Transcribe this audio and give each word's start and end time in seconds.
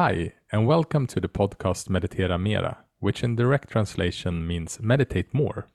Hi, 0.00 0.34
and 0.52 0.64
welcome 0.64 1.08
to 1.08 1.18
the 1.18 1.26
podcast 1.28 1.88
Meditera 1.88 2.40
Mera, 2.40 2.84
which 3.00 3.24
in 3.24 3.34
direct 3.34 3.68
translation 3.68 4.46
means 4.46 4.78
meditate 4.80 5.34
more. 5.34 5.66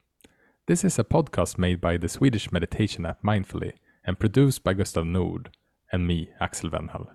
This 0.66 0.86
is 0.86 0.98
a 0.98 1.04
podcast 1.04 1.58
made 1.58 1.82
by 1.82 1.98
the 1.98 2.08
Swedish 2.08 2.50
meditation 2.50 3.06
app 3.06 3.22
Mindfully 3.22 3.74
and 4.06 4.18
produced 4.18 4.64
by 4.64 4.76
Gustav 4.76 5.06
Nord 5.06 5.50
and 5.92 6.08
me, 6.08 6.30
Axel 6.40 6.70
Venhall. 6.70 7.08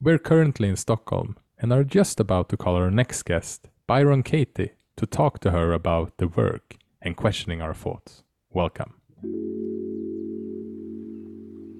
We're 0.00 0.18
currently 0.18 0.68
in 0.68 0.74
Stockholm 0.74 1.36
and 1.56 1.72
are 1.72 1.84
just 1.84 2.18
about 2.18 2.48
to 2.48 2.56
call 2.56 2.74
our 2.74 2.90
next 2.90 3.22
guest, 3.22 3.68
Byron 3.86 4.24
Katie, 4.24 4.72
to 4.96 5.06
talk 5.06 5.38
to 5.42 5.52
her 5.52 5.72
about 5.72 6.16
the 6.16 6.26
work 6.26 6.78
and 7.00 7.16
questioning 7.16 7.62
our 7.62 7.74
thoughts. 7.74 8.24
Welcome. 8.50 8.94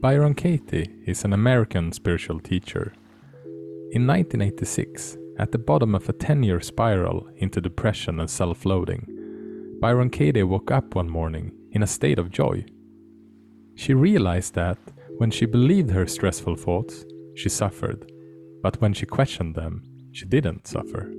Byron 0.01 0.35
Katie 0.35 0.95
is 1.07 1.25
an 1.25 1.33
American 1.33 1.91
spiritual 1.91 2.39
teacher. 2.39 2.93
In 3.91 4.07
1986, 4.07 5.17
at 5.39 5.51
the 5.51 5.57
bottom 5.59 5.95
of 5.95 6.07
a 6.11 6.13
10 6.13 6.43
year 6.43 6.61
spiral 6.61 7.27
into 7.37 7.59
depression 7.59 8.21
and 8.21 8.29
self 8.29 8.67
loathing, 8.67 9.07
Byron 9.81 10.11
Katie 10.11 10.43
woke 10.43 10.71
up 10.71 10.95
one 10.95 11.09
morning 11.09 11.53
in 11.73 11.83
a 11.83 11.87
state 11.87 12.19
of 12.19 12.31
joy. 12.31 12.67
She 13.77 13.95
realized 13.95 14.55
that 14.57 14.77
when 15.17 15.31
she 15.31 15.47
believed 15.47 15.91
her 15.93 16.07
stressful 16.07 16.57
thoughts, 16.57 17.07
she 17.35 17.49
suffered, 17.49 18.13
but 18.63 18.79
when 18.83 18.93
she 18.93 19.07
questioned 19.07 19.55
them, 19.55 19.83
she 20.13 20.27
didn't 20.27 20.67
suffer. 20.67 21.11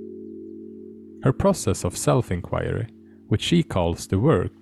Her 1.24 1.32
process 1.32 1.82
of 1.82 1.96
self 1.96 2.30
inquiry, 2.30 2.86
which 3.26 3.42
she 3.42 3.64
calls 3.64 4.06
the 4.06 4.20
work, 4.20 4.52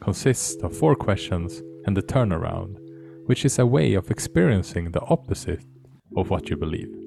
consists 0.00 0.62
of 0.62 0.76
four 0.76 0.94
questions 0.94 1.62
and 1.86 1.96
the 1.96 2.02
turnaround, 2.02 2.76
which 3.24 3.46
is 3.46 3.58
a 3.58 3.64
way 3.64 3.94
of 3.94 4.10
experiencing 4.10 4.90
the 4.90 5.04
opposite 5.06 5.64
of 6.14 6.28
what 6.28 6.50
you 6.50 6.56
believe. 6.58 7.03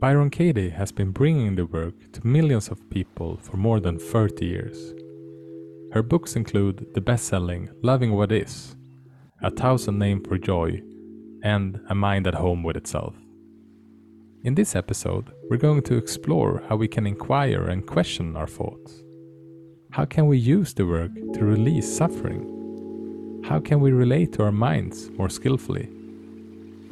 Byron 0.00 0.30
Katie 0.30 0.70
has 0.70 0.90
been 0.92 1.10
bringing 1.10 1.56
the 1.56 1.66
work 1.66 1.92
to 2.12 2.26
millions 2.26 2.68
of 2.68 2.88
people 2.88 3.36
for 3.36 3.58
more 3.58 3.80
than 3.80 3.98
30 3.98 4.46
years. 4.46 4.94
Her 5.92 6.02
books 6.02 6.36
include 6.36 6.86
the 6.94 7.02
best 7.02 7.26
selling 7.26 7.68
Loving 7.82 8.12
What 8.12 8.32
Is, 8.32 8.76
A 9.42 9.50
Thousand 9.50 9.98
Names 9.98 10.26
for 10.26 10.38
Joy, 10.38 10.80
and 11.42 11.78
A 11.90 11.94
Mind 11.94 12.26
at 12.26 12.32
Home 12.32 12.62
with 12.62 12.78
Itself. 12.78 13.14
In 14.42 14.54
this 14.54 14.74
episode, 14.74 15.32
we're 15.50 15.58
going 15.58 15.82
to 15.82 15.98
explore 15.98 16.62
how 16.66 16.76
we 16.76 16.88
can 16.88 17.06
inquire 17.06 17.64
and 17.68 17.86
question 17.86 18.36
our 18.36 18.46
thoughts. 18.46 19.02
How 19.90 20.06
can 20.06 20.28
we 20.28 20.38
use 20.38 20.72
the 20.72 20.86
work 20.86 21.12
to 21.34 21.44
release 21.44 21.94
suffering? 21.94 23.42
How 23.44 23.60
can 23.60 23.80
we 23.80 23.92
relate 23.92 24.32
to 24.32 24.44
our 24.44 24.52
minds 24.52 25.10
more 25.18 25.28
skillfully? 25.28 25.90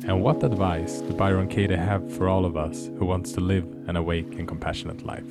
And 0.05 0.23
what 0.23 0.45
advice 0.45 1.01
do 1.01 1.13
Byron 1.13 1.49
Katie 1.49 1.75
have 1.75 2.13
for 2.17 2.29
all 2.29 2.45
of 2.45 2.57
us 2.57 2.89
who 2.99 3.05
wants 3.05 3.33
to 3.33 3.41
live 3.41 3.65
an 3.89 3.97
awake 3.97 4.39
and 4.39 4.47
compassionate 4.47 5.05
life? 5.05 5.27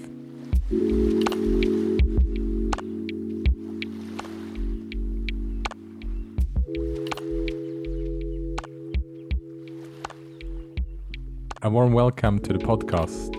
A 11.61 11.69
warm 11.69 11.93
welcome 11.93 12.37
to 12.39 12.51
the 12.51 12.59
podcast, 12.59 13.33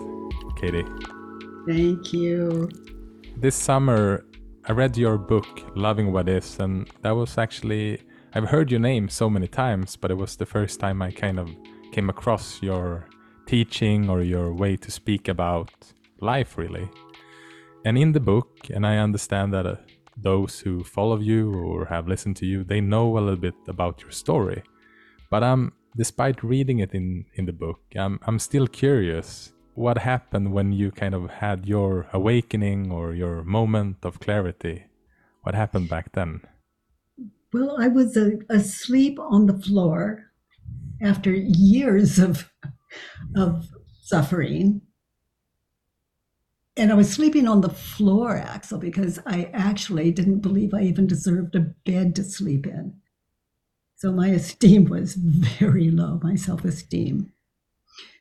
Katie. 0.58 0.84
Thank 1.66 2.12
you. 2.14 2.70
This 3.36 3.54
summer, 3.54 4.24
I 4.66 4.72
read 4.72 4.96
your 4.96 5.18
book, 5.18 5.46
Loving 5.76 6.10
What 6.10 6.28
Is, 6.28 6.58
and 6.58 6.88
that 7.02 7.10
was 7.10 7.36
actually, 7.36 8.00
I've 8.38 8.50
heard 8.50 8.70
your 8.70 8.78
name 8.78 9.08
so 9.08 9.28
many 9.28 9.48
times, 9.48 9.96
but 9.96 10.12
it 10.12 10.14
was 10.14 10.36
the 10.36 10.46
first 10.46 10.78
time 10.78 11.02
I 11.02 11.10
kind 11.10 11.40
of 11.40 11.50
came 11.90 12.08
across 12.08 12.62
your 12.62 13.08
teaching 13.46 14.08
or 14.08 14.22
your 14.22 14.54
way 14.54 14.76
to 14.76 14.92
speak 14.92 15.26
about 15.26 15.72
life, 16.20 16.56
really. 16.56 16.88
And 17.84 17.98
in 17.98 18.12
the 18.12 18.20
book, 18.20 18.70
and 18.72 18.86
I 18.86 18.98
understand 18.98 19.52
that 19.54 19.66
uh, 19.66 19.74
those 20.16 20.60
who 20.60 20.84
follow 20.84 21.18
you 21.18 21.52
or 21.52 21.86
have 21.86 22.06
listened 22.06 22.36
to 22.36 22.46
you, 22.46 22.62
they 22.62 22.80
know 22.80 23.18
a 23.18 23.18
little 23.18 23.40
bit 23.48 23.56
about 23.66 24.02
your 24.02 24.12
story. 24.12 24.62
But 25.32 25.42
I'm 25.42 25.72
despite 25.96 26.44
reading 26.44 26.78
it 26.78 26.94
in 26.94 27.24
in 27.34 27.46
the 27.46 27.52
book, 27.52 27.80
I'm 27.96 28.20
I'm 28.22 28.38
still 28.38 28.68
curious 28.68 29.52
what 29.74 29.98
happened 29.98 30.52
when 30.52 30.70
you 30.70 30.92
kind 30.92 31.14
of 31.16 31.28
had 31.28 31.66
your 31.66 32.06
awakening 32.12 32.92
or 32.92 33.14
your 33.14 33.42
moment 33.42 33.96
of 34.04 34.20
clarity. 34.20 34.84
What 35.42 35.56
happened 35.56 35.88
back 35.88 36.12
then? 36.12 36.42
Well, 37.52 37.76
I 37.80 37.88
was 37.88 38.16
uh, 38.16 38.30
asleep 38.50 39.18
on 39.18 39.46
the 39.46 39.58
floor 39.58 40.24
after 41.00 41.32
years 41.32 42.18
of 42.18 42.50
of 43.36 43.68
suffering. 44.02 44.82
And 46.76 46.92
I 46.92 46.94
was 46.94 47.10
sleeping 47.10 47.48
on 47.48 47.60
the 47.60 47.70
floor, 47.70 48.36
Axel, 48.36 48.78
because 48.78 49.18
I 49.26 49.50
actually 49.52 50.12
didn't 50.12 50.40
believe 50.40 50.72
I 50.72 50.82
even 50.82 51.06
deserved 51.06 51.56
a 51.56 51.60
bed 51.60 52.14
to 52.16 52.24
sleep 52.24 52.66
in. 52.66 52.94
So 53.96 54.12
my 54.12 54.28
esteem 54.28 54.84
was 54.84 55.14
very 55.14 55.90
low, 55.90 56.20
my 56.22 56.36
self 56.36 56.64
esteem. 56.64 57.32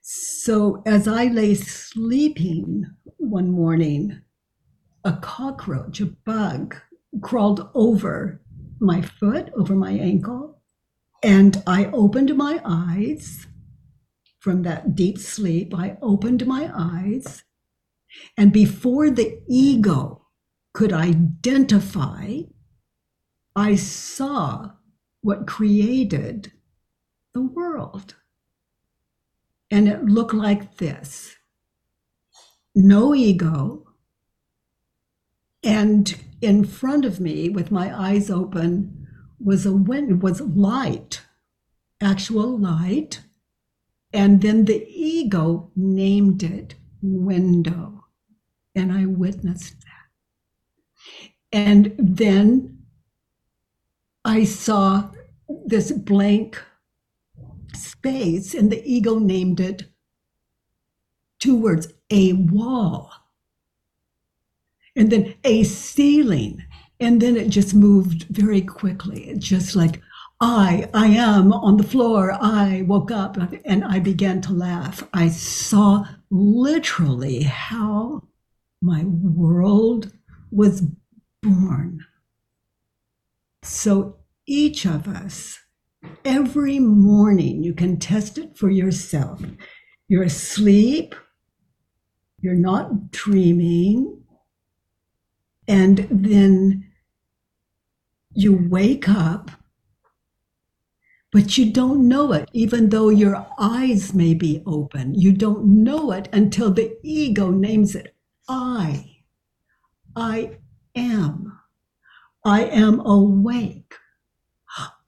So 0.02 0.82
as 0.86 1.08
I 1.08 1.26
lay 1.26 1.54
sleeping 1.54 2.86
one 3.18 3.52
morning, 3.52 4.22
a 5.04 5.14
cockroach, 5.18 6.00
a 6.02 6.06
bug, 6.06 6.76
crawled 7.22 7.70
over 7.76 8.42
my 8.80 9.02
foot, 9.02 9.52
over 9.56 9.76
my 9.76 9.92
ankle, 9.92 10.62
and 11.24 11.62
I 11.66 11.86
opened 11.88 12.36
my 12.36 12.62
eyes 12.64 13.48
from 14.40 14.64
that 14.64 14.96
deep 14.96 15.18
sleep. 15.18 15.74
I 15.76 15.98
opened 16.02 16.46
my 16.48 16.72
eyes, 16.74 17.44
and 18.38 18.54
before 18.54 19.10
the 19.10 19.42
ego 19.48 20.28
could 20.74 20.94
identify, 20.94 22.40
I 23.56 23.76
saw 23.76 24.72
what 25.22 25.48
created 25.48 26.52
the 27.34 27.42
world. 27.42 28.16
And 29.72 29.88
it 29.88 30.06
looked 30.06 30.34
like 30.34 30.78
this 30.78 31.36
no 32.76 33.16
ego. 33.16 33.87
And 35.68 36.16
in 36.40 36.64
front 36.64 37.04
of 37.04 37.20
me, 37.20 37.50
with 37.50 37.72
my 37.72 37.94
eyes 37.94 38.30
open, 38.30 39.06
was 39.38 39.66
a 39.66 39.74
wind, 39.74 40.24
was 40.24 40.40
light, 40.40 41.24
actual 42.02 42.58
light. 42.58 43.22
And 44.14 44.42
then 44.42 44.64
the 44.64 44.88
ego 44.88 45.70
named 45.76 46.42
it 46.42 46.76
window. 47.02 48.06
And 48.76 48.94
I 48.94 49.08
witnessed 49.08 49.76
that. 49.82 51.28
And 51.52 51.94
then 51.98 52.84
I 54.24 54.46
saw 54.46 55.12
this 55.66 55.92
blank 55.92 56.64
space, 57.74 58.54
and 58.54 58.72
the 58.72 58.82
ego 58.90 59.20
named 59.20 59.60
it 59.60 59.84
two 61.40 61.58
words 61.58 61.90
a 62.10 62.32
wall, 62.32 63.12
and 64.98 65.12
then 65.12 65.36
a 65.44 65.64
ceiling. 65.64 66.64
And 67.00 67.22
then 67.22 67.38
it 67.38 67.50
just 67.50 67.76
moved 67.76 68.24
very 68.24 68.62
quickly. 68.62 69.30
It 69.30 69.38
just 69.38 69.76
like, 69.76 70.02
I, 70.42 70.90
I 70.94 71.08
am 71.08 71.54
on 71.54 71.78
the 71.78 71.84
floor. 71.84 72.32
I 72.32 72.84
woke 72.88 73.12
up 73.12 73.38
and 73.66 73.84
I 73.86 74.00
began 74.00 74.42
to 74.42 74.54
laugh. 74.54 75.08
I 75.14 75.30
saw 75.30 76.06
literally 76.30 77.44
how 77.44 78.24
my 78.82 79.04
world 79.06 80.12
was 80.52 80.84
born. 81.42 82.06
So 83.64 84.18
each 84.46 84.86
of 84.86 85.08
us, 85.08 85.60
every 86.24 86.80
morning, 86.80 87.64
you 87.64 87.74
can 87.74 87.98
test 87.98 88.38
it 88.38 88.58
for 88.58 88.70
yourself. 88.70 89.42
You're 90.08 90.24
asleep, 90.24 91.16
you're 92.40 92.54
not 92.54 93.12
dreaming, 93.12 94.24
and 95.68 96.08
then 96.10 96.86
you 98.34 98.68
wake 98.70 99.10
up, 99.10 99.52
but 101.32 101.58
you 101.58 101.72
don't 101.72 102.08
know 102.08 102.32
it, 102.34 102.50
even 102.54 102.90
though 102.90 103.10
your 103.10 103.48
eyes 103.60 104.14
may 104.14 104.34
be 104.34 104.64
open. 104.66 105.16
You 105.16 105.34
don't 105.34 105.84
know 105.84 106.12
it 106.12 106.30
until 106.32 106.72
the 106.72 106.98
ego 107.04 107.50
names 107.50 107.96
it 107.96 108.16
I. 108.48 109.18
I 110.16 110.58
am. 110.96 111.60
I 112.46 112.64
am 112.64 113.00
awake. 113.02 113.96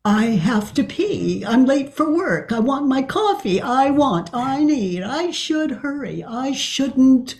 I 0.03 0.25
have 0.27 0.73
to 0.75 0.83
pee. 0.83 1.45
I'm 1.45 1.65
late 1.65 1.93
for 1.93 2.09
work. 2.09 2.51
I 2.51 2.59
want 2.59 2.87
my 2.87 3.01
coffee. 3.01 3.61
I 3.61 3.89
want, 3.91 4.29
I 4.33 4.63
need, 4.63 5.03
I 5.03 5.31
should 5.31 5.71
hurry. 5.71 6.23
I 6.23 6.51
shouldn't 6.51 7.35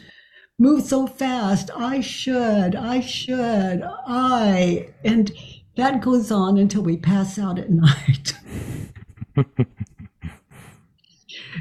move 0.60 0.84
so 0.84 1.08
fast. 1.08 1.72
I 1.76 2.02
should, 2.02 2.76
I 2.76 3.00
should, 3.00 3.82
I. 4.06 4.90
And 5.04 5.32
that 5.78 6.02
goes 6.02 6.32
on 6.32 6.58
until 6.58 6.84
we 6.84 6.98
pass 6.98 7.40
out 7.40 7.58
at 7.58 7.70
night. 7.72 8.34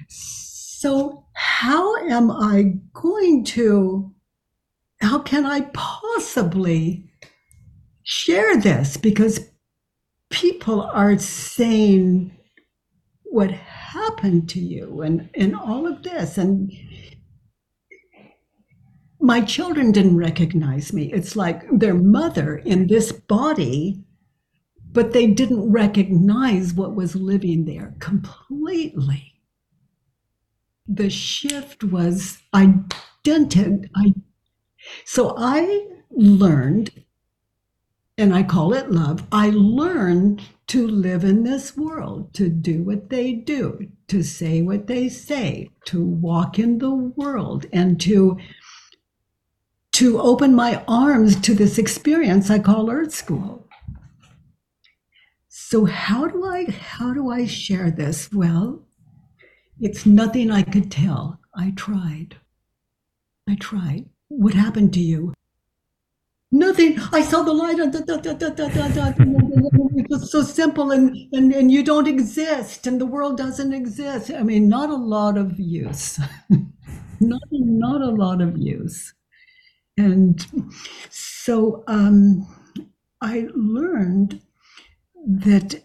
so, 0.09 1.25
how 1.33 1.97
am 2.09 2.31
I 2.31 2.75
going 2.93 3.45
to, 3.45 4.13
how 5.01 5.21
can 5.21 5.47
I 5.47 5.63
possibly 5.73 7.09
share 8.03 8.57
this? 8.57 8.97
Because 8.97 9.49
people 10.31 10.83
are 10.83 11.17
saying 11.19 12.37
what 13.25 13.51
happened 13.51 14.49
to 14.49 14.61
you 14.61 15.03
and, 15.03 15.31
and 15.35 15.55
all 15.55 15.87
of 15.87 16.03
this. 16.03 16.39
And 16.39 16.73
my 19.21 19.41
children 19.41 19.93
didn't 19.93 20.17
recognize 20.17 20.93
me. 20.93 21.13
It's 21.13 21.35
like 21.35 21.65
their 21.71 21.95
mother 21.95 22.59
in 22.59 22.87
this 22.87 23.11
body, 23.13 24.05
but 24.93 25.13
they 25.13 25.27
didn't 25.27 25.71
recognize 25.71 26.73
what 26.73 26.95
was 26.95 27.17
living 27.17 27.65
there 27.65 27.95
completely. 27.99 29.35
The 30.87 31.11
shift 31.11 31.85
was 31.85 32.39
identity. 32.55 33.91
I, 33.95 34.15
so 35.05 35.35
I 35.37 35.87
learned, 36.11 36.91
and 38.17 38.35
I 38.35 38.43
call 38.43 38.73
it 38.73 38.91
love, 38.91 39.27
I 39.31 39.51
learned 39.51 40.43
to 40.69 40.87
live 40.87 41.25
in 41.25 41.43
this 41.45 41.77
world, 41.77 42.33
to 42.35 42.49
do 42.49 42.83
what 42.83 43.11
they 43.11 43.33
do, 43.33 43.89
to 44.07 44.23
say 44.23 44.63
what 44.63 44.87
they 44.87 45.09
say, 45.09 45.71
to 45.87 46.03
walk 46.05 46.59
in 46.59 46.79
the 46.79 46.95
world, 46.95 47.67
and 47.73 48.01
to 48.03 48.39
to 49.99 50.21
open 50.21 50.55
my 50.55 50.81
arms 50.87 51.35
to 51.41 51.53
this 51.53 51.77
experience 51.77 52.51
I 52.51 52.61
call 52.61 52.89
Earth 52.89 53.13
School. 53.13 53.67
So 55.49 55.87
how 55.87 56.29
do 56.29 56.47
I 56.47 56.67
how 56.71 57.13
do 57.13 57.31
I 57.31 57.47
share 57.47 57.91
this? 57.91 58.33
Well, 58.33 58.87
it's 59.81 60.07
nothing 60.07 60.53
I 60.53 60.63
could 60.63 60.93
tell. 60.93 61.41
I 61.57 61.73
tried. 61.75 62.37
I 63.49 63.57
tried. 63.57 64.05
What 64.29 64.55
happened 64.55 64.95
to 64.95 65.01
you? 65.01 65.35
Nothing. 66.53 67.01
I 67.13 67.23
saw 67.23 67.43
the 67.43 67.53
light. 67.53 67.79
it's 70.11 70.31
so 70.31 70.43
simple, 70.43 70.93
and, 70.93 71.17
and 71.33 71.53
and 71.53 71.73
you 71.73 71.83
don't 71.83 72.07
exist, 72.07 72.87
and 72.87 73.01
the 73.01 73.07
world 73.15 73.37
doesn't 73.37 73.73
exist. 73.73 74.31
I 74.31 74.45
mean, 74.45 74.69
not 74.69 74.91
a 74.91 74.95
lot 74.95 75.37
of 75.37 75.59
use. 75.59 76.21
not 77.21 77.43
not 77.51 78.01
a 78.01 78.11
lot 78.11 78.41
of 78.41 78.57
use. 78.57 79.13
And 79.99 80.47
so 81.11 81.83
um, 81.89 82.47
I 83.21 83.49
learned 83.53 84.41
that 85.27 85.83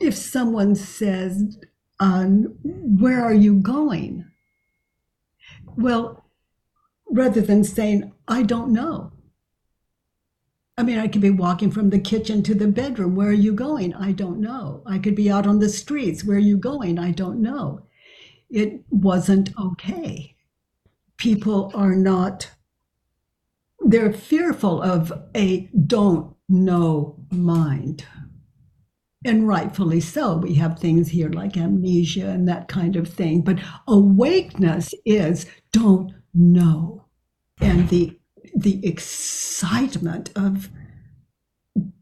if 0.00 0.14
someone 0.16 0.74
says, 0.74 1.56
um, 2.00 2.56
Where 2.64 3.24
are 3.24 3.32
you 3.32 3.54
going? 3.54 4.26
Well, 5.76 6.24
rather 7.08 7.40
than 7.40 7.62
saying, 7.62 8.12
I 8.26 8.42
don't 8.42 8.72
know. 8.72 9.12
I 10.76 10.82
mean, 10.82 10.98
I 10.98 11.06
could 11.06 11.22
be 11.22 11.30
walking 11.30 11.70
from 11.70 11.90
the 11.90 12.00
kitchen 12.00 12.42
to 12.42 12.54
the 12.54 12.66
bedroom. 12.66 13.14
Where 13.14 13.28
are 13.28 13.32
you 13.32 13.52
going? 13.52 13.94
I 13.94 14.10
don't 14.10 14.40
know. 14.40 14.82
I 14.84 14.98
could 14.98 15.14
be 15.14 15.30
out 15.30 15.46
on 15.46 15.60
the 15.60 15.68
streets. 15.68 16.24
Where 16.24 16.36
are 16.36 16.40
you 16.40 16.58
going? 16.58 16.98
I 16.98 17.12
don't 17.12 17.40
know. 17.40 17.86
It 18.50 18.82
wasn't 18.90 19.56
okay. 19.58 20.34
People 21.16 21.70
are 21.74 21.94
not 21.94 22.50
they're 23.86 24.12
fearful 24.12 24.82
of 24.82 25.12
a 25.34 25.68
don't 25.86 26.34
know 26.48 27.16
mind. 27.30 28.04
And 29.24 29.48
rightfully 29.48 30.00
so. 30.00 30.36
We 30.36 30.54
have 30.54 30.78
things 30.78 31.08
here 31.08 31.30
like 31.30 31.56
amnesia 31.56 32.28
and 32.28 32.46
that 32.48 32.68
kind 32.68 32.96
of 32.96 33.08
thing. 33.08 33.42
But 33.42 33.58
awakeness 33.88 34.94
is 35.04 35.46
don't 35.72 36.12
know. 36.34 37.06
And 37.60 37.88
the 37.88 38.18
the 38.54 38.86
excitement 38.86 40.30
of 40.36 40.70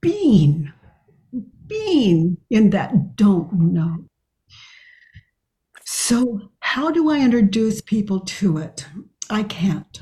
being, 0.01 0.73
being 1.67 2.37
in 2.51 2.71
that 2.71 3.17
don't 3.17 3.53
know. 3.53 4.05
So, 5.85 6.51
how 6.61 6.91
do 6.91 7.11
I 7.11 7.21
introduce 7.21 7.81
people 7.81 8.21
to 8.21 8.59
it? 8.59 8.87
I 9.31 9.43
can't. 9.43 10.01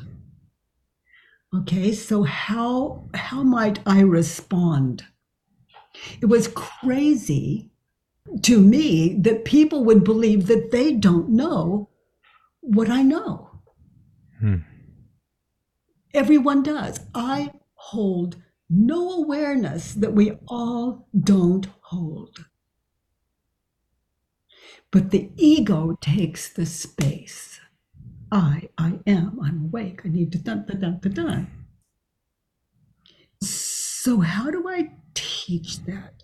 Okay, 1.55 1.93
so 1.93 2.23
how 2.23 3.09
how 3.15 3.43
might 3.43 3.81
I 3.87 4.01
respond? 4.01 5.05
It 6.21 6.27
was 6.27 6.49
crazy 6.49 7.71
to 8.43 8.61
me 8.61 9.15
that 9.21 9.45
people 9.45 9.85
would 9.85 10.03
believe 10.03 10.47
that 10.47 10.71
they 10.71 10.95
don't 10.95 11.29
know 11.29 11.91
what 12.61 12.89
I 12.89 13.03
know. 13.03 13.51
Hmm. 14.41 14.59
Everyone 16.15 16.63
does. 16.63 17.01
I 17.15 17.53
hold 17.75 18.37
no 18.71 19.13
awareness 19.13 19.93
that 19.93 20.15
we 20.15 20.33
all 20.49 21.09
don't 21.19 21.69
hold. 21.83 22.47
But 24.91 25.11
the 25.11 25.31
ego 25.37 25.99
takes 26.01 26.51
the 26.51 26.67
space. 26.67 27.61
I, 28.33 28.71
I 28.79 28.99
am, 29.07 29.39
I'm 29.45 29.65
awake, 29.67 30.01
I 30.05 30.09
need 30.09 30.33
to 30.33 30.39
dun, 30.39 30.65
dun, 30.67 30.81
dun, 30.81 30.99
dun, 31.01 31.13
dun. 31.13 31.47
So, 33.43 34.21
how 34.21 34.51
do 34.51 34.67
I 34.69 34.91
teach 35.15 35.85
that? 35.85 36.23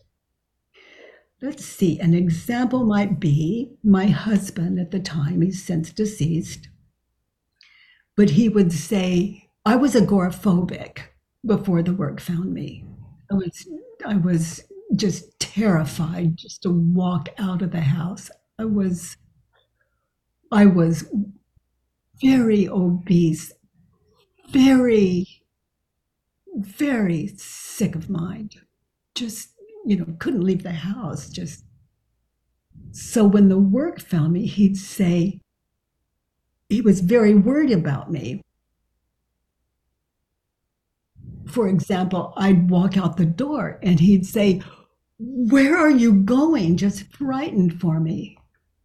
Let's 1.42 1.64
see, 1.64 2.00
an 2.00 2.14
example 2.14 2.84
might 2.84 3.20
be 3.20 3.76
my 3.84 4.06
husband 4.06 4.80
at 4.80 4.90
the 4.90 5.00
time, 5.00 5.42
he's 5.42 5.62
since 5.62 5.92
deceased, 5.92 6.68
but 8.16 8.30
he 8.30 8.48
would 8.48 8.72
say, 8.72 9.50
I 9.66 9.76
was 9.76 9.94
agoraphobic 9.94 11.00
before 11.44 11.82
the 11.82 11.92
work 11.92 12.20
found 12.20 12.54
me. 12.54 12.86
I 13.30 13.34
was, 13.34 13.68
I 14.06 14.16
was 14.16 14.64
just 14.96 15.38
terrified 15.38 16.38
just 16.38 16.62
to 16.62 16.70
walk 16.70 17.28
out 17.38 17.60
of 17.60 17.70
the 17.70 17.82
house. 17.82 18.30
I 18.58 18.64
was, 18.64 19.16
I 20.50 20.64
was 20.64 21.04
very 22.22 22.68
obese, 22.68 23.52
very, 24.50 25.26
very 26.54 27.28
sick 27.36 27.94
of 27.94 28.10
mind. 28.10 28.56
Just, 29.14 29.50
you 29.84 29.96
know, 29.96 30.16
couldn't 30.18 30.44
leave 30.44 30.62
the 30.62 30.72
house. 30.72 31.28
Just 31.28 31.64
so 32.92 33.24
when 33.24 33.48
the 33.48 33.58
work 33.58 34.00
found 34.00 34.32
me, 34.32 34.46
he'd 34.46 34.76
say, 34.76 35.40
he 36.68 36.80
was 36.80 37.00
very 37.00 37.34
worried 37.34 37.72
about 37.72 38.10
me. 38.10 38.42
For 41.46 41.68
example, 41.68 42.34
I'd 42.36 42.70
walk 42.70 42.98
out 42.98 43.16
the 43.16 43.24
door 43.24 43.78
and 43.82 43.98
he'd 44.00 44.26
say, 44.26 44.60
Where 45.18 45.76
are 45.76 45.90
you 45.90 46.12
going? 46.12 46.76
Just 46.76 47.10
frightened 47.14 47.80
for 47.80 48.00
me. 48.00 48.36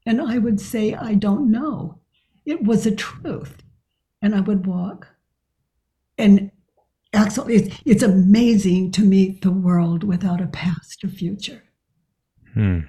And 0.05 0.21
I 0.21 0.37
would 0.37 0.61
say, 0.61 0.93
I 0.93 1.13
don't 1.15 1.51
know 1.51 1.99
it 2.45 2.63
was 2.63 2.85
a 2.85 2.95
truth. 2.95 3.63
And 4.21 4.35
I 4.35 4.39
would 4.41 4.65
walk. 4.65 5.07
And 6.17 6.51
actually, 7.13 7.55
it's, 7.55 7.81
it's 7.85 8.03
amazing 8.03 8.91
to 8.91 9.01
meet 9.01 9.41
the 9.41 9.51
world 9.51 10.03
without 10.03 10.41
a 10.41 10.47
past 10.47 11.03
or 11.03 11.09
future. 11.09 11.63
Hmm. 12.53 12.81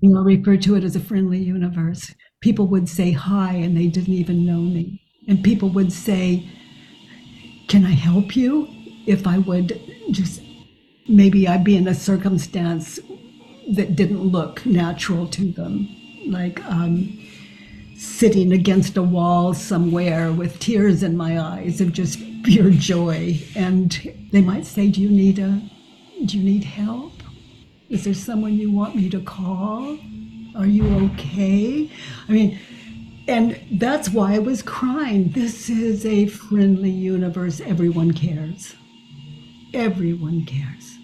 You 0.00 0.10
know, 0.10 0.20
I 0.20 0.24
refer 0.24 0.56
to 0.58 0.74
it 0.74 0.84
as 0.84 0.96
a 0.96 1.00
friendly 1.00 1.38
universe. 1.38 2.14
People 2.40 2.66
would 2.66 2.88
say 2.88 3.12
hi 3.12 3.54
and 3.54 3.76
they 3.76 3.86
didn't 3.86 4.12
even 4.12 4.44
know 4.44 4.60
me. 4.60 5.00
And 5.26 5.42
people 5.42 5.70
would 5.70 5.92
say, 5.92 6.46
Can 7.68 7.86
I 7.86 7.92
help 7.92 8.36
you? 8.36 8.68
If 9.06 9.26
I 9.26 9.38
would 9.38 9.80
just 10.10 10.42
maybe 11.08 11.46
I'd 11.48 11.64
be 11.64 11.76
in 11.76 11.88
a 11.88 11.94
circumstance 11.94 12.98
that 13.72 13.96
didn't 13.96 14.22
look 14.22 14.64
natural 14.66 15.26
to 15.28 15.52
them. 15.52 15.88
Like, 16.26 16.64
um, 16.66 17.18
sitting 18.04 18.52
against 18.52 18.96
a 18.96 19.02
wall 19.02 19.54
somewhere 19.54 20.30
with 20.30 20.58
tears 20.58 21.02
in 21.02 21.16
my 21.16 21.40
eyes 21.40 21.80
of 21.80 21.92
just 21.92 22.18
pure 22.44 22.70
joy. 22.70 23.40
And 23.56 23.90
they 24.30 24.42
might 24.42 24.66
say, 24.66 24.88
Do 24.88 25.00
you 25.00 25.10
need 25.10 25.38
a 25.38 25.62
do 26.24 26.38
you 26.38 26.44
need 26.44 26.64
help? 26.64 27.12
Is 27.88 28.04
there 28.04 28.14
someone 28.14 28.54
you 28.54 28.70
want 28.70 28.94
me 28.96 29.10
to 29.10 29.20
call? 29.20 29.98
Are 30.56 30.66
you 30.66 31.10
okay? 31.12 31.90
I 32.28 32.32
mean, 32.32 32.58
and 33.26 33.60
that's 33.72 34.10
why 34.10 34.34
I 34.34 34.38
was 34.38 34.62
crying. 34.62 35.30
This 35.30 35.68
is 35.68 36.06
a 36.06 36.26
friendly 36.26 36.90
universe. 36.90 37.60
Everyone 37.60 38.12
cares. 38.12 38.74
Everyone 39.74 40.44
cares. 40.46 40.98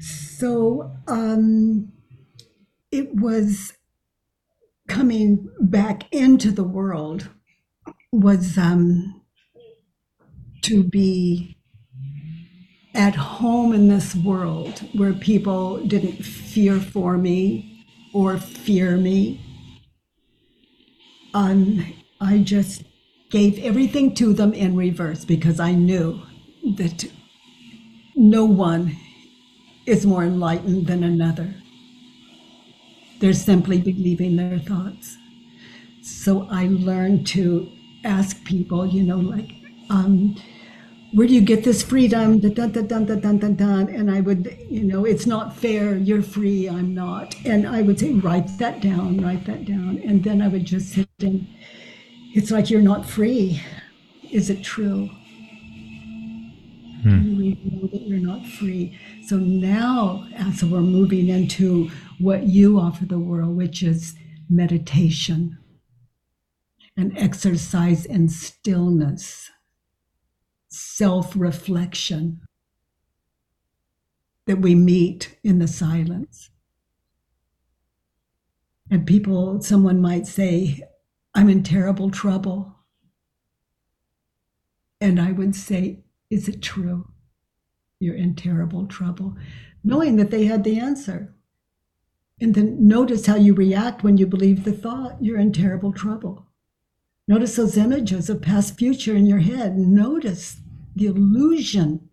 So 0.00 0.90
um, 1.06 1.92
it 2.90 3.14
was 3.14 3.72
coming 4.88 5.48
back 5.60 6.12
into 6.12 6.50
the 6.50 6.64
world 6.64 7.28
was 8.12 8.58
um, 8.58 9.22
to 10.62 10.82
be 10.84 11.56
at 12.94 13.16
home 13.16 13.72
in 13.72 13.88
this 13.88 14.14
world 14.14 14.80
where 14.94 15.12
people 15.12 15.84
didn't 15.86 16.24
fear 16.24 16.78
for 16.80 17.18
me 17.18 17.84
or 18.12 18.38
fear 18.38 18.96
me. 18.96 19.40
um, 21.34 21.84
I 22.20 22.38
just 22.38 22.84
gave 23.30 23.58
everything 23.58 24.14
to 24.16 24.32
them 24.32 24.54
in 24.54 24.76
reverse 24.76 25.24
because 25.24 25.58
I 25.60 25.72
knew 25.72 26.20
that 26.76 27.04
no 28.16 28.44
one 28.44 28.96
is 29.86 30.06
more 30.06 30.24
enlightened 30.24 30.86
than 30.86 31.02
another. 31.02 31.54
They're 33.24 33.32
simply 33.32 33.80
believing 33.80 34.36
their 34.36 34.58
thoughts. 34.58 35.16
So 36.02 36.46
I 36.50 36.66
learned 36.66 37.26
to 37.28 37.72
ask 38.04 38.44
people, 38.44 38.84
you 38.84 39.02
know, 39.02 39.16
like, 39.16 39.50
um, 39.88 40.36
where 41.14 41.26
do 41.26 41.32
you 41.32 41.40
get 41.40 41.64
this 41.64 41.82
freedom? 41.82 42.38
Dun, 42.38 42.52
dun, 42.52 42.72
dun, 42.72 42.86
dun, 42.86 43.20
dun, 43.20 43.38
dun, 43.38 43.54
dun. 43.54 43.88
And 43.88 44.10
I 44.10 44.20
would, 44.20 44.54
you 44.68 44.84
know, 44.84 45.06
it's 45.06 45.24
not 45.24 45.56
fair. 45.56 45.96
You're 45.96 46.20
free. 46.20 46.68
I'm 46.68 46.94
not. 46.94 47.34
And 47.46 47.66
I 47.66 47.80
would 47.80 47.98
say, 47.98 48.12
write 48.12 48.58
that 48.58 48.82
down, 48.82 49.22
write 49.22 49.46
that 49.46 49.64
down. 49.64 50.02
And 50.04 50.22
then 50.22 50.42
I 50.42 50.48
would 50.48 50.66
just 50.66 50.92
sit 50.92 51.08
and 51.20 51.46
it's 52.34 52.50
like 52.50 52.68
you're 52.68 52.82
not 52.82 53.06
free. 53.06 53.62
Is 54.30 54.50
it 54.50 54.62
true? 54.62 55.08
Hmm. 57.02 57.22
You 57.22 57.36
really 57.38 57.58
know 57.64 57.86
that 57.86 58.02
you're 58.02 58.18
not 58.18 58.44
free. 58.44 58.98
So 59.26 59.38
now, 59.38 60.26
uh, 60.34 60.50
as 60.50 60.62
we're 60.62 60.80
moving 60.80 61.28
into 61.28 61.90
what 62.18 62.42
you 62.42 62.78
offer 62.78 63.06
the 63.06 63.18
world, 63.18 63.56
which 63.56 63.82
is 63.82 64.14
meditation, 64.50 65.58
and 66.96 67.16
exercise 67.16 68.04
in 68.04 68.28
stillness 68.28 69.50
self 70.68 71.32
reflection 71.36 72.40
that 74.46 74.58
we 74.58 74.74
meet 74.74 75.38
in 75.42 75.58
the 75.58 75.68
silence. 75.68 76.50
And 78.90 79.06
people, 79.06 79.62
someone 79.62 80.02
might 80.02 80.26
say, 80.26 80.82
I'm 81.34 81.48
in 81.48 81.62
terrible 81.62 82.10
trouble. 82.10 82.76
And 85.00 85.18
I 85.18 85.32
would 85.32 85.56
say, 85.56 86.04
Is 86.28 86.46
it 86.46 86.60
true? 86.60 87.13
You're 88.00 88.16
in 88.16 88.34
terrible 88.34 88.86
trouble, 88.86 89.36
knowing 89.82 90.16
that 90.16 90.30
they 90.30 90.44
had 90.44 90.64
the 90.64 90.78
answer. 90.78 91.34
And 92.40 92.54
then 92.54 92.86
notice 92.86 93.26
how 93.26 93.36
you 93.36 93.54
react 93.54 94.02
when 94.02 94.16
you 94.16 94.26
believe 94.26 94.64
the 94.64 94.72
thought, 94.72 95.22
you're 95.22 95.38
in 95.38 95.52
terrible 95.52 95.92
trouble. 95.92 96.46
Notice 97.26 97.56
those 97.56 97.76
images 97.76 98.28
of 98.28 98.42
past 98.42 98.76
future 98.76 99.14
in 99.14 99.26
your 99.26 99.38
head. 99.38 99.78
Notice 99.78 100.60
the 100.94 101.06
illusion. 101.06 102.08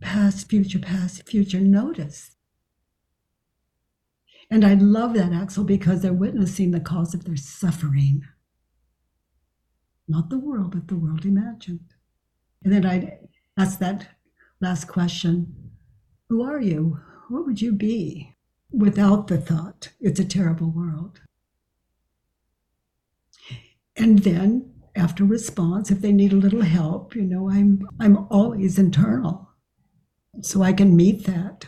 Past, 0.00 0.48
future, 0.48 0.78
past, 0.78 1.28
future, 1.28 1.60
notice. 1.60 2.36
And 4.50 4.64
I 4.64 4.74
love 4.74 5.14
that, 5.14 5.32
Axel, 5.32 5.64
because 5.64 6.00
they're 6.00 6.12
witnessing 6.12 6.70
the 6.70 6.80
cause 6.80 7.14
of 7.14 7.24
their 7.24 7.36
suffering. 7.36 8.22
Not 10.08 10.30
the 10.30 10.38
world, 10.38 10.72
but 10.72 10.88
the 10.88 10.96
world 10.96 11.24
imagined. 11.24 11.94
And 12.64 12.72
then 12.72 12.84
I'd 12.84 13.18
ask 13.58 13.78
that 13.78 14.08
last 14.60 14.86
question. 14.86 15.54
Who 16.28 16.42
are 16.42 16.60
you? 16.60 17.00
What 17.28 17.46
would 17.46 17.60
you 17.60 17.72
be 17.72 18.36
without 18.72 19.26
the 19.26 19.38
thought, 19.38 19.90
it's 20.00 20.20
a 20.20 20.24
terrible 20.24 20.70
world? 20.70 21.20
And 23.96 24.20
then 24.20 24.70
after 24.96 25.24
response 25.24 25.90
if 25.90 26.00
they 26.00 26.12
need 26.12 26.32
a 26.32 26.36
little 26.36 26.62
help 26.62 27.14
you 27.14 27.22
know 27.22 27.48
i'm 27.48 27.86
i'm 28.00 28.26
always 28.30 28.78
internal 28.78 29.48
so 30.42 30.62
i 30.62 30.72
can 30.72 30.96
meet 30.96 31.26
that. 31.26 31.66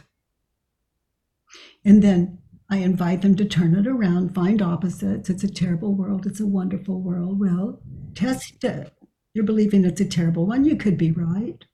And 1.85 2.03
then 2.03 2.39
i 2.71 2.79
invite 2.79 3.23
them 3.23 3.37
to 3.37 3.45
turn 3.45 3.75
it 3.75 3.87
around 3.87 4.35
find 4.35 4.63
opposites. 4.63 5.29
It's 5.31 5.45
a 5.45 5.49
terrible 5.49 5.95
world. 5.95 6.27
It's 6.27 6.41
a 6.41 6.47
wonderful 6.47 7.01
world. 7.01 7.39
Well 7.39 7.81
test 8.15 8.63
it. 8.65 8.93
You're 9.35 9.45
believing 9.45 9.85
it's 9.85 10.01
a 10.01 10.05
terrible 10.05 10.47
one. 10.47 10.65
You 10.65 10.77
could 10.77 10.99
be 10.99 11.13
right 11.13 11.65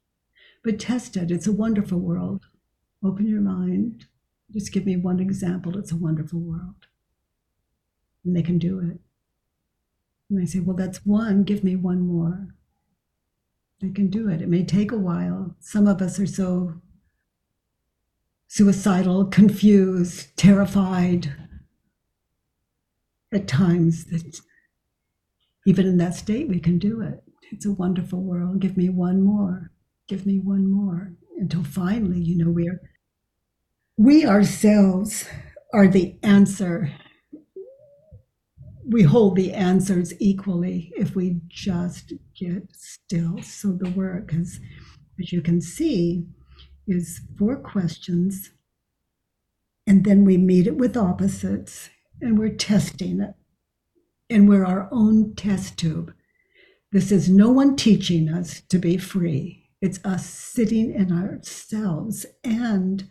but 0.65 0.79
test 0.79 1.17
it 1.17 1.31
it's 1.31 1.47
a 1.47 1.53
wonderful 1.53 1.99
world 1.99 2.45
open 3.05 3.27
your 3.27 3.41
mind 3.41 4.07
just 4.53 4.73
give 4.73 4.87
me 4.87 4.97
one 4.97 5.21
example 5.21 5.77
it's 5.79 5.93
a 5.93 5.97
wonderful 5.97 6.41
world 6.41 6.87
and 8.25 8.37
they 8.37 8.43
can 8.43 8.59
do 8.59 8.79
it 8.81 9.01
and 10.31 10.41
I 10.41 10.45
say, 10.45 10.61
Well, 10.61 10.77
that's 10.77 11.05
one, 11.07 11.45
give 11.45 11.65
me 11.65 11.77
one 11.77 12.01
more. 12.01 12.49
They 13.81 13.91
can 13.91 14.09
do 14.09 14.29
it. 14.29 14.43
It 14.43 14.49
may 14.49 14.65
take 14.65 14.93
a 14.93 14.99
while. 14.99 15.57
Some 15.61 15.87
of 15.87 16.03
us 16.03 16.19
are 16.19 16.27
so 16.27 16.81
suicidal, 18.49 19.27
confused, 19.27 20.37
terrified 20.37 21.33
at 23.33 23.47
times 23.47 24.07
that 24.07 24.41
even 25.67 25.87
in 25.87 25.99
that 25.99 26.15
state, 26.15 26.49
we 26.49 26.59
can 26.59 26.79
do 26.79 27.01
it. 27.01 27.23
It's 27.53 27.67
a 27.67 27.73
wonderful 27.73 28.21
world. 28.21 28.61
Give 28.61 28.77
me 28.77 28.89
one 28.89 29.23
more. 29.23 29.71
Give 30.09 30.27
me 30.27 30.39
one 30.39 30.71
more. 30.71 31.13
Until 31.37 31.63
finally, 31.63 32.19
you 32.19 32.37
know, 32.37 32.51
we're, 32.51 32.81
we 33.97 34.27
ourselves 34.27 35.29
are 35.73 35.87
the 35.87 36.19
answer 36.23 36.93
we 38.89 39.03
hold 39.03 39.37
the 39.37 39.53
answers 39.53 40.15
equally 40.19 40.93
if 40.97 41.15
we 41.15 41.41
just 41.47 42.15
get 42.35 42.75
still. 42.75 43.43
So 43.43 43.73
the 43.73 43.91
work 43.91 44.33
is, 44.33 44.61
as 45.21 45.31
you 45.31 45.43
can 45.43 45.61
see, 45.61 46.25
is 46.87 47.21
four 47.39 47.57
questions, 47.57 48.53
and 49.87 50.05
then 50.05 50.25
we 50.25 50.39
meet 50.39 50.67
it 50.67 50.77
with 50.77 50.97
opposites, 50.97 51.91
and 52.21 52.39
we're 52.39 52.55
testing 52.55 53.21
it. 53.21 53.35
And 54.31 54.49
we're 54.49 54.65
our 54.65 54.89
own 54.91 55.35
test 55.35 55.79
tube. 55.79 56.13
This 56.93 57.13
is 57.13 57.29
no 57.29 57.51
one 57.51 57.77
teaching 57.77 58.29
us 58.29 58.63
to 58.69 58.79
be 58.79 58.97
free. 58.97 59.58
It's 59.81 60.05
us 60.05 60.27
sitting 60.27 60.93
in 60.93 61.13
ourselves. 61.13 62.27
And 62.45 63.11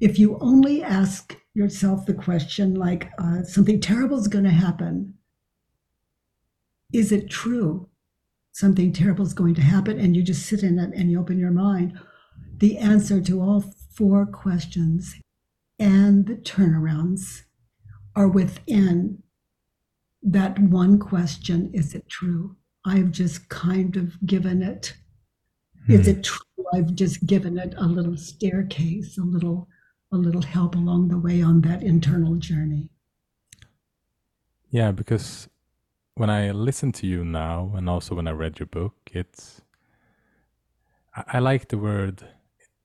if 0.00 0.18
you 0.18 0.38
only 0.40 0.82
ask 0.82 1.36
yourself 1.54 2.06
the 2.06 2.14
question 2.14 2.74
like 2.74 3.10
uh, 3.18 3.42
something 3.42 3.80
terrible 3.80 4.18
is 4.18 4.28
going 4.28 4.44
to 4.44 4.50
happen 4.50 5.14
is 6.92 7.12
it 7.12 7.30
true 7.30 7.88
something 8.52 8.92
terrible 8.92 9.24
is 9.24 9.34
going 9.34 9.54
to 9.54 9.62
happen? 9.62 9.98
And 9.98 10.16
you 10.16 10.22
just 10.22 10.46
sit 10.46 10.62
in 10.62 10.78
it 10.78 10.90
and 10.94 11.10
you 11.10 11.20
open 11.20 11.38
your 11.38 11.52
mind. 11.52 11.98
The 12.58 12.78
answer 12.78 13.20
to 13.20 13.40
all 13.40 13.64
four 13.94 14.26
questions 14.26 15.14
and 15.78 16.26
the 16.26 16.34
turnarounds 16.34 17.42
are 18.14 18.28
within 18.28 19.22
that 20.22 20.58
one 20.58 20.98
question 20.98 21.70
is 21.72 21.94
it 21.94 22.08
true? 22.08 22.56
I've 22.84 23.10
just 23.10 23.48
kind 23.48 23.96
of 23.96 24.14
given 24.26 24.62
it 24.62 24.94
hmm. 25.90 26.00
is 26.00 26.08
it 26.08 26.24
true 26.24 26.66
i've 26.74 26.94
just 26.94 27.26
given 27.26 27.58
it 27.58 27.74
a 27.76 27.86
little 27.86 28.16
staircase 28.16 29.18
a 29.18 29.22
little 29.22 29.68
a 30.12 30.16
little 30.16 30.42
help 30.42 30.74
along 30.74 31.08
the 31.08 31.18
way 31.18 31.42
on 31.42 31.60
that 31.62 31.82
internal 31.82 32.34
journey. 32.36 32.88
Yeah, 34.70 34.92
because 34.92 35.48
when 36.14 36.30
I 36.30 36.50
listen 36.50 36.92
to 36.92 37.06
you 37.06 37.24
now, 37.24 37.72
and 37.76 37.88
also 37.88 38.14
when 38.14 38.28
I 38.28 38.32
read 38.32 38.58
your 38.58 38.66
book, 38.66 38.94
it's 39.12 39.62
I, 41.14 41.24
I 41.34 41.38
like 41.38 41.68
the 41.68 41.78
word 41.78 42.24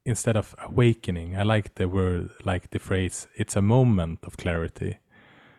instead 0.06 0.38
of 0.38 0.56
awakening. 0.64 1.36
I 1.36 1.44
like 1.44 1.76
the 1.76 1.88
word, 1.88 2.30
like 2.44 2.70
the 2.72 2.80
phrase. 2.80 3.28
It's 3.36 3.56
a 3.56 3.62
moment 3.62 4.20
of 4.24 4.38
clarity. 4.38 4.98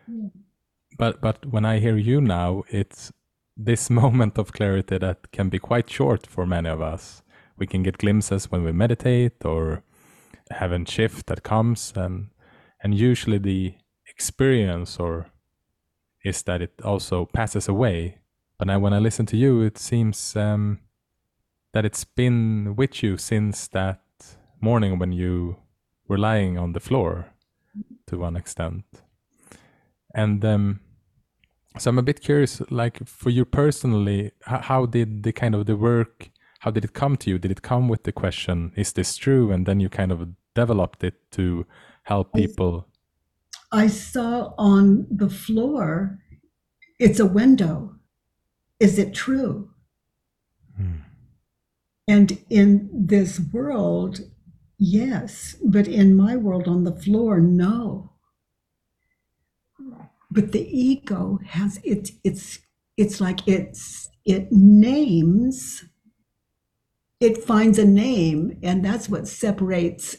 Yeah. 0.07 0.29
But 0.97 1.21
but 1.21 1.45
when 1.45 1.65
I 1.65 1.79
hear 1.79 1.97
you 1.97 2.21
now, 2.21 2.63
it's 2.69 3.11
this 3.57 3.89
moment 4.01 4.37
of 4.37 4.53
clarity 4.53 4.97
that 4.97 5.31
can 5.31 5.49
be 5.49 5.59
quite 5.59 5.89
short 5.89 6.25
for 6.25 6.45
many 6.45 6.69
of 6.69 6.81
us. 6.81 7.21
We 7.57 7.67
can 7.67 7.83
get 7.83 7.97
glimpses 7.97 8.51
when 8.51 8.63
we 8.63 8.71
meditate 8.71 9.43
or 9.45 9.83
heaven 10.51 10.85
shift 10.85 11.27
that 11.27 11.43
comes 11.43 11.93
and 11.95 12.29
and 12.81 12.93
usually 12.93 13.37
the 13.37 13.73
experience 14.07 14.97
or 14.97 15.27
is 16.23 16.43
that 16.43 16.61
it 16.61 16.73
also 16.83 17.25
passes 17.25 17.67
away. 17.67 18.19
But 18.57 18.67
now 18.67 18.79
when 18.79 18.93
i 18.93 18.99
listen 18.99 19.25
to 19.27 19.37
you 19.37 19.61
it 19.61 19.77
seems 19.77 20.35
um, 20.35 20.79
that 21.73 21.85
it's 21.85 22.03
been 22.03 22.75
with 22.75 23.03
you 23.03 23.17
since 23.17 23.67
that 23.69 24.01
morning 24.61 24.99
when 24.99 25.11
you 25.11 25.57
were 26.07 26.17
lying 26.17 26.57
on 26.57 26.73
the 26.73 26.79
floor 26.79 27.33
to 28.07 28.17
one 28.17 28.35
extent. 28.35 28.85
And 30.13 30.43
um, 30.45 30.79
so 31.79 31.89
i'm 31.89 31.99
a 31.99 32.03
bit 32.03 32.21
curious 32.21 32.61
like 32.71 33.05
for 33.05 33.29
you 33.29 33.45
personally 33.45 34.31
how, 34.43 34.59
how 34.61 34.85
did 34.85 35.23
the 35.23 35.31
kind 35.31 35.53
of 35.53 35.65
the 35.65 35.75
work 35.75 36.29
how 36.67 36.71
did 36.71 36.83
it 36.83 36.91
come 36.91 37.15
to 37.15 37.29
you? 37.29 37.39
Did 37.39 37.51
it 37.51 37.61
come 37.61 37.87
with 37.87 38.03
the 38.03 38.11
question, 38.11 38.73
is 38.75 38.91
this 38.91 39.15
true? 39.15 39.53
And 39.53 39.65
then 39.65 39.79
you 39.79 39.87
kind 39.87 40.11
of 40.11 40.27
developed 40.53 41.01
it 41.01 41.15
to 41.31 41.65
help 42.03 42.33
people? 42.33 42.89
I 43.71 43.87
saw 43.87 44.53
on 44.57 45.07
the 45.09 45.29
floor, 45.29 46.19
it's 46.99 47.21
a 47.21 47.25
window. 47.25 47.95
Is 48.81 48.99
it 48.99 49.13
true? 49.13 49.69
Hmm. 50.75 51.03
And 52.05 52.37
in 52.49 52.89
this 52.91 53.39
world, 53.39 54.19
yes, 54.77 55.55
but 55.63 55.87
in 55.87 56.17
my 56.17 56.35
world 56.35 56.67
on 56.67 56.83
the 56.83 56.97
floor, 57.03 57.39
no. 57.39 58.11
but 60.29 60.51
the 60.51 60.67
ego 60.67 61.39
has 61.45 61.79
it's 61.83 62.11
it's 62.25 62.59
it's 62.97 63.21
like 63.21 63.47
it's 63.47 64.09
it 64.25 64.51
names 64.51 65.85
it 67.19 67.43
finds 67.43 67.79
a 67.79 67.85
name 67.85 68.57
and 68.61 68.83
that's 68.83 69.09
what 69.09 69.27
separates 69.27 70.17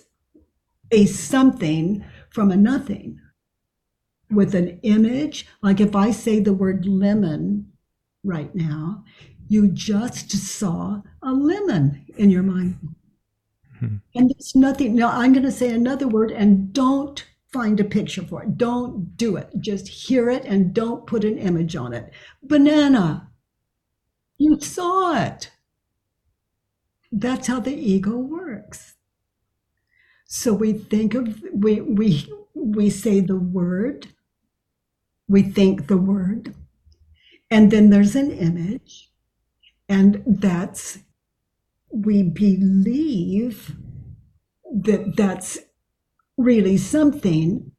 a 0.91 1.07
something 1.07 2.05
from 2.31 2.51
a 2.51 2.57
nothing. 2.57 3.21
With 4.31 4.55
an 4.55 4.79
image 4.83 5.47
like 5.63 5.81
if 5.81 5.97
i 5.97 6.11
say 6.11 6.39
the 6.39 6.53
word 6.53 6.85
lemon 6.87 7.73
right 8.23 8.55
now 8.55 9.05
you 9.49 9.69
just 9.69 10.31
saw 10.31 11.01
a 11.23 11.33
lemon 11.33 12.05
in 12.19 12.29
your 12.29 12.43
mind. 12.43 12.77
Hmm. 13.79 13.97
and 14.15 14.29
there's 14.29 14.55
nothing 14.55 14.97
now 14.97 15.09
i'm 15.09 15.33
going 15.33 15.45
to 15.45 15.51
say 15.51 15.71
another 15.71 16.07
word 16.09 16.31
and 16.31 16.75
don't 16.75 17.25
find 17.53 17.81
a 17.81 17.85
picture 17.85 18.23
for 18.23 18.43
it. 18.43 18.59
Don't 18.59 19.17
do 19.17 19.37
it. 19.37 19.51
Just 19.59 19.89
hear 19.89 20.29
it 20.31 20.45
and 20.45 20.75
don't 20.75 21.07
put 21.07 21.25
an 21.25 21.39
image 21.39 21.77
on 21.77 21.93
it. 21.93 22.13
Banana. 22.43 23.31
You 24.37 24.61
saw 24.61 25.21
it 25.21 25.51
that's 27.11 27.47
how 27.47 27.61
the 27.61 27.75
ego 27.75 28.17
works. 28.17 28.95
So 30.27 30.53
we 30.53 30.75
think 30.75 31.15
of 31.15 31.43
we 31.53 31.81
we 31.81 32.31
we 32.55 32.91
say 32.91 33.21
the 33.21 33.39
word, 33.39 34.09
we 35.27 35.43
think 35.43 35.87
the 35.87 35.97
word, 35.97 36.55
and 37.51 37.71
then 37.71 37.91
there's 37.91 38.15
an 38.15 38.31
image, 38.31 39.11
and 39.89 40.23
that's 40.27 40.99
we 41.91 42.23
believe 42.23 43.75
that 44.71 45.17
that's 45.17 45.59
really 46.37 46.77
something. 46.77 47.73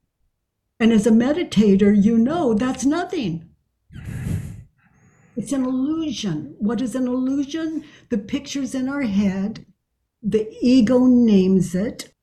And 0.80 0.92
as 0.92 1.06
a 1.06 1.12
meditator, 1.12 1.94
you 1.96 2.18
know 2.18 2.54
that's 2.54 2.86
nothing. 2.86 3.50
It's 5.40 5.54
an 5.54 5.64
illusion. 5.64 6.58
What 6.60 6.82
is 6.82 6.96
an 6.96 7.08
illusion? 7.08 7.86
The 8.10 8.18
picture's 8.18 8.76
in 8.76 8.90
our 8.90 9.04
head, 9.04 9.66
the 10.22 10.54
ego 10.62 11.06
names 11.06 11.74
it, 11.74 12.14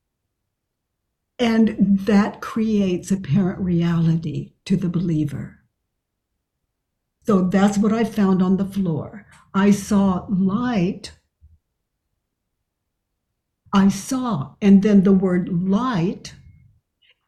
and 1.39 1.99
that 2.01 2.43
creates 2.43 3.11
apparent 3.11 3.59
reality 3.61 4.53
to 4.67 4.77
the 4.77 4.91
believer. 4.91 5.61
So 7.23 7.49
that's 7.49 7.79
what 7.79 7.91
I 7.91 8.05
found 8.05 8.43
on 8.43 8.59
the 8.59 8.67
floor. 8.67 9.25
I 9.55 9.71
saw 9.71 10.27
light. 10.29 11.13
I 13.73 13.89
saw, 13.89 14.57
and 14.61 14.83
then 14.83 15.05
the 15.05 15.15
word 15.15 15.49
light, 15.49 16.35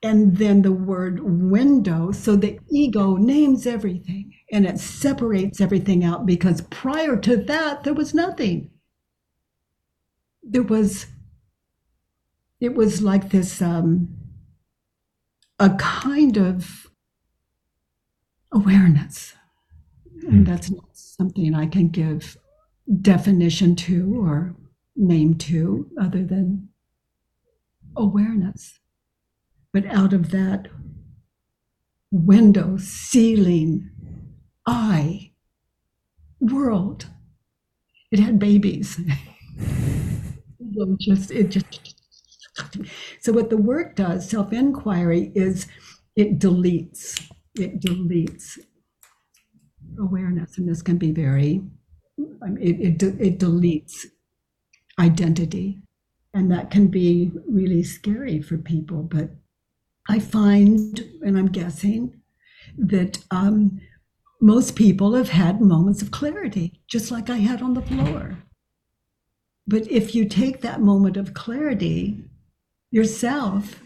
and 0.03 0.37
then 0.37 0.61
the 0.61 0.73
word 0.73 1.21
window. 1.21 2.13
So 2.13 2.37
the 2.37 2.59
ego 2.71 3.17
names 3.17 3.67
everything 3.67 4.35
and 4.51 4.67
it 4.67 4.79
separates 4.79 5.61
everything 5.61 6.05
out 6.05 6.27
because 6.27 6.63
prior 6.63 7.17
to 7.17 7.37
that, 7.37 7.85
there 7.85 7.95
was 7.95 8.15
nothing. 8.15 8.71
There 10.43 10.63
was, 10.63 11.07
it 12.61 12.75
was 12.75 13.03
like 13.03 13.31
this, 13.31 13.61
um, 13.61 14.09
a 15.59 15.71
kind 15.71 16.39
of 16.39 16.87
awareness. 18.53 19.35
And 20.23 20.39
hmm. 20.39 20.45
that's 20.45 20.71
not 20.71 20.89
something 20.93 21.55
I 21.55 21.67
can 21.67 21.89
give 21.89 22.39
definition 23.03 23.77
to 23.77 24.15
or 24.19 24.57
name 24.97 25.35
to 25.35 25.91
other 26.01 26.25
than 26.25 26.69
awareness. 27.97 28.79
But 29.73 29.87
out 29.87 30.13
of 30.13 30.31
that 30.31 30.69
window, 32.11 32.79
ceiling, 32.79 33.91
I 34.69 35.33
world. 36.41 37.07
It 38.13 38.21
had 38.21 38.39
babies. 38.39 39.01
it 40.61 40.99
just 41.01 41.31
it 41.31 41.49
just 41.49 41.67
so 43.21 43.33
what 43.33 43.49
the 43.49 43.57
work 43.57 43.97
does, 43.97 44.29
self-inquiry, 44.29 45.33
is 45.35 45.67
it 46.17 46.39
deletes. 46.39 47.31
It 47.55 47.81
deletes 47.81 48.59
awareness, 49.99 50.59
and 50.59 50.69
this 50.69 50.83
can 50.83 50.99
be 50.99 51.13
very. 51.13 51.63
It, 52.61 53.01
it 53.01 53.21
it 53.21 53.39
deletes 53.39 54.05
identity, 54.99 55.81
and 56.35 56.53
that 56.53 56.71
can 56.71 56.89
be 56.89 57.33
really 57.49 57.83
scary 57.83 58.43
for 58.43 58.59
people. 58.59 59.03
But 59.03 59.31
I 60.11 60.19
find, 60.19 61.01
and 61.23 61.39
I'm 61.39 61.49
guessing, 61.49 62.21
that 62.77 63.19
um, 63.31 63.81
most 64.41 64.77
people 64.77 65.15
have 65.15 65.31
had 65.31 65.61
moments 65.61 66.03
of 66.03 66.11
clarity, 66.11 66.81
just 66.87 67.11
like 67.11 67.29
I 67.29 67.39
had 67.39 67.61
on 67.61 67.75
the 67.75 67.83
floor. 67.83 68.39
But 69.67 69.91
if 69.91 70.15
you 70.15 70.25
take 70.25 70.61
that 70.61 70.81
moment 70.81 71.17
of 71.17 71.35
clarity 71.35 72.25
yourself 72.91 73.83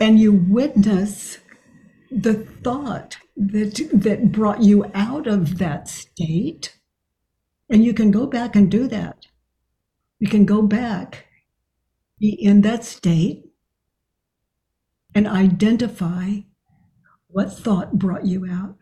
and 0.00 0.18
you 0.18 0.32
witness 0.32 1.38
the 2.10 2.34
thought 2.34 3.18
that, 3.36 3.88
that 3.92 4.32
brought 4.32 4.62
you 4.62 4.90
out 4.94 5.26
of 5.26 5.58
that 5.58 5.88
state, 5.88 6.78
and 7.68 7.84
you 7.84 7.92
can 7.92 8.10
go 8.10 8.26
back 8.26 8.56
and 8.56 8.70
do 8.70 8.88
that. 8.88 9.26
You 10.18 10.28
can 10.28 10.46
go 10.46 10.62
back, 10.62 11.26
be 12.18 12.30
in 12.30 12.62
that 12.62 12.84
state, 12.84 13.44
and 15.14 15.26
identify 15.26 16.38
what 17.26 17.52
thought 17.52 17.98
brought 17.98 18.24
you 18.24 18.46
out 18.50 18.77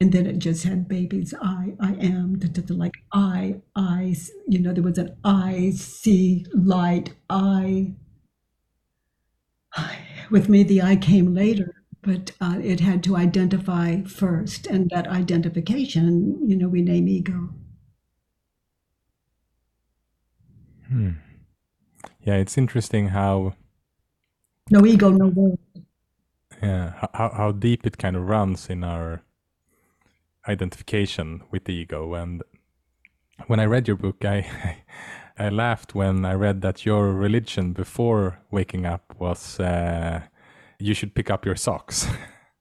and 0.00 0.12
then 0.12 0.26
it 0.26 0.38
just 0.38 0.64
had 0.64 0.88
babies 0.88 1.34
i 1.42 1.74
i 1.80 1.92
am 1.94 2.38
da, 2.38 2.48
da, 2.48 2.62
da, 2.62 2.74
like 2.74 2.94
i 3.12 3.54
i 3.76 4.14
you 4.46 4.58
know 4.58 4.72
there 4.72 4.82
was 4.82 4.98
an 4.98 5.16
i 5.24 5.70
see 5.74 6.44
light 6.54 7.14
i, 7.30 7.92
I 9.74 9.98
with 10.30 10.48
me 10.48 10.62
the 10.62 10.82
i 10.82 10.96
came 10.96 11.34
later 11.34 11.78
but 12.02 12.32
uh, 12.40 12.58
it 12.62 12.80
had 12.80 13.02
to 13.04 13.16
identify 13.16 14.02
first. 14.02 14.66
And 14.66 14.90
that 14.90 15.06
identification 15.08 16.38
you 16.48 16.56
know 16.56 16.68
we 16.68 16.82
name 16.82 17.08
ego. 17.08 17.50
Hmm. 20.88 21.10
yeah 22.22 22.36
it's 22.36 22.56
interesting 22.56 23.08
how 23.08 23.54
no 24.70 24.86
ego 24.86 25.10
no 25.10 25.26
world. 25.26 25.58
Yeah 26.62 26.94
how, 27.12 27.30
how 27.36 27.52
deep 27.52 27.86
it 27.86 27.98
kind 27.98 28.16
of 28.16 28.26
runs 28.26 28.70
in 28.70 28.82
our 28.82 29.20
identification 30.48 31.42
with 31.50 31.64
the 31.64 31.74
ego. 31.74 32.14
And 32.14 32.42
when 33.46 33.60
I 33.60 33.66
read 33.66 33.86
your 33.86 33.96
book, 33.96 34.24
I 34.24 34.78
I 35.38 35.50
laughed 35.50 35.94
when 35.94 36.24
I 36.24 36.32
read 36.32 36.62
that 36.62 36.84
your 36.84 37.12
religion 37.12 37.72
before 37.72 38.40
waking 38.50 38.86
up 38.86 39.14
was 39.20 39.60
uh, 39.60 40.22
you 40.80 40.94
should 40.94 41.14
pick 41.14 41.30
up 41.30 41.46
your 41.46 41.54
socks. 41.54 42.08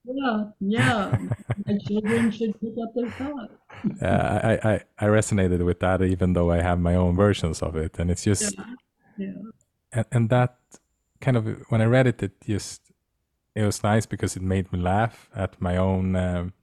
Yeah, 0.06 0.44
yeah. 0.60 1.18
My 1.66 1.78
children 1.88 2.32
should 2.32 2.54
pick 2.62 2.76
up 2.84 2.94
their 2.94 3.12
socks. 3.18 3.54
uh, 4.02 4.40
I, 4.44 4.70
I 4.72 4.82
I 5.00 5.06
resonated 5.06 5.66
with 5.66 5.80
that, 5.80 6.02
even 6.02 6.34
though 6.34 6.52
I 6.52 6.62
have 6.62 6.80
my 6.80 6.96
own 6.96 7.16
versions 7.16 7.62
of 7.62 7.76
it, 7.76 7.98
and 8.00 8.12
it's 8.12 8.24
just 8.24 8.56
yeah. 8.56 8.66
yeah. 9.18 9.42
And, 9.92 10.06
and 10.12 10.30
that 10.30 10.58
kind 11.20 11.36
of 11.38 11.48
when 11.70 11.82
I 11.82 11.86
read 11.86 12.08
it, 12.08 12.22
it 12.22 12.34
just 12.46 12.82
it 13.56 13.64
was 13.64 13.84
nice 13.84 14.06
because 14.06 14.36
it 14.36 14.44
made 14.44 14.72
me 14.72 14.80
laugh 14.80 15.30
at 15.36 15.60
my 15.60 15.78
own 15.78 16.16
um, 16.16 16.54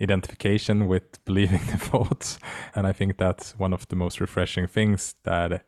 identification 0.00 0.86
with 0.86 1.24
believing 1.24 1.60
the 1.70 1.78
thoughts. 1.78 2.38
And 2.74 2.86
I 2.86 2.92
think 2.92 3.18
that's 3.18 3.58
one 3.58 3.72
of 3.72 3.88
the 3.88 3.96
most 3.96 4.20
refreshing 4.20 4.66
things 4.66 5.14
that 5.24 5.64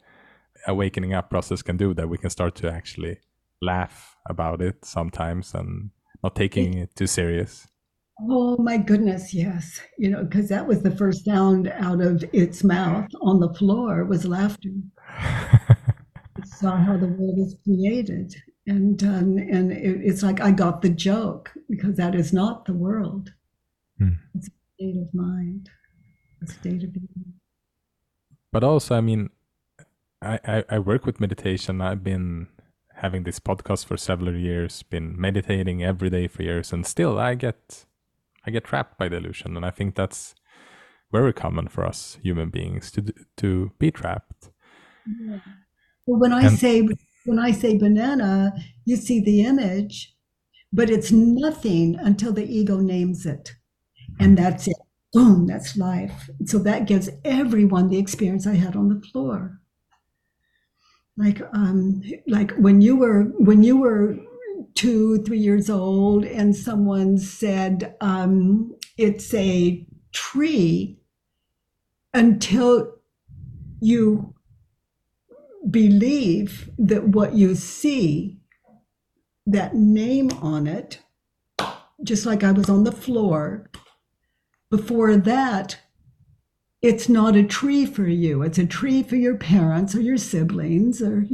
awakening 0.67 1.15
up 1.15 1.31
process 1.31 1.63
can 1.63 1.77
do 1.77 1.95
that 1.95 2.09
we 2.09 2.19
can 2.19 2.31
start 2.31 2.55
to 2.57 2.71
actually 2.71 3.19
laugh 3.63 4.17
about 4.29 4.61
it 4.61 4.85
sometimes 4.85 5.55
and 5.55 5.91
not 6.23 6.35
taking 6.35 6.75
it 6.75 6.95
too 6.97 7.07
serious. 7.07 7.67
Oh 8.29 8.57
my 8.59 8.79
goodness, 8.79 9.35
yes. 9.35 9.81
You 9.99 10.11
know, 10.11 10.25
because 10.25 10.49
that 10.49 10.67
was 10.67 10.83
the 10.83 10.97
first 10.97 11.25
sound 11.25 11.69
out 11.69 12.01
of 12.01 12.25
its 12.33 12.65
mouth 12.65 13.09
on 13.21 13.41
the 13.41 13.53
floor 13.55 14.05
was 14.05 14.25
laughter. 14.25 14.71
it 16.39 16.47
saw 16.47 16.77
how 16.77 16.97
the 16.97 17.09
world 17.09 17.39
is 17.39 17.57
created. 17.63 18.35
And 18.67 19.03
um, 19.05 19.37
and 19.39 19.71
it, 19.71 20.01
it's 20.03 20.23
like 20.23 20.41
I 20.41 20.51
got 20.51 20.83
the 20.83 20.89
joke 20.89 21.53
because 21.69 21.97
that 21.97 22.15
is 22.15 22.33
not 22.33 22.65
the 22.65 22.75
world. 22.75 23.33
Mm. 24.01 24.19
It's 24.35 24.49
a 24.49 24.51
state 24.75 24.97
of 24.97 25.15
mind, 25.15 25.71
a 26.43 26.47
state 26.47 26.85
of 26.85 26.93
being. 26.93 27.35
But 28.53 28.65
also, 28.65 28.95
I 28.95 29.01
mean, 29.01 29.31
I, 30.23 30.39
I, 30.45 30.65
I 30.71 30.79
work 30.79 31.07
with 31.07 31.21
meditation. 31.21 31.81
I've 31.81 32.05
been 32.05 32.49
having 32.97 33.25
this 33.25 33.39
podcast 33.39 33.85
for 33.87 33.97
several 33.97 34.35
years, 34.35 34.83
been 34.83 35.19
meditating 35.21 35.85
every 35.85 36.11
day 36.11 36.29
for 36.29 36.43
years, 36.43 36.73
and 36.73 36.87
still 36.87 37.19
I 37.19 37.35
get 37.35 37.85
I 38.47 38.51
get 38.51 38.65
trapped 38.65 38.99
by 38.99 39.09
delusion, 39.09 39.57
and 39.57 39.67
I 39.67 39.71
think 39.71 39.95
that's 39.95 40.35
very 41.13 41.33
common 41.33 41.69
for 41.69 41.85
us 41.85 42.19
human 42.23 42.51
beings 42.51 42.91
to 42.93 43.13
to 43.37 43.73
be 43.79 43.91
trapped. 43.91 44.51
Yeah. 45.21 45.39
Well, 46.07 46.21
when 46.21 46.33
I 46.33 46.47
and, 46.47 46.59
say 46.59 46.89
when 47.25 47.39
I 47.39 47.51
say 47.53 47.77
banana, 47.77 48.53
you 48.85 48.97
see 48.97 49.21
the 49.21 49.43
image, 49.43 50.15
but 50.73 50.91
it's 50.91 51.13
nothing 51.13 51.97
until 51.99 52.33
the 52.33 52.45
ego 52.45 52.79
names 52.81 53.27
it. 53.27 53.57
And 54.19 54.37
that's 54.37 54.69
it. 54.69 54.77
Boom, 55.13 55.47
that's 55.47 55.77
life. 55.77 56.31
So 56.45 56.59
that 56.61 56.87
gives 56.87 57.09
everyone 57.25 57.89
the 57.89 57.99
experience 57.99 58.47
I 58.47 58.55
had 58.55 58.77
on 58.77 58.89
the 58.89 59.01
floor. 59.09 59.61
Like 61.17 61.41
um 61.55 62.03
like 62.27 62.53
when 62.57 62.83
you 62.83 62.97
were 62.97 63.25
when 63.39 63.63
you 63.63 63.79
were 63.79 64.17
two, 64.75 65.23
three 65.23 65.39
years 65.39 65.71
old 65.71 66.25
and 66.25 66.55
someone 66.55 67.17
said 67.17 67.97
um 68.03 68.75
it's 68.99 69.33
a 69.33 69.87
tree 70.13 70.99
until 72.13 72.93
you 73.81 74.35
believe 75.71 76.71
that 76.79 77.09
what 77.09 77.35
you 77.35 77.55
see, 77.55 78.39
that 79.47 79.75
name 79.75 80.31
on 80.43 80.67
it, 80.67 81.01
just 82.03 82.27
like 82.27 82.45
I 82.45 82.53
was 82.53 82.69
on 82.69 82.85
the 82.85 82.93
floor, 82.93 83.71
before 84.71 85.17
that, 85.17 85.79
it's 86.83 87.09
not 87.09 87.37
a 87.37 87.43
tree 87.43 87.87
for 87.87 88.07
you. 88.07 88.43
It's 88.43 88.59
a 88.59 88.67
tree 88.67 89.03
for 89.03 89.17
your 89.17 89.37
parents 89.37 89.95
or 89.95 90.01
your 90.01 90.19
siblings 90.19 91.03
or 91.03 91.25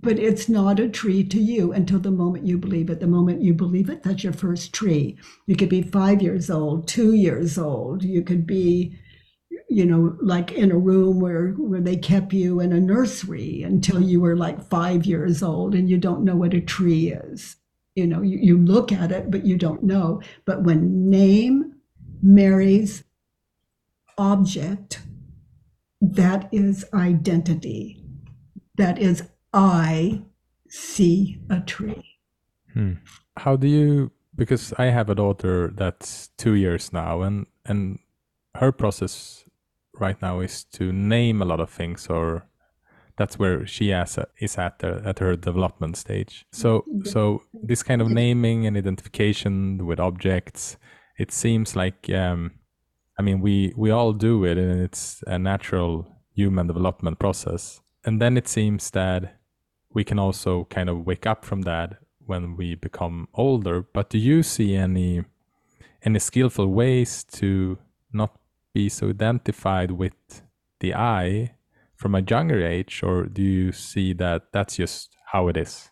but 0.00 0.18
it's 0.18 0.48
not 0.48 0.80
a 0.80 0.88
tree 0.88 1.22
to 1.22 1.40
you 1.40 1.72
until 1.72 2.00
the 2.00 2.10
moment 2.10 2.44
you 2.44 2.58
believe 2.58 2.90
it. 2.90 2.98
The 2.98 3.06
moment 3.06 3.40
you 3.40 3.54
believe 3.54 3.88
it, 3.88 4.02
that's 4.02 4.24
your 4.24 4.32
first 4.32 4.72
tree. 4.72 5.16
You 5.46 5.54
could 5.54 5.68
be 5.68 5.80
five 5.80 6.20
years 6.20 6.50
old, 6.50 6.88
two 6.88 7.12
years 7.12 7.56
old. 7.56 8.02
You 8.02 8.22
could 8.22 8.44
be 8.44 8.98
you 9.72 9.86
know, 9.86 10.16
like 10.20 10.52
in 10.52 10.70
a 10.70 10.76
room 10.76 11.18
where 11.18 11.52
where 11.52 11.80
they 11.80 11.96
kept 11.96 12.32
you 12.34 12.60
in 12.60 12.72
a 12.72 12.80
nursery 12.80 13.62
until 13.62 14.00
you 14.02 14.20
were 14.20 14.36
like 14.36 14.68
five 14.68 15.06
years 15.06 15.42
old 15.42 15.74
and 15.74 15.88
you 15.88 15.96
don't 15.96 16.24
know 16.24 16.36
what 16.36 16.52
a 16.52 16.60
tree 16.60 17.08
is. 17.08 17.56
You 17.94 18.06
know, 18.06 18.20
you, 18.22 18.38
you 18.38 18.58
look 18.58 18.92
at 18.92 19.12
it, 19.12 19.30
but 19.30 19.46
you 19.46 19.56
don't 19.56 19.82
know. 19.82 20.20
But 20.44 20.62
when 20.64 21.08
name 21.08 21.74
marries 22.22 23.04
object, 24.16 25.02
that 26.00 26.48
is 26.52 26.84
identity. 26.94 28.04
That 28.76 28.98
is 28.98 29.24
I 29.52 30.22
see 30.68 31.40
a 31.50 31.60
tree. 31.60 32.04
Hmm. 32.72 32.94
How 33.36 33.56
do 33.56 33.68
you 33.68 34.12
because 34.34 34.72
I 34.78 34.86
have 34.86 35.10
a 35.10 35.14
daughter 35.14 35.72
that's 35.74 36.28
two 36.38 36.54
years 36.54 36.92
now 36.92 37.22
and 37.22 37.46
and 37.66 37.98
her 38.54 38.72
process 38.72 39.44
right 39.98 40.20
now 40.22 40.40
is 40.40 40.64
to 40.64 40.92
name 40.92 41.42
a 41.42 41.44
lot 41.44 41.60
of 41.60 41.70
things 41.70 42.06
or 42.06 42.46
that's 43.16 43.38
where 43.38 43.66
she 43.66 43.90
is 43.90 44.16
at, 44.16 44.30
is 44.38 44.56
at, 44.56 44.82
at 44.82 45.18
her 45.18 45.36
development 45.36 45.96
stage 45.96 46.46
so 46.50 46.84
so 47.04 47.42
this 47.52 47.82
kind 47.82 48.00
of 48.00 48.08
naming 48.08 48.66
and 48.66 48.76
identification 48.76 49.86
with 49.86 50.00
objects 50.00 50.76
it 51.18 51.32
seems 51.32 51.76
like 51.76 52.10
um, 52.10 52.52
i 53.18 53.22
mean 53.22 53.40
we 53.40 53.72
we 53.76 53.90
all 53.90 54.12
do 54.12 54.44
it 54.44 54.58
and 54.58 54.80
it's 54.80 55.22
a 55.26 55.38
natural 55.38 56.06
human 56.34 56.66
development 56.66 57.18
process 57.18 57.80
and 58.04 58.20
then 58.20 58.36
it 58.36 58.48
seems 58.48 58.90
that 58.90 59.38
we 59.94 60.04
can 60.04 60.18
also 60.18 60.64
kind 60.64 60.88
of 60.88 61.06
wake 61.06 61.26
up 61.26 61.44
from 61.44 61.62
that 61.62 61.98
when 62.24 62.56
we 62.56 62.74
become 62.74 63.28
older 63.34 63.82
but 63.82 64.10
do 64.10 64.18
you 64.18 64.42
see 64.42 64.74
any 64.74 65.22
any 66.04 66.18
skillful 66.18 66.66
ways 66.66 67.24
to 67.24 67.78
not 68.12 68.38
be 68.74 68.88
so 68.88 69.10
identified 69.10 69.90
with 69.90 70.42
the 70.80 70.94
I 70.94 71.54
from 71.94 72.14
a 72.14 72.22
younger 72.22 72.66
age, 72.66 73.02
or 73.02 73.26
do 73.26 73.42
you 73.42 73.72
see 73.72 74.12
that 74.14 74.52
that's 74.52 74.76
just 74.76 75.16
how 75.26 75.48
it 75.48 75.56
is? 75.56 75.90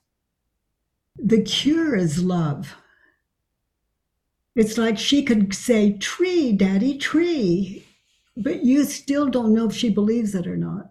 The 1.16 1.42
cure 1.42 1.94
is 1.94 2.24
love. 2.24 2.74
It's 4.60 4.76
like 4.76 4.98
she 4.98 5.22
could 5.22 5.54
say, 5.54 5.94
Tree, 5.94 6.52
Daddy, 6.52 6.98
tree, 6.98 7.82
but 8.36 8.62
you 8.62 8.84
still 8.84 9.26
don't 9.26 9.54
know 9.54 9.70
if 9.70 9.74
she 9.74 9.88
believes 9.88 10.34
it 10.34 10.46
or 10.46 10.58
not. 10.58 10.90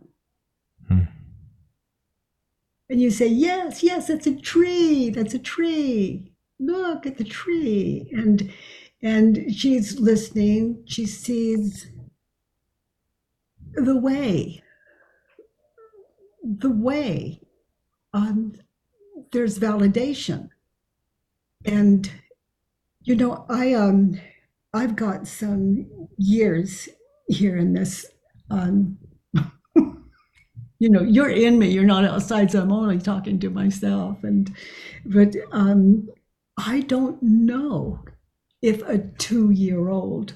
Hmm. 0.88 1.02
And 2.90 3.00
you 3.00 3.12
say, 3.12 3.28
Yes, 3.28 3.84
yes, 3.84 4.08
that's 4.08 4.26
a 4.26 4.36
tree, 4.36 5.12
that's 5.12 5.36
a 5.36 5.40
tree. 5.40 6.32
Look 6.60 7.06
at 7.06 7.20
the 7.20 7.24
tree. 7.24 8.10
And 8.12 8.52
and 9.04 9.54
she's 9.56 10.00
listening. 10.00 10.82
She 10.88 11.06
sees 11.06 11.92
the 13.76 14.00
way, 14.00 14.64
the 16.44 16.72
way. 16.72 17.40
Um, 18.16 18.54
there's 19.32 19.60
validation, 19.60 20.50
and 21.66 22.10
you 23.10 23.16
know, 23.16 23.44
I 23.50 23.74
um, 23.74 24.22
I've 24.72 24.96
got 24.96 25.26
some 25.26 26.08
years 26.20 26.88
here 27.28 27.58
in 27.58 27.74
this. 27.74 28.06
Um, 28.52 29.00
you 30.78 30.92
know, 30.92 31.02
you're 31.02 31.32
in 31.32 31.58
me. 31.58 31.72
You're 31.72 31.86
not 31.86 32.06
outside, 32.06 32.52
so 32.52 32.62
I'm 32.62 32.72
only 32.72 33.00
talking 33.00 33.40
to 33.40 33.50
myself. 33.50 34.24
And 34.24 34.56
but 35.06 35.36
um, 35.52 36.08
I 36.56 36.82
don't 36.82 37.18
know 37.24 38.06
if 38.62 38.84
a 38.84 39.00
two 39.00 39.50
year 39.50 39.90
old 39.90 40.36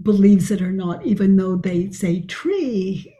believes 0.00 0.50
it 0.50 0.62
or 0.62 0.72
not, 0.72 1.04
even 1.04 1.36
though 1.36 1.56
they 1.56 1.90
say 1.90 2.22
tree, 2.22 3.14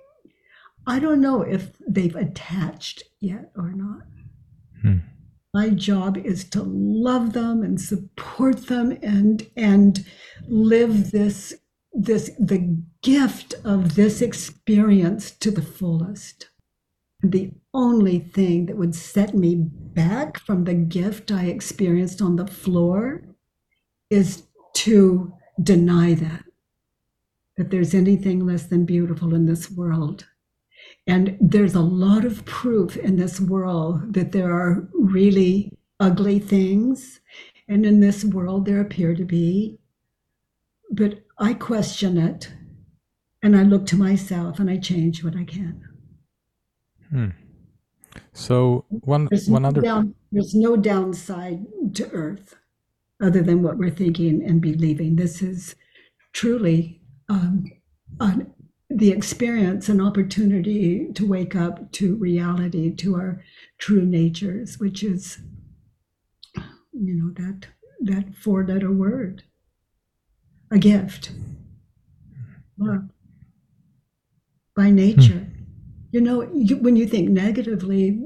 I 0.87 0.99
don't 0.99 1.21
know 1.21 1.43
if 1.43 1.73
they've 1.87 2.17
attached 2.17 3.03
yet 3.21 3.53
or 3.55 3.73
not. 3.73 4.05
Hmm. 4.81 5.12
My 5.55 5.69
job 5.69 6.17
is 6.17 6.45
to 6.51 6.63
love 6.63 7.35
them 7.35 7.63
and 7.63 7.81
support 7.81 8.69
them 8.69 8.97
and 9.03 9.47
and 9.57 10.05
live 10.49 11.11
this 11.11 11.55
this 11.93 12.31
the 12.39 12.79
gift 13.03 13.55
of 13.65 13.95
this 13.95 14.23
experience 14.23 15.31
to 15.31 15.51
the 15.51 15.63
fullest. 15.63 16.49
The 17.23 17.53
only 17.75 18.19
thing 18.19 18.67
that 18.67 18.77
would 18.77 18.95
set 18.95 19.35
me 19.35 19.57
back 19.57 20.39
from 20.39 20.65
the 20.65 20.75
gift 20.75 21.31
I 21.31 21.45
experienced 21.45 22.23
on 22.23 22.37
the 22.37 22.47
floor 22.47 23.23
is 24.11 24.45
to 24.75 25.33
deny 25.63 26.15
that, 26.15 26.45
that 27.57 27.71
there's 27.71 27.95
anything 27.95 28.45
less 28.45 28.67
than 28.67 28.85
beautiful 28.85 29.35
in 29.35 29.47
this 29.47 29.71
world. 29.71 30.27
And 31.07 31.37
there's 31.41 31.75
a 31.75 31.81
lot 31.81 32.25
of 32.25 32.45
proof 32.45 32.97
in 32.97 33.17
this 33.17 33.41
world 33.41 34.15
that 34.15 34.33
there 34.33 34.53
are 34.53 34.89
really 34.93 35.73
ugly 35.99 36.39
things. 36.39 37.21
And 37.69 37.85
in 37.85 38.01
this 38.01 38.25
world, 38.25 38.67
there 38.67 38.81
appear 38.81 39.15
to 39.15 39.25
be. 39.25 39.79
But 40.91 41.25
I 41.39 41.55
question 41.55 42.19
it 42.19 42.53
and 43.43 43.57
I 43.57 43.63
look 43.63 43.87
to 43.87 43.97
myself 43.97 44.59
and 44.59 44.71
I 44.71 44.77
change 44.77 45.25
what 45.25 45.37
I 45.37 45.45
can. 45.45 45.89
Hmm. 47.11 47.29
So 48.33 48.85
one 48.89 49.27
there's 49.31 49.49
one 49.49 49.63
no 49.63 49.69
other 49.69 49.81
down, 49.81 50.15
there's 50.31 50.55
no 50.55 50.77
downside 50.77 51.65
to 51.95 52.11
Earth 52.11 52.57
other 53.23 53.43
than 53.43 53.63
what 53.63 53.79
we're 53.79 53.91
thinking 53.91 54.43
and 54.45 54.61
believing. 54.61 55.17
This 55.17 55.43
is 55.43 55.75
truly 56.33 57.01
um, 57.29 57.65
an, 58.21 58.53
the 58.95 59.11
experience, 59.11 59.89
an 59.89 60.01
opportunity 60.01 61.13
to 61.15 61.27
wake 61.27 61.55
up 61.55 61.91
to 61.93 62.17
reality, 62.17 62.95
to 62.97 63.17
our 63.17 63.43
true 63.79 64.05
natures, 64.05 64.79
which 64.79 65.03
is, 65.03 65.39
you 66.93 67.15
know, 67.15 67.33
that 67.37 67.69
that 68.05 68.35
four-letter 68.35 68.91
word, 68.91 69.45
a 70.71 70.79
gift, 70.79 71.31
love, 72.77 73.09
by 74.75 74.91
nature. 74.91 75.39
Hmm. 75.39 75.49
You 76.11 76.21
know, 76.21 76.43
you, 76.53 76.77
when 76.77 76.97
you 76.97 77.07
think 77.07 77.31
negatively, 77.31 78.21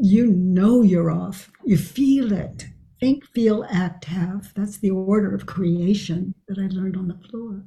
you 0.00 0.26
know 0.26 0.82
you're 0.82 1.10
off. 1.10 1.50
You 1.64 1.78
feel 1.78 2.32
it 2.32 2.66
think, 3.00 3.24
feel, 3.26 3.64
act, 3.70 4.06
have. 4.06 4.52
That's 4.54 4.78
the 4.78 4.90
order 4.90 5.34
of 5.34 5.46
creation 5.46 6.34
that 6.48 6.58
I 6.58 6.66
learned 6.66 6.96
on 6.96 7.08
the 7.08 7.28
floor. 7.28 7.64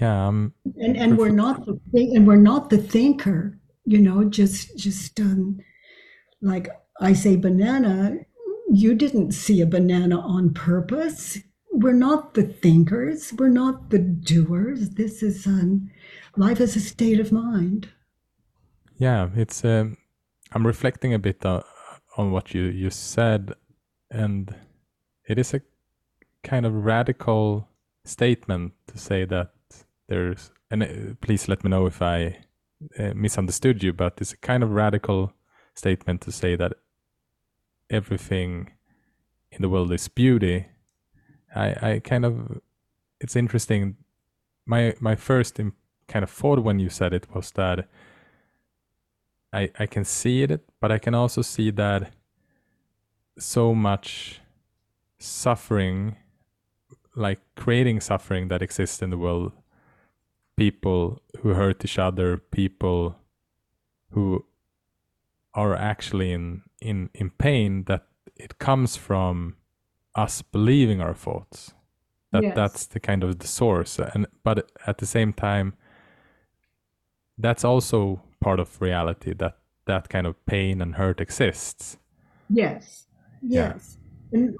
Yeah, 0.00 0.28
um, 0.28 0.54
and 0.76 0.96
and 0.96 1.18
we're 1.18 1.30
not 1.30 1.66
the 1.66 1.78
and 1.92 2.26
we're 2.26 2.36
not 2.36 2.70
the 2.70 2.78
thinker. 2.78 3.58
You 3.84 4.00
know, 4.00 4.24
just 4.24 4.76
just 4.78 5.20
um, 5.20 5.58
like 6.40 6.68
I 7.00 7.12
say, 7.12 7.36
banana. 7.36 8.16
You 8.72 8.94
didn't 8.94 9.32
see 9.32 9.60
a 9.60 9.66
banana 9.66 10.20
on 10.20 10.54
purpose. 10.54 11.38
We're 11.72 11.92
not 11.92 12.34
the 12.34 12.44
thinkers. 12.44 13.32
We're 13.32 13.48
not 13.48 13.90
the 13.90 13.98
doers. 13.98 14.90
This 14.90 15.22
is 15.22 15.46
um, 15.46 15.90
life 16.36 16.60
is 16.60 16.76
a 16.76 16.80
state 16.80 17.18
of 17.18 17.32
mind. 17.32 17.88
Yeah, 18.96 19.30
it's. 19.34 19.64
Um, 19.64 19.96
I'm 20.52 20.66
reflecting 20.66 21.14
a 21.14 21.18
bit 21.18 21.44
uh, 21.44 21.62
on 22.16 22.30
what 22.30 22.54
you 22.54 22.62
you 22.62 22.90
said 22.90 23.54
and 24.10 24.54
it 25.26 25.38
is 25.38 25.54
a 25.54 25.62
kind 26.42 26.66
of 26.66 26.74
radical 26.74 27.68
statement 28.04 28.72
to 28.88 28.98
say 28.98 29.24
that 29.24 29.52
there's 30.10 30.50
and 30.70 30.82
uh, 30.82 31.14
please 31.22 31.48
let 31.48 31.64
me 31.64 31.70
know 31.70 31.86
if 31.86 32.02
i 32.02 32.36
uh, 32.98 33.12
misunderstood 33.14 33.82
you 33.82 33.92
but 33.92 34.14
it's 34.20 34.32
a 34.32 34.36
kind 34.36 34.62
of 34.62 34.70
radical 34.70 35.32
statement 35.74 36.20
to 36.20 36.30
say 36.30 36.56
that 36.56 36.72
everything 37.90 38.70
in 39.50 39.62
the 39.62 39.68
world 39.68 39.92
is 39.92 40.08
beauty, 40.08 40.66
I, 41.54 41.66
I 41.82 42.00
kind 42.00 42.24
of 42.24 42.60
it's 43.20 43.36
interesting. 43.36 43.96
My 44.66 44.94
my 45.00 45.16
first 45.16 45.58
kind 46.08 46.22
of 46.22 46.30
thought 46.30 46.62
when 46.62 46.78
you 46.78 46.88
said 46.88 47.12
it 47.12 47.26
was 47.34 47.50
that 47.52 47.88
I 49.52 49.70
I 49.78 49.86
can 49.86 50.04
see 50.04 50.42
it, 50.42 50.62
but 50.80 50.92
I 50.92 50.98
can 50.98 51.14
also 51.14 51.42
see 51.42 51.70
that 51.72 52.12
so 53.38 53.74
much 53.74 54.40
suffering, 55.18 56.16
like 57.16 57.40
creating 57.56 58.00
suffering 58.00 58.48
that 58.48 58.62
exists 58.62 59.02
in 59.02 59.10
the 59.10 59.18
world, 59.18 59.52
people 60.60 61.22
who 61.40 61.54
hurt 61.54 61.82
each 61.86 61.98
other, 61.98 62.36
people 62.36 63.16
who 64.10 64.44
are 65.54 65.74
actually 65.74 66.32
in 66.32 66.62
in 66.80 67.08
in 67.14 67.30
pain 67.30 67.84
that 67.84 68.02
it 68.36 68.58
comes 68.58 68.96
from 68.96 69.56
us 70.14 70.42
believing 70.42 71.00
our 71.00 71.14
thoughts 71.14 71.74
that 72.32 72.42
yes. 72.42 72.54
that's 72.54 72.86
the 72.86 73.00
kind 73.00 73.24
of 73.24 73.38
the 73.38 73.46
source 73.46 73.98
and 74.14 74.26
but 74.44 74.70
at 74.86 74.98
the 74.98 75.06
same 75.06 75.32
time 75.32 75.72
that's 77.38 77.64
also 77.64 78.20
part 78.40 78.60
of 78.60 78.80
reality 78.80 79.32
that 79.34 79.54
that 79.86 80.08
kind 80.08 80.26
of 80.26 80.34
pain 80.46 80.82
and 80.82 80.94
hurt 80.94 81.20
exists. 81.20 81.98
Yes. 82.48 83.06
Yes. 83.42 83.98
Yeah. 84.32 84.40
and 84.40 84.56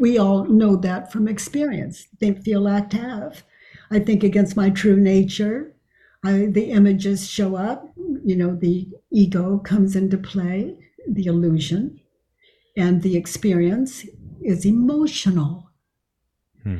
we 0.00 0.18
all 0.18 0.44
know 0.44 0.74
that 0.76 1.12
from 1.12 1.28
experience. 1.28 2.08
Think 2.18 2.42
feel 2.42 2.66
act 2.66 2.92
have 2.94 3.44
i 3.90 3.98
think 3.98 4.22
against 4.22 4.56
my 4.56 4.70
true 4.70 4.96
nature 4.96 5.74
I, 6.24 6.46
the 6.46 6.70
images 6.70 7.28
show 7.28 7.56
up 7.56 7.92
you 8.24 8.36
know 8.36 8.54
the 8.56 8.88
ego 9.10 9.58
comes 9.58 9.96
into 9.96 10.18
play 10.18 10.76
the 11.08 11.26
illusion 11.26 12.00
and 12.76 13.02
the 13.02 13.16
experience 13.16 14.06
is 14.42 14.64
emotional 14.66 15.70
hmm 16.62 16.78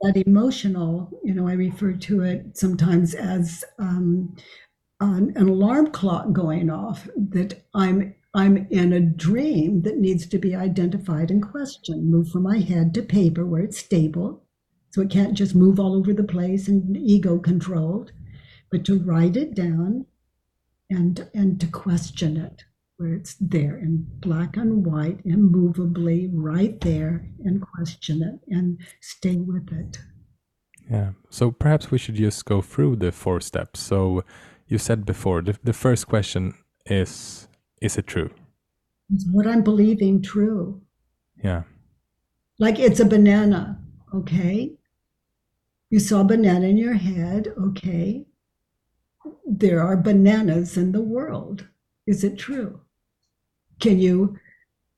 that 0.00 0.16
emotional, 0.26 1.10
you 1.24 1.34
know, 1.34 1.48
I 1.48 1.52
refer 1.52 1.92
to 1.92 2.22
it 2.22 2.56
sometimes 2.56 3.14
as 3.14 3.64
um, 3.78 4.36
an, 5.00 5.32
an 5.36 5.48
alarm 5.48 5.90
clock 5.90 6.32
going 6.32 6.70
off 6.70 7.08
that 7.16 7.64
I'm 7.74 8.14
I'm 8.34 8.68
in 8.70 8.92
a 8.92 9.00
dream 9.00 9.82
that 9.82 9.98
needs 9.98 10.26
to 10.26 10.38
be 10.38 10.54
identified 10.54 11.30
and 11.30 11.42
questioned, 11.42 12.10
move 12.10 12.28
from 12.28 12.42
my 12.42 12.58
head 12.58 12.94
to 12.94 13.02
paper 13.02 13.44
where 13.46 13.62
it's 13.62 13.78
stable. 13.78 14.44
So 14.90 15.02
it 15.02 15.10
can't 15.10 15.34
just 15.34 15.54
move 15.54 15.78
all 15.78 15.94
over 15.94 16.12
the 16.12 16.24
place 16.24 16.68
and 16.68 16.96
ego 16.96 17.38
controlled, 17.38 18.12
but 18.70 18.84
to 18.86 18.98
write 18.98 19.36
it 19.36 19.54
down 19.54 20.06
and 20.90 21.28
and 21.34 21.60
to 21.60 21.66
question 21.66 22.36
it 22.36 22.64
where 22.98 23.14
it's 23.14 23.36
there 23.40 23.78
in 23.78 24.04
black 24.18 24.56
and 24.56 24.84
white, 24.84 25.20
immovably, 25.24 26.28
right 26.32 26.80
there, 26.80 27.24
and 27.44 27.62
question 27.62 28.22
it 28.22 28.54
and 28.54 28.80
stay 29.00 29.36
with 29.36 29.72
it. 29.72 29.98
Yeah. 30.90 31.12
So 31.30 31.52
perhaps 31.52 31.92
we 31.92 31.98
should 31.98 32.16
just 32.16 32.44
go 32.44 32.60
through 32.60 32.96
the 32.96 33.12
four 33.12 33.40
steps. 33.40 33.80
So 33.80 34.24
you 34.66 34.78
said 34.78 35.06
before 35.06 35.42
the, 35.42 35.56
the 35.62 35.72
first 35.72 36.08
question 36.08 36.54
is 36.86 37.46
Is 37.80 37.96
it 37.96 38.06
true? 38.06 38.30
Is 39.14 39.26
what 39.30 39.46
I'm 39.46 39.62
believing 39.62 40.20
true? 40.20 40.82
Yeah. 41.42 41.62
Like 42.58 42.80
it's 42.80 42.98
a 42.98 43.04
banana, 43.04 43.78
okay? 44.12 44.77
You 45.90 45.98
saw 45.98 46.20
a 46.20 46.24
banana 46.24 46.66
in 46.66 46.76
your 46.76 46.94
head, 46.94 47.52
okay? 47.58 48.26
There 49.46 49.82
are 49.82 49.96
bananas 49.96 50.76
in 50.76 50.92
the 50.92 51.02
world. 51.02 51.66
Is 52.06 52.24
it 52.24 52.38
true? 52.38 52.80
Can 53.80 53.98
you 53.98 54.38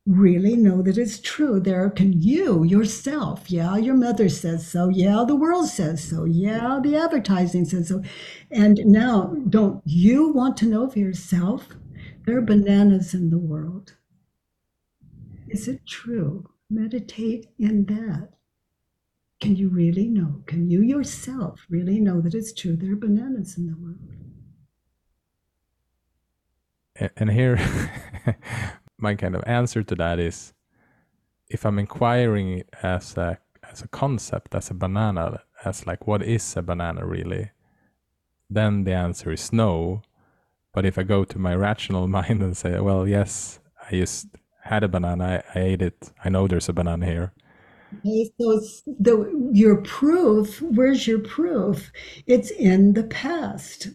really 0.06 0.56
know 0.56 0.82
that 0.82 0.98
it's 0.98 1.20
true? 1.20 1.60
There 1.60 1.88
can 1.90 2.20
you 2.20 2.64
yourself, 2.64 3.50
yeah, 3.50 3.76
your 3.76 3.94
mother 3.94 4.28
says 4.28 4.66
so, 4.66 4.88
yeah, 4.88 5.24
the 5.26 5.36
world 5.36 5.68
says 5.68 6.02
so, 6.02 6.24
yeah, 6.24 6.80
the 6.82 6.96
advertising 6.96 7.64
says 7.64 7.88
so. 7.88 8.02
And 8.50 8.78
now, 8.84 9.34
don't 9.48 9.82
you 9.84 10.32
want 10.32 10.56
to 10.58 10.66
know 10.66 10.88
for 10.88 10.98
yourself? 10.98 11.68
There 12.26 12.38
are 12.38 12.42
bananas 12.42 13.14
in 13.14 13.30
the 13.30 13.38
world. 13.38 13.94
Is 15.48 15.68
it 15.68 15.86
true? 15.86 16.50
Meditate 16.68 17.46
in 17.58 17.84
that. 17.86 18.30
Can 19.40 19.56
you 19.56 19.68
really 19.68 20.06
know? 20.06 20.42
Can 20.46 20.70
you 20.70 20.82
yourself 20.82 21.66
really 21.70 21.98
know 21.98 22.20
that 22.20 22.34
it's 22.34 22.52
true? 22.52 22.76
There 22.76 22.92
are 22.92 22.96
bananas 22.96 23.56
in 23.56 23.66
the 23.66 23.76
world 23.76 23.98
and 27.16 27.30
here 27.30 27.58
my 28.98 29.14
kind 29.14 29.34
of 29.34 29.42
answer 29.46 29.82
to 29.82 29.94
that 29.94 30.18
is 30.18 30.52
if 31.48 31.64
i'm 31.64 31.78
inquiring 31.78 32.62
as 32.82 33.16
a 33.16 33.38
as 33.70 33.82
a 33.82 33.88
concept 33.88 34.54
as 34.54 34.70
a 34.70 34.74
banana 34.74 35.40
as 35.64 35.86
like 35.86 36.06
what 36.06 36.22
is 36.22 36.56
a 36.56 36.62
banana 36.62 37.04
really 37.06 37.50
then 38.48 38.84
the 38.84 38.92
answer 38.92 39.32
is 39.32 39.52
no 39.52 40.02
but 40.72 40.84
if 40.84 40.98
i 40.98 41.02
go 41.02 41.24
to 41.24 41.38
my 41.38 41.54
rational 41.54 42.06
mind 42.18 42.42
and 42.42 42.56
say 42.56 42.78
well 42.80 43.08
yes 43.08 43.60
i 43.90 43.96
just 43.96 44.28
had 44.64 44.82
a 44.82 44.88
banana 44.88 45.42
i, 45.54 45.58
I 45.58 45.62
ate 45.62 45.82
it 45.82 46.12
i 46.24 46.28
know 46.28 46.46
there's 46.46 46.68
a 46.68 46.72
banana 46.72 47.06
here 47.06 47.32
Okay, 47.98 48.30
so 48.40 48.60
the 48.86 49.50
your 49.52 49.82
proof, 49.82 50.62
where's 50.62 51.06
your 51.06 51.18
proof? 51.18 51.90
It's 52.26 52.50
in 52.50 52.92
the 52.92 53.04
past. 53.04 53.88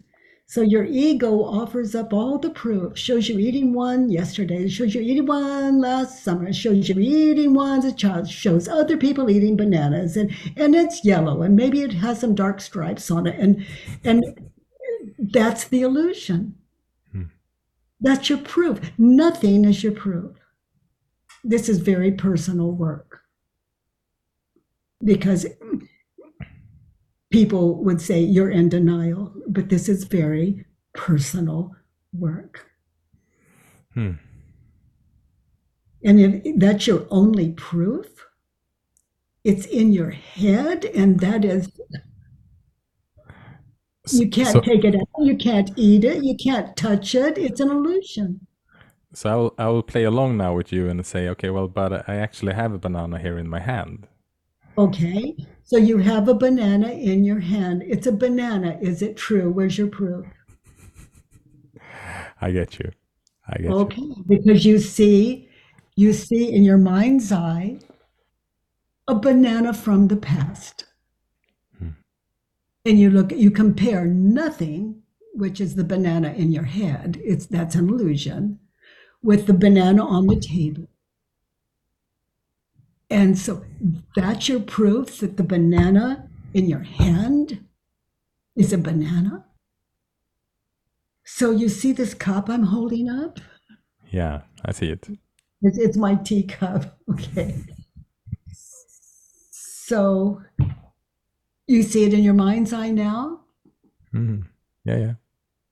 So 0.47 0.61
your 0.61 0.85
ego 0.85 1.43
offers 1.43 1.95
up 1.95 2.13
all 2.13 2.37
the 2.37 2.49
proof, 2.49 2.97
shows 2.97 3.29
you 3.29 3.39
eating 3.39 3.73
one 3.73 4.09
yesterday, 4.09 4.67
shows 4.67 4.93
you 4.93 5.01
eating 5.01 5.25
one 5.25 5.81
last 5.81 6.23
summer, 6.23 6.53
shows 6.53 6.87
you 6.87 6.99
eating 6.99 7.53
one 7.53 7.79
as 7.79 7.85
a 7.85 7.91
child, 7.93 8.29
shows 8.29 8.67
other 8.67 8.97
people 8.97 9.29
eating 9.29 9.57
bananas, 9.57 10.17
and 10.17 10.31
and 10.55 10.75
it's 10.75 11.05
yellow, 11.05 11.41
and 11.41 11.55
maybe 11.55 11.81
it 11.81 11.93
has 11.93 12.19
some 12.19 12.35
dark 12.35 12.61
stripes 12.61 13.09
on 13.09 13.25
it, 13.27 13.39
and 13.39 13.65
and 14.03 14.23
that's 15.17 15.65
the 15.65 15.81
illusion. 15.81 16.55
Hmm. 17.11 17.23
That's 18.01 18.29
your 18.29 18.39
proof. 18.39 18.79
Nothing 18.97 19.65
is 19.65 19.83
your 19.83 19.93
proof. 19.93 20.37
This 21.43 21.69
is 21.69 21.79
very 21.79 22.11
personal 22.11 22.71
work 22.71 23.24
because 25.05 25.45
people 27.31 27.83
would 27.83 28.01
say 28.01 28.19
you're 28.19 28.49
in 28.49 28.69
denial, 28.69 29.33
but 29.47 29.69
this 29.69 29.87
is 29.87 30.03
very 30.03 30.65
personal 30.93 31.75
work. 32.11 32.69
Hmm. 33.93 34.13
And 36.03 36.19
if 36.19 36.59
that's 36.59 36.87
your 36.87 37.07
only 37.09 37.51
proof, 37.51 38.07
it's 39.43 39.65
in 39.67 39.93
your 39.93 40.11
head, 40.11 40.85
and 40.85 41.19
that 41.19 41.45
is 41.45 41.69
you 44.11 44.29
can't 44.29 44.49
so, 44.49 44.61
take 44.61 44.83
it 44.83 44.95
out, 44.95 45.07
you 45.19 45.35
can't 45.35 45.71
eat 45.75 46.03
it, 46.03 46.23
you 46.23 46.35
can't 46.35 46.75
touch 46.75 47.15
it. 47.15 47.37
It's 47.37 47.59
an 47.59 47.71
illusion. 47.71 48.45
So 49.13 49.29
I 49.29 49.35
will 49.35 49.55
I 49.57 49.67
will 49.67 49.83
play 49.83 50.03
along 50.03 50.37
now 50.37 50.53
with 50.55 50.71
you 50.71 50.89
and 50.89 51.05
say, 51.05 51.27
okay, 51.29 51.49
well, 51.49 51.67
but 51.67 52.07
I 52.07 52.15
actually 52.17 52.53
have 52.53 52.73
a 52.73 52.77
banana 52.77 53.17
here 53.17 53.37
in 53.37 53.47
my 53.47 53.59
hand. 53.59 54.07
Okay. 54.77 55.35
So 55.63 55.77
you 55.77 55.97
have 55.97 56.27
a 56.27 56.33
banana 56.33 56.89
in 56.89 57.23
your 57.23 57.39
hand. 57.39 57.83
It's 57.85 58.07
a 58.07 58.11
banana. 58.11 58.77
Is 58.81 59.01
it 59.01 59.17
true? 59.17 59.51
Where's 59.51 59.77
your 59.77 59.87
proof? 59.87 60.25
I 62.41 62.51
get 62.51 62.77
you. 62.79 62.91
I 63.47 63.57
get 63.57 63.71
okay. 63.71 64.01
you. 64.01 64.11
Okay. 64.11 64.21
Because 64.27 64.65
you 64.65 64.79
see, 64.79 65.49
you 65.95 66.13
see 66.13 66.53
in 66.53 66.63
your 66.63 66.77
mind's 66.77 67.31
eye 67.31 67.79
a 69.07 69.15
banana 69.15 69.73
from 69.73 70.07
the 70.07 70.17
past. 70.17 70.85
Hmm. 71.79 71.89
And 72.83 72.99
you 72.99 73.09
look, 73.09 73.31
you 73.31 73.51
compare 73.51 74.05
nothing, 74.05 75.01
which 75.33 75.61
is 75.61 75.75
the 75.75 75.83
banana 75.83 76.33
in 76.33 76.51
your 76.51 76.63
head. 76.63 77.19
It's 77.23 77.45
that's 77.45 77.75
an 77.75 77.89
illusion, 77.89 78.59
with 79.23 79.47
the 79.47 79.53
banana 79.53 80.05
on 80.05 80.27
the 80.27 80.39
table. 80.39 80.87
And 83.09 83.37
so 83.37 83.63
that's 84.15 84.49
your 84.49 84.59
proof 84.59 85.19
that 85.19 85.37
the 85.37 85.43
banana 85.43 86.27
in 86.53 86.67
your 86.67 86.79
hand 86.81 87.63
is 88.55 88.73
a 88.73 88.77
banana. 88.77 89.45
So 91.23 91.51
you 91.51 91.69
see 91.69 91.91
this 91.91 92.13
cup 92.13 92.49
I'm 92.49 92.63
holding 92.63 93.09
up? 93.09 93.39
Yeah, 94.09 94.41
I 94.63 94.71
see 94.71 94.89
it. 94.89 95.07
It's, 95.61 95.77
it's 95.77 95.97
my 95.97 96.15
teacup. 96.15 96.97
Okay. 97.11 97.55
So 99.87 100.41
you 101.67 101.83
see 101.83 102.05
it 102.05 102.13
in 102.13 102.23
your 102.23 102.33
mind's 102.33 102.73
eye 102.73 102.89
now? 102.89 103.41
Mm-hmm. 104.13 104.41
Yeah, 104.83 104.97
yeah. 104.97 105.13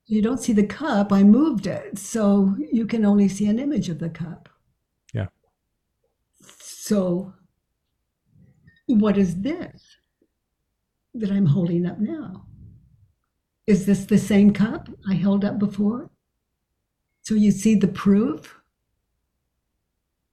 You 0.06 0.22
don't 0.22 0.40
see 0.40 0.54
the 0.54 0.68
cup. 0.68 1.12
I 1.12 1.24
moved 1.24 1.66
it. 1.66 1.98
So 1.98 2.56
you 2.72 2.86
can 2.86 3.06
only 3.06 3.28
see 3.28 3.48
an 3.48 3.58
image 3.58 3.90
of 3.90 3.98
the 3.98 4.10
cup. 4.10 4.50
So, 6.86 7.34
what 8.88 9.18
is 9.18 9.40
this 9.40 9.82
that 11.14 11.32
I'm 11.32 11.46
holding 11.46 11.86
up 11.86 11.98
now? 11.98 12.46
Is 13.66 13.86
this 13.86 14.04
the 14.04 14.18
same 14.18 14.52
cup 14.52 14.90
I 15.10 15.14
held 15.14 15.46
up 15.46 15.60
before? 15.60 16.10
So, 17.22 17.36
you 17.36 17.52
see 17.52 17.76
the 17.76 17.88
proof? 17.88 18.60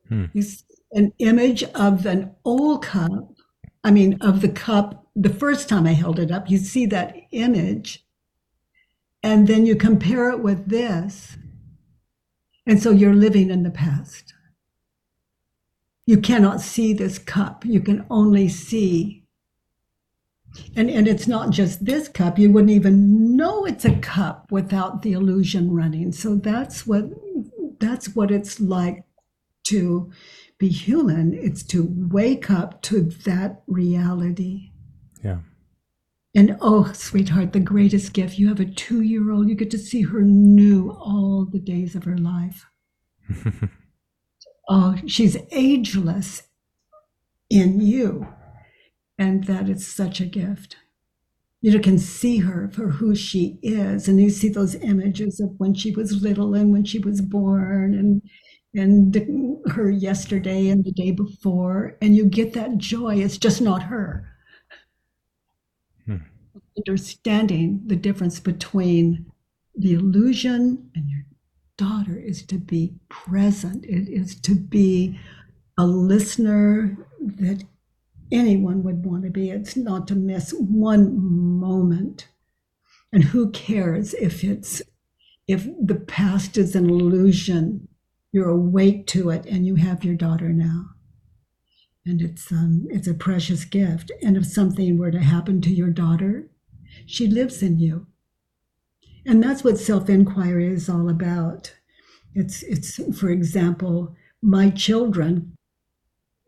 Hmm. 0.09 0.25
You, 0.33 0.43
an 0.91 1.13
image 1.21 1.63
of 1.63 2.05
an 2.05 2.35
old 2.45 2.83
cup. 2.83 3.33
I 3.85 3.93
mean, 3.93 4.19
of 4.21 4.41
the 4.41 4.49
cup 4.49 5.07
the 5.15 5.33
first 5.33 5.69
time 5.69 5.87
I 5.87 5.93
held 5.93 6.19
it 6.19 6.33
up, 6.33 6.51
you 6.51 6.59
see 6.59 6.85
that 6.87 7.15
image, 7.31 8.05
and 9.23 9.47
then 9.47 9.67
you 9.67 9.77
compare 9.77 10.31
it 10.31 10.41
with 10.41 10.69
this. 10.69 11.39
And 12.67 12.83
so 12.83 12.91
you're 12.91 13.15
living 13.15 13.51
in 13.51 13.63
the 13.63 13.71
past. 13.71 14.35
You 16.11 16.21
cannot 16.21 16.61
see 16.61 16.93
this 16.93 17.21
cup. 17.21 17.65
You 17.65 17.81
can 17.81 18.05
only 18.11 18.49
see. 18.49 19.23
And, 20.75 20.91
and 20.91 21.07
it's 21.07 21.29
not 21.29 21.51
just 21.51 21.85
this 21.85 22.09
cup. 22.09 22.37
You 22.37 22.51
wouldn't 22.51 22.73
even 22.73 23.37
know 23.37 23.65
it's 23.65 23.85
a 23.85 23.95
cup 23.95 24.51
without 24.51 25.03
the 25.03 25.13
illusion 25.13 25.73
running. 25.73 26.11
So 26.11 26.35
that's 26.35 26.85
what 26.85 27.05
that's 27.79 28.17
what 28.17 28.33
it's 28.33 28.59
like 28.59 29.05
to 29.69 30.11
be 30.59 30.67
human. 30.67 31.33
It's 31.33 31.63
to 31.67 31.87
wake 31.89 32.51
up 32.51 32.83
to 32.91 33.03
that 33.25 33.63
reality. 33.69 34.73
Yeah. 35.23 35.39
And 36.35 36.57
oh, 36.61 36.91
sweetheart, 36.93 37.53
the 37.53 37.61
greatest 37.61 38.15
gift. 38.15 38.37
You 38.37 38.49
have 38.49 38.59
a 38.59 38.65
two 38.65 39.03
year 39.03 39.31
old, 39.31 39.49
you 39.49 39.55
get 39.55 39.71
to 39.71 39.79
see 39.79 40.03
her 40.03 40.23
new 40.23 40.91
all 40.91 41.47
the 41.49 41.61
days 41.61 41.95
of 41.95 42.03
her 42.03 42.19
life. 42.19 42.67
oh, 44.71 44.97
she's 45.05 45.37
ageless 45.51 46.45
in 47.51 47.81
you. 47.81 48.27
And 49.19 49.45
that 49.45 49.69
is 49.69 49.87
such 49.87 50.21
a 50.21 50.25
gift. 50.25 50.77
You 51.61 51.79
can 51.81 51.99
see 51.99 52.39
her 52.39 52.71
for 52.73 52.89
who 52.89 53.15
she 53.15 53.59
is. 53.63 54.09
And 54.09 54.19
you 54.19 54.31
see 54.31 54.49
those 54.49 54.77
images 54.77 55.41
of 55.41 55.51
when 55.59 55.75
she 55.75 55.91
was 55.91 56.23
little 56.23 56.55
and 56.55 56.73
when 56.73 56.85
she 56.85 56.99
was 56.99 57.21
born 57.21 57.95
and 57.95 58.23
and 58.73 59.61
her 59.73 59.91
yesterday 59.91 60.69
and 60.69 60.85
the 60.85 60.93
day 60.93 61.11
before. 61.11 61.99
And 62.01 62.15
you 62.17 62.25
get 62.25 62.53
that 62.55 62.79
joy. 62.79 63.17
It's 63.17 63.37
just 63.37 63.61
not 63.61 63.83
her 63.83 64.33
hmm. 66.07 66.19
understanding 66.79 67.83
the 67.85 67.97
difference 67.97 68.39
between 68.39 69.27
the 69.77 69.95
illusion 69.95 70.91
and 70.95 71.11
your 71.11 71.25
daughter 71.81 72.17
is 72.19 72.45
to 72.47 72.59
be 72.59 72.95
present. 73.09 73.85
It 73.85 74.09
is 74.09 74.39
to 74.43 74.55
be 74.55 75.19
a 75.79 75.87
listener 75.87 76.97
that 77.21 77.65
anyone 78.31 78.83
would 78.83 79.05
want 79.05 79.25
to 79.25 79.31
be. 79.31 79.51
It's 79.51 79.77
not 79.77 80.07
to 80.09 80.15
miss 80.15 80.53
one 80.53 81.19
moment. 81.61 82.29
And 83.13 83.25
who 83.25 83.51
cares 83.51 84.15
if 84.15 84.45
it's 84.45 84.83
if 85.49 85.67
the 85.83 85.97
past 85.97 86.57
is 86.57 86.77
an 86.77 86.89
illusion, 86.89 87.89
you're 88.31 88.51
awake 88.51 89.07
to 89.09 89.31
it 89.31 89.47
and 89.47 89.67
you 89.67 89.75
have 89.75 90.05
your 90.05 90.15
daughter 90.15 90.51
now 90.51 90.91
and 92.07 92.23
it's 92.23 92.51
um, 92.51 92.87
it's 92.91 93.09
a 93.09 93.15
precious 93.15 93.65
gift. 93.65 94.11
And 94.23 94.37
if 94.37 94.47
something 94.47 94.99
were 94.99 95.11
to 95.11 95.21
happen 95.21 95.61
to 95.63 95.71
your 95.71 95.91
daughter, 95.91 96.51
she 97.07 97.27
lives 97.27 97.63
in 97.63 97.79
you, 97.79 98.07
and 99.31 99.41
that's 99.41 99.63
what 99.63 99.79
self 99.79 100.11
inquiry 100.11 100.67
is 100.67 100.89
all 100.89 101.09
about. 101.09 101.73
It's 102.35 102.65
it's 102.65 103.01
for 103.17 103.31
example, 103.31 104.17
my 104.43 104.71
children 104.71 105.57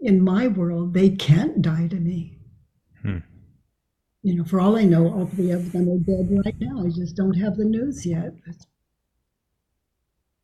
in 0.01 0.21
my 0.21 0.49
world 0.49 0.93
they 0.93 1.11
can't 1.11 1.63
die 1.63 1.87
to 1.87 1.97
me. 1.97 2.39
Hmm. 3.03 3.19
You 4.25 4.35
know, 4.37 4.45
for 4.45 4.61
all 4.61 4.77
I 4.77 4.83
know, 4.83 5.13
all 5.13 5.27
three 5.27 5.53
of 5.53 5.71
them 5.71 5.89
are 5.89 5.99
dead 5.99 6.29
right 6.45 6.59
now. 6.59 6.85
I 6.85 6.89
just 6.89 7.15
don't 7.15 7.35
have 7.35 7.57
the 7.57 7.65
news 7.65 8.05
yet. 8.05 8.35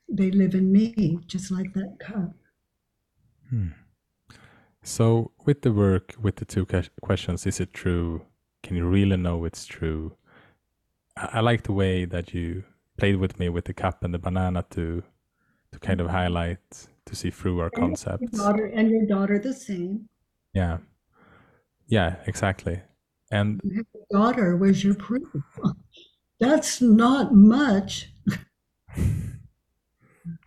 They 0.09 0.31
live 0.31 0.55
in 0.55 0.73
me, 0.73 1.19
just 1.27 1.51
like 1.51 1.73
that 1.75 1.97
cup. 1.99 2.35
Hmm. 3.51 3.69
So, 4.83 5.33
with 5.45 5.63
the 5.63 5.73
work, 5.73 6.15
with 6.21 6.37
the 6.37 6.45
two 6.45 6.67
questions, 7.01 7.47
is 7.47 7.61
it 7.61 7.73
true? 7.75 8.23
Can 8.63 8.77
you 8.77 8.87
really 8.87 9.17
know 9.17 9.45
it's 9.45 9.67
true? 9.67 10.18
I, 11.33 11.41
like 11.41 11.65
the 11.65 11.73
way 11.73 12.05
that 12.05 12.35
you 12.35 12.65
played 12.97 13.17
with 13.17 13.39
me 13.39 13.49
with 13.49 13.65
the 13.65 13.75
cup 13.75 14.05
and 14.05 14.13
the 14.13 14.19
banana 14.19 14.65
to 14.71 15.03
to 15.73 15.79
kind 15.79 16.01
of 16.01 16.09
highlight 16.09 16.87
to 17.07 17.17
see 17.17 17.31
through 17.31 17.61
our 17.61 17.71
and 17.75 17.75
concepts. 17.75 18.33
Your 18.33 18.45
daughter 18.45 18.67
and 18.67 18.91
your 18.91 19.07
daughter 19.07 19.39
the 19.39 19.53
same. 19.53 20.09
Yeah, 20.55 20.79
yeah, 21.87 22.17
exactly. 22.27 22.81
And 23.31 23.61
your 23.65 23.85
daughter 24.11 24.57
was 24.57 24.83
your 24.83 24.95
proof. 24.95 25.29
That's 26.41 26.81
not 26.81 27.35
much. 27.35 28.11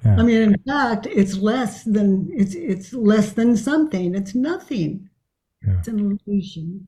Yeah. 0.03 0.15
I 0.17 0.23
mean, 0.23 0.41
in 0.41 0.57
fact, 0.67 1.05
it's 1.05 1.37
less 1.37 1.83
than 1.83 2.29
it's 2.33 2.55
it's 2.55 2.93
less 2.93 3.33
than 3.33 3.55
something. 3.55 4.15
It's 4.15 4.33
nothing. 4.33 5.09
Yeah. 5.65 5.77
It's 5.77 5.87
an 5.87 6.19
illusion. 6.25 6.87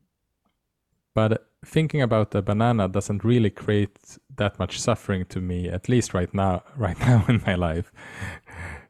But 1.13 1.47
thinking 1.65 2.01
about 2.01 2.31
the 2.31 2.41
banana 2.41 2.87
doesn't 2.87 3.23
really 3.23 3.49
create 3.49 4.17
that 4.35 4.59
much 4.59 4.79
suffering 4.79 5.25
to 5.25 5.41
me, 5.41 5.69
at 5.69 5.89
least 5.89 6.13
right 6.13 6.33
now. 6.33 6.63
Right 6.77 6.99
now 6.99 7.25
in 7.27 7.41
my 7.45 7.55
life. 7.55 7.91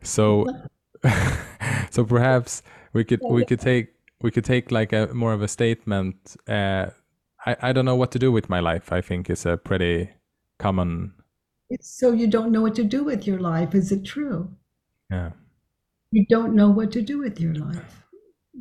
So, 0.01 0.45
so 1.91 2.05
perhaps 2.05 2.63
we 2.93 3.03
could 3.03 3.21
we 3.29 3.45
could 3.45 3.59
take 3.59 3.93
we 4.21 4.31
could 4.31 4.45
take 4.45 4.71
like 4.71 4.93
a 4.93 5.07
more 5.13 5.33
of 5.33 5.41
a 5.41 5.47
statement. 5.47 6.35
Uh, 6.47 6.87
I 7.45 7.55
I 7.61 7.73
don't 7.73 7.85
know 7.85 7.95
what 7.95 8.11
to 8.11 8.19
do 8.19 8.31
with 8.31 8.49
my 8.49 8.59
life. 8.59 8.91
I 8.91 9.01
think 9.01 9.29
is 9.29 9.45
a 9.45 9.57
pretty 9.57 10.09
common 10.59 11.13
it's 11.73 11.89
so 11.89 12.11
you 12.11 12.27
don't 12.27 12.51
know 12.51 12.61
what 12.61 12.75
to 12.75 12.83
do 12.83 13.03
with 13.03 13.25
your 13.25 13.39
life. 13.39 13.73
Is 13.73 13.91
it 13.91 14.05
true? 14.05 14.47
Yeah. 15.09 15.31
You 16.11 16.23
don't 16.29 16.53
know 16.53 16.69
what 16.69 16.91
to 16.91 17.01
do 17.01 17.17
with 17.17 17.39
your 17.39 17.55
life. 17.55 18.05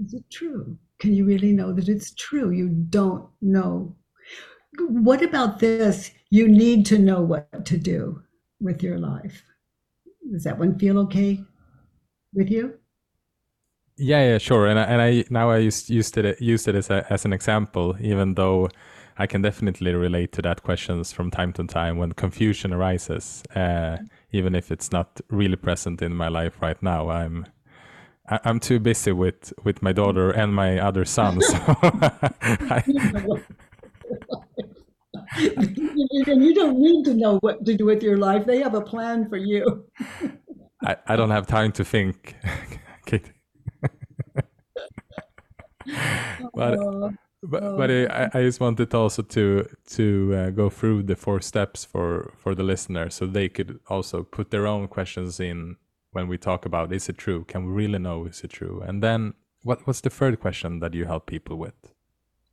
Is 0.03 0.15
it 0.15 0.25
true? 0.31 0.79
Can 0.99 1.13
you 1.13 1.27
really 1.27 1.53
know 1.53 1.75
that 1.75 1.91
it's 1.91 2.15
true? 2.15 2.51
You 2.51 2.69
don't 2.69 3.29
know. 3.43 3.95
What 4.79 5.23
about 5.23 5.59
this? 5.59 6.13
You 6.31 6.49
need 6.49 6.87
to 6.87 6.99
know 6.99 7.21
what 7.21 7.67
to 7.67 7.77
do 7.79 8.23
with 8.61 8.83
your 8.83 8.99
life. 8.99 9.45
Does 10.31 10.45
that 10.45 10.59
one 10.59 10.79
feel 10.79 10.99
okay 11.01 11.45
with 12.35 12.51
you? 12.51 12.79
Yeah, 13.97 14.25
yeah, 14.33 14.39
sure. 14.39 14.67
And 14.67 14.79
I, 14.79 14.83
and 14.85 15.03
I 15.03 15.25
now 15.31 15.51
I 15.51 15.59
used 15.59 15.91
used 15.91 16.17
it 16.17 16.41
used 16.41 16.67
it 16.69 16.75
as 16.75 16.91
a, 16.91 17.07
as 17.11 17.25
an 17.25 17.33
example, 17.33 17.97
even 18.01 18.35
though 18.35 18.69
I 19.19 19.27
can 19.27 19.43
definitely 19.43 19.95
relate 19.95 20.33
to 20.33 20.43
that 20.43 20.63
questions 20.63 21.13
from 21.13 21.31
time 21.31 21.53
to 21.55 21.65
time 21.65 21.99
when 21.99 22.13
confusion 22.13 22.73
arises, 22.73 23.43
uh, 23.55 23.99
even 24.33 24.55
if 24.55 24.73
it's 24.73 24.91
not 24.93 25.21
really 25.29 25.57
present 25.57 26.01
in 26.03 26.17
my 26.17 26.29
life 26.29 26.61
right 26.63 26.83
now. 26.83 27.11
I'm 27.11 27.47
I'm 28.29 28.61
too 28.61 28.81
busy 28.81 29.13
with 29.13 29.53
with 29.65 29.83
my 29.83 29.93
daughter 29.93 30.31
and 30.31 30.55
my 30.55 30.79
other 30.79 31.05
son, 31.05 31.41
so 31.43 31.59
I, 32.71 32.85
you 35.39 36.55
don't 36.55 36.79
need 36.79 37.05
to 37.05 37.15
know 37.15 37.39
what 37.41 37.65
to 37.65 37.77
do 37.77 37.87
with 37.87 38.03
your 38.03 38.19
life. 38.19 38.47
They 38.47 38.61
have 38.61 38.75
a 38.75 38.81
plan 38.81 39.29
for 39.29 39.37
you. 39.37 39.87
I, 40.85 40.97
I 41.07 41.17
don't 41.17 41.31
have 41.31 41.47
time 41.47 41.73
to 41.73 41.85
think. 41.85 42.37
but 46.55 46.79
uh, 46.79 47.11
but 47.43 47.63
oh. 47.63 47.77
but 47.77 47.91
I, 47.91 48.31
I 48.33 48.43
just 48.43 48.61
wanted 48.61 48.95
also 48.95 49.23
to 49.23 49.69
to 49.89 50.35
uh, 50.35 50.51
go 50.51 50.71
through 50.71 51.05
the 51.05 51.17
four 51.17 51.41
steps 51.41 51.85
for 51.85 52.33
for 52.37 52.55
the 52.55 52.63
listener 52.63 53.11
so 53.11 53.27
they 53.27 53.49
could 53.49 53.81
also 53.89 54.23
put 54.23 54.51
their 54.51 54.67
own 54.67 54.89
questions 54.89 55.41
in 55.41 55.77
when 56.13 56.29
we 56.29 56.39
talk 56.39 56.65
about 56.65 56.93
is 56.93 57.09
it 57.09 57.19
true 57.19 57.45
can 57.45 57.67
we 57.67 57.73
really 57.73 57.99
know 57.99 58.27
is 58.27 58.43
it 58.45 58.51
true 58.51 58.83
and 58.87 59.03
then 59.03 59.35
what 59.63 59.87
what's 59.87 60.01
the 60.01 60.11
third 60.11 60.39
question 60.41 60.81
that 60.81 60.95
you 60.95 61.05
help 61.07 61.27
people 61.27 61.57
with 61.57 61.75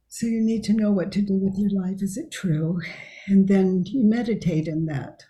so 0.10 0.26
you 0.26 0.42
need 0.42 0.64
to 0.64 0.74
know 0.74 0.92
what 0.92 1.12
to 1.12 1.22
do 1.22 1.36
with 1.36 1.58
your 1.58 1.70
life 1.70 2.02
is 2.02 2.18
it 2.18 2.32
true 2.32 2.82
and 3.28 3.48
then 3.48 3.84
you 3.86 4.04
meditate 4.04 4.68
in 4.68 4.86
that 4.86 5.24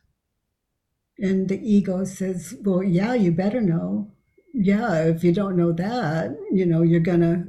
and 1.20 1.50
the 1.50 1.60
ego 1.62 2.04
says 2.06 2.56
well 2.64 2.82
yeah 2.82 3.14
you 3.14 3.32
better 3.32 3.62
know 3.62 4.12
yeah 4.54 5.04
if 5.04 5.24
you 5.24 5.32
don't 5.32 5.58
know 5.58 5.72
that 5.72 6.36
you 6.52 6.66
know 6.66 6.82
you're 6.82 7.00
gonna 7.00 7.44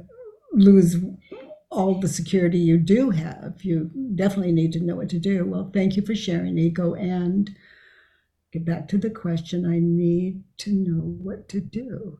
lose 0.53 0.97
all 1.71 1.95
the 1.99 2.07
security 2.07 2.59
you 2.59 2.77
do 2.77 3.11
have. 3.11 3.63
You 3.63 3.89
definitely 4.15 4.51
need 4.51 4.73
to 4.73 4.81
know 4.81 4.97
what 4.97 5.09
to 5.09 5.19
do. 5.19 5.45
Well, 5.45 5.71
thank 5.73 5.95
you 5.95 6.03
for 6.05 6.13
sharing, 6.13 6.57
Ego. 6.57 6.93
And 6.93 7.49
get 8.51 8.65
back 8.65 8.89
to 8.89 8.97
the 8.97 9.09
question 9.09 9.65
I 9.65 9.79
need 9.79 10.43
to 10.59 10.71
know 10.71 11.01
what 11.01 11.47
to 11.49 11.61
do. 11.61 12.19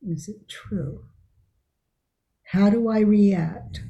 Is 0.00 0.28
it 0.28 0.48
true? 0.48 1.04
How 2.44 2.70
do 2.70 2.88
I 2.88 3.00
react? 3.00 3.82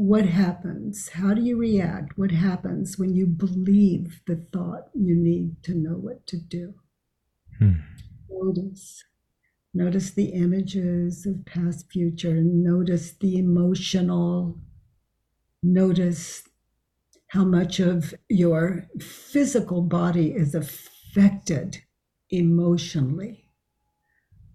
What 0.00 0.24
happens? 0.24 1.10
How 1.10 1.34
do 1.34 1.42
you 1.42 1.58
react? 1.58 2.16
What 2.16 2.30
happens 2.30 2.98
when 2.98 3.14
you 3.14 3.26
believe 3.26 4.22
the 4.26 4.36
thought 4.50 4.88
you 4.94 5.14
need 5.14 5.62
to 5.64 5.74
know 5.74 5.92
what 5.92 6.26
to 6.28 6.38
do? 6.38 6.72
Hmm. 7.58 7.80
Notice 8.30 9.04
Notice 9.74 10.10
the 10.12 10.30
images 10.30 11.26
of 11.26 11.44
past, 11.44 11.92
future. 11.92 12.40
Notice 12.42 13.12
the 13.12 13.36
emotional. 13.36 14.58
Notice 15.62 16.44
how 17.28 17.44
much 17.44 17.78
of 17.78 18.14
your 18.30 18.88
physical 19.02 19.82
body 19.82 20.30
is 20.30 20.54
affected 20.54 21.82
emotionally 22.30 23.50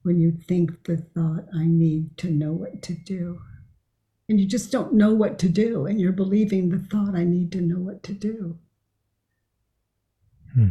when 0.02 0.20
you 0.20 0.32
think 0.32 0.86
the 0.86 0.98
thought, 0.98 1.46
I 1.56 1.68
need 1.68 2.18
to 2.18 2.32
know 2.32 2.54
what 2.54 2.82
to 2.82 2.96
do. 2.96 3.42
And 4.28 4.40
you 4.40 4.48
just 4.48 4.72
don't 4.72 4.94
know 4.94 5.14
what 5.14 5.38
to 5.40 5.50
do, 5.50 5.86
and 5.86 6.00
you're 6.00 6.12
believing 6.12 6.70
the 6.70 6.80
thought, 6.80 7.16
I 7.16 7.24
need 7.24 7.52
to 7.52 7.62
know 7.62 7.80
what 7.80 8.02
to 8.04 8.14
do. 8.14 8.58
Hmm. 10.54 10.70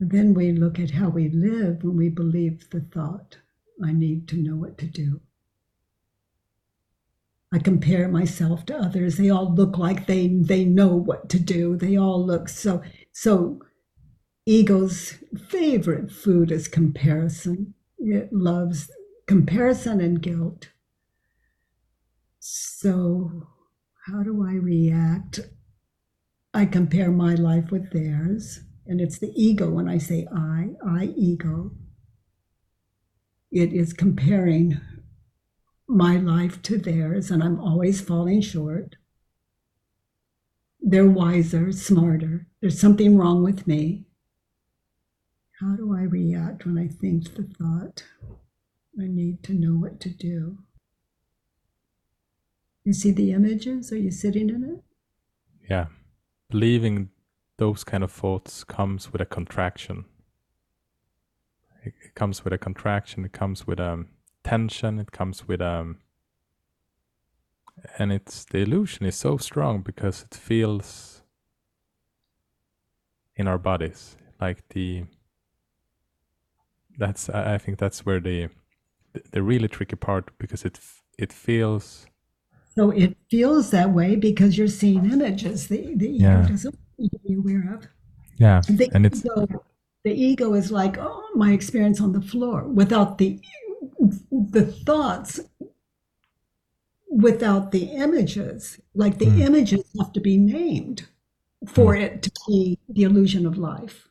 Then 0.00 0.34
we 0.34 0.52
look 0.52 0.78
at 0.78 0.92
how 0.92 1.08
we 1.08 1.28
live 1.28 1.82
when 1.82 1.96
we 1.96 2.08
believe 2.08 2.70
the 2.70 2.80
thought, 2.80 3.38
I 3.82 3.92
need 3.92 4.28
to 4.28 4.36
know 4.36 4.56
what 4.56 4.78
to 4.78 4.86
do. 4.86 5.20
I 7.52 7.58
compare 7.58 8.08
myself 8.08 8.66
to 8.66 8.76
others. 8.76 9.16
They 9.16 9.30
all 9.30 9.54
look 9.54 9.78
like 9.78 10.06
they 10.06 10.26
they 10.26 10.64
know 10.64 10.88
what 10.88 11.28
to 11.28 11.38
do. 11.38 11.76
They 11.76 11.96
all 11.96 12.24
look 12.24 12.48
so 12.48 12.82
so 13.12 13.60
ego's 14.44 15.18
favorite 15.48 16.10
food 16.10 16.50
is 16.50 16.66
comparison. 16.66 17.74
It 17.98 18.32
loves 18.32 18.90
comparison 19.26 20.00
and 20.00 20.20
guilt. 20.20 20.70
So 22.46 23.48
how 24.06 24.22
do 24.22 24.46
I 24.46 24.52
react? 24.52 25.40
I 26.52 26.66
compare 26.66 27.10
my 27.10 27.34
life 27.34 27.70
with 27.70 27.90
theirs. 27.90 28.60
And 28.86 29.00
it's 29.00 29.18
the 29.18 29.32
ego 29.34 29.70
when 29.70 29.88
I 29.88 29.96
say 29.96 30.26
I, 30.30 30.72
I 30.86 31.14
ego. 31.16 31.70
It 33.50 33.72
is 33.72 33.94
comparing 33.94 34.78
my 35.88 36.18
life 36.18 36.60
to 36.62 36.76
theirs, 36.76 37.30
and 37.30 37.42
I'm 37.42 37.58
always 37.58 38.02
falling 38.02 38.42
short. 38.42 38.96
They're 40.82 41.08
wiser, 41.08 41.72
smarter. 41.72 42.46
There's 42.60 42.78
something 42.78 43.16
wrong 43.16 43.42
with 43.42 43.66
me. 43.66 44.04
How 45.60 45.76
do 45.76 45.96
I 45.96 46.02
react 46.02 46.66
when 46.66 46.76
I 46.76 46.88
think 46.88 47.36
the 47.36 47.44
thought, 47.44 48.04
I 49.00 49.06
need 49.06 49.42
to 49.44 49.54
know 49.54 49.78
what 49.78 49.98
to 50.00 50.10
do? 50.10 50.58
You 52.84 52.92
see 52.92 53.12
the 53.12 53.32
images? 53.32 53.92
Are 53.92 53.98
you 53.98 54.10
sitting 54.10 54.50
in 54.50 54.64
it? 54.64 54.84
Yeah. 55.70 55.86
Believing 56.50 57.10
those 57.56 57.84
kind 57.84 58.04
of 58.04 58.12
thoughts 58.12 58.64
comes 58.64 59.12
with 59.12 59.20
a 59.20 59.26
contraction. 59.26 60.04
It, 61.82 62.14
comes 62.14 62.44
with 62.44 62.52
a 62.52 62.58
contraction. 62.58 63.24
It 63.24 63.32
comes 63.32 63.66
with 63.66 63.80
um, 63.80 64.08
tension. 64.42 64.98
It 64.98 65.12
comes 65.12 65.48
with 65.48 65.60
um, 65.60 65.98
and 67.98 68.12
it's 68.12 68.44
the 68.44 68.58
illusion 68.58 69.06
is 69.06 69.16
so 69.16 69.36
strong 69.36 69.82
because 69.82 70.22
it 70.22 70.34
feels 70.34 71.22
in 73.36 73.48
our 73.48 73.58
bodies 73.58 74.16
like 74.40 74.68
the 74.70 75.04
that's 76.96 77.28
I 77.28 77.58
think 77.58 77.78
that's 77.78 78.06
where 78.06 78.20
the 78.20 78.48
the 79.32 79.42
really 79.42 79.68
tricky 79.68 79.96
part 79.96 80.30
because 80.38 80.64
it 80.64 80.78
it 81.18 81.32
feels 81.32 82.06
so 82.76 82.90
it 82.90 83.16
feels 83.30 83.70
that 83.70 83.90
way 83.92 84.16
because 84.16 84.56
you're 84.58 84.68
seeing 84.68 85.10
images 85.10 85.68
the 85.68 85.94
the 85.96 86.08
ego 86.16 86.24
Yeah. 86.24 86.46
doesn't 86.48 86.78
need 86.98 87.10
to 87.12 87.18
be 87.26 87.34
aware 87.34 87.74
of 87.74 87.86
yeah 88.38 88.60
the 88.68 88.90
and 88.94 89.06
it's 89.06 89.24
ego, 89.24 89.46
the 90.04 90.12
ego 90.12 90.54
is 90.54 90.70
like 90.70 90.96
oh 90.98 91.22
my 91.34 91.52
experience 91.52 92.00
on 92.00 92.12
the 92.12 92.20
floor 92.22 92.64
without 92.64 93.18
the 93.18 93.40
the 94.50 94.66
thoughts 94.86 95.40
without 97.08 97.70
the 97.70 97.84
images 97.92 98.80
like 98.94 99.18
the 99.18 99.26
Hmm. 99.30 99.42
images 99.42 99.84
have 99.98 100.12
to 100.12 100.20
be 100.20 100.36
named 100.36 101.06
for 101.66 101.94
it 101.96 102.22
to 102.22 102.30
be 102.46 102.78
the 102.88 103.02
illusion 103.02 103.46
of 103.46 103.56
life 103.56 104.08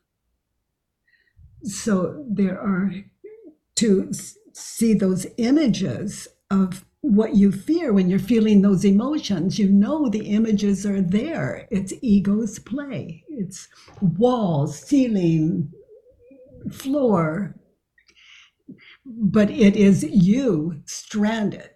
so 1.64 2.26
there 2.30 2.60
are 2.60 2.92
to 3.76 4.12
see 4.54 4.94
those 4.94 5.26
images 5.38 6.28
of 6.52 6.86
what 7.04 7.36
you 7.36 7.52
fear 7.52 7.92
when 7.92 8.10
you're 8.10 8.18
feeling 8.18 8.62
those 8.62 8.86
emotions. 8.86 9.60
You 9.60 9.70
know 9.70 10.08
the 10.08 10.28
images 10.30 10.86
are 10.86 11.02
there. 11.02 11.68
It's 11.70 11.94
ego's 12.02 12.60
play. 12.60 13.26
It's 13.28 13.68
walls 14.02 14.80
ceiling 14.80 15.74
floor. 16.72 17.56
But 19.06 19.52
it 19.52 19.76
is 19.76 20.04
you 20.04 20.82
stranded. 20.86 21.72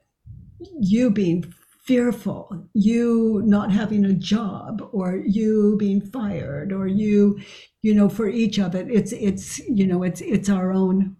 You 0.79 1.11
being 1.11 1.53
fearful. 1.83 2.69
You 2.73 3.41
not 3.45 3.71
having 3.71 4.05
a 4.05 4.13
job 4.13 4.87
or 4.93 5.17
you 5.17 5.75
being 5.77 5.99
fired 5.99 6.71
or 6.71 6.87
you 6.87 7.39
you 7.81 7.93
know 7.93 8.07
for 8.07 8.29
each 8.29 8.59
of 8.59 8.75
it. 8.75 8.89
It's 8.89 9.11
it's 9.11 9.59
you 9.59 9.85
know 9.85 10.03
it's 10.03 10.21
it's 10.21 10.47
our 10.47 10.71
own. 10.71 11.17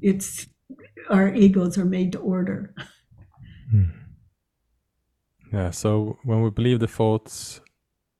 It's 0.00 0.46
our 1.10 1.34
egos 1.34 1.78
are 1.78 1.84
made 1.84 2.12
to 2.12 2.18
order. 2.18 2.74
Hmm. 3.70 3.84
Yeah 5.52 5.70
so 5.70 6.18
when 6.24 6.42
we 6.42 6.50
believe 6.50 6.80
the 6.80 6.88
thoughts 6.88 7.60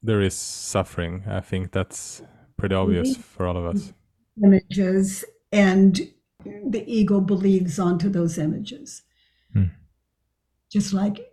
there 0.07 0.21
is 0.21 0.35
suffering. 0.35 1.25
I 1.27 1.41
think 1.41 1.73
that's 1.73 2.23
pretty 2.57 2.75
obvious 2.75 3.13
mm-hmm. 3.13 3.23
for 3.23 3.47
all 3.47 3.57
of 3.57 3.67
us. 3.67 3.93
Mm-hmm. 4.39 4.45
Images 4.45 5.25
and 5.53 6.01
the 6.45 6.85
ego 6.87 7.21
believes 7.21 7.79
onto 7.79 8.09
those 8.09 8.39
images. 8.39 9.03
Hmm. 9.53 9.71
just 10.71 10.93
like 10.93 11.33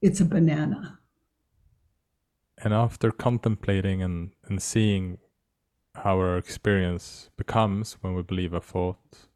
it's 0.00 0.20
a 0.20 0.24
banana. 0.24 1.00
And 2.62 2.72
after 2.72 3.10
contemplating 3.10 4.02
and, 4.02 4.32
and 4.44 4.62
seeing 4.62 5.18
how 5.94 6.18
our 6.18 6.36
experience 6.36 7.30
becomes 7.36 7.94
when 8.00 8.14
we 8.14 8.22
believe 8.22 8.52
a 8.52 8.60
thought 8.60 9.27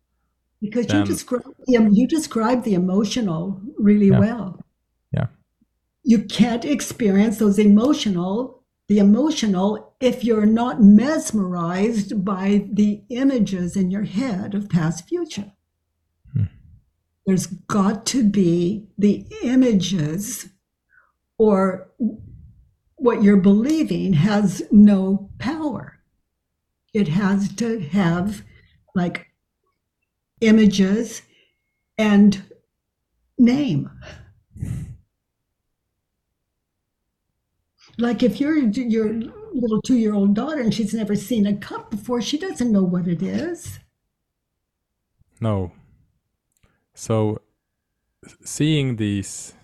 because 0.62 0.86
you 0.92 1.04
describe 1.04 1.42
the, 1.66 1.90
you 1.92 2.06
describe 2.06 2.62
the 2.64 2.74
emotional 2.74 3.60
really 3.78 4.08
Yeah. 4.08 4.20
well 4.20 4.64
Yeah. 5.12 5.26
you 6.04 6.18
can't 6.38 6.64
experience 6.64 7.36
those 7.38 7.58
emotional 7.58 8.62
the 8.88 8.98
emotional 8.98 9.94
if 10.00 10.24
you're 10.24 10.46
not 10.62 10.82
mesmerized 10.82 12.24
by 12.24 12.66
the 12.72 13.02
images 13.08 13.76
in 13.76 13.90
your 13.90 14.04
head 14.04 14.54
of 14.54 14.68
past 14.68 15.08
future 15.08 15.52
Hmm. 16.32 16.44
there's 17.26 17.46
got 17.46 18.06
to 18.06 18.22
be 18.40 18.86
the 18.98 19.26
images 19.42 20.48
or 21.38 21.90
what 22.96 23.22
you're 23.22 23.36
believing 23.52 24.12
has 24.12 24.62
no 24.70 25.30
power 25.38 25.98
it 26.94 27.08
has 27.08 27.52
to 27.56 27.80
have 27.80 28.42
like 28.94 29.26
images 30.42 31.22
and 31.98 32.42
name 33.38 33.90
like 37.98 38.22
if 38.22 38.40
you're 38.40 38.56
your 38.56 39.12
little 39.54 39.82
two-year-old 39.82 40.34
daughter 40.34 40.60
and 40.60 40.74
she's 40.74 40.94
never 40.94 41.14
seen 41.14 41.46
a 41.46 41.56
cup 41.56 41.90
before 41.90 42.20
she 42.20 42.38
doesn't 42.38 42.72
know 42.72 42.82
what 42.82 43.06
it 43.06 43.22
is 43.22 43.78
No. 45.42 45.72
So 46.94 47.40
seeing 48.44 48.96
these 48.96 49.54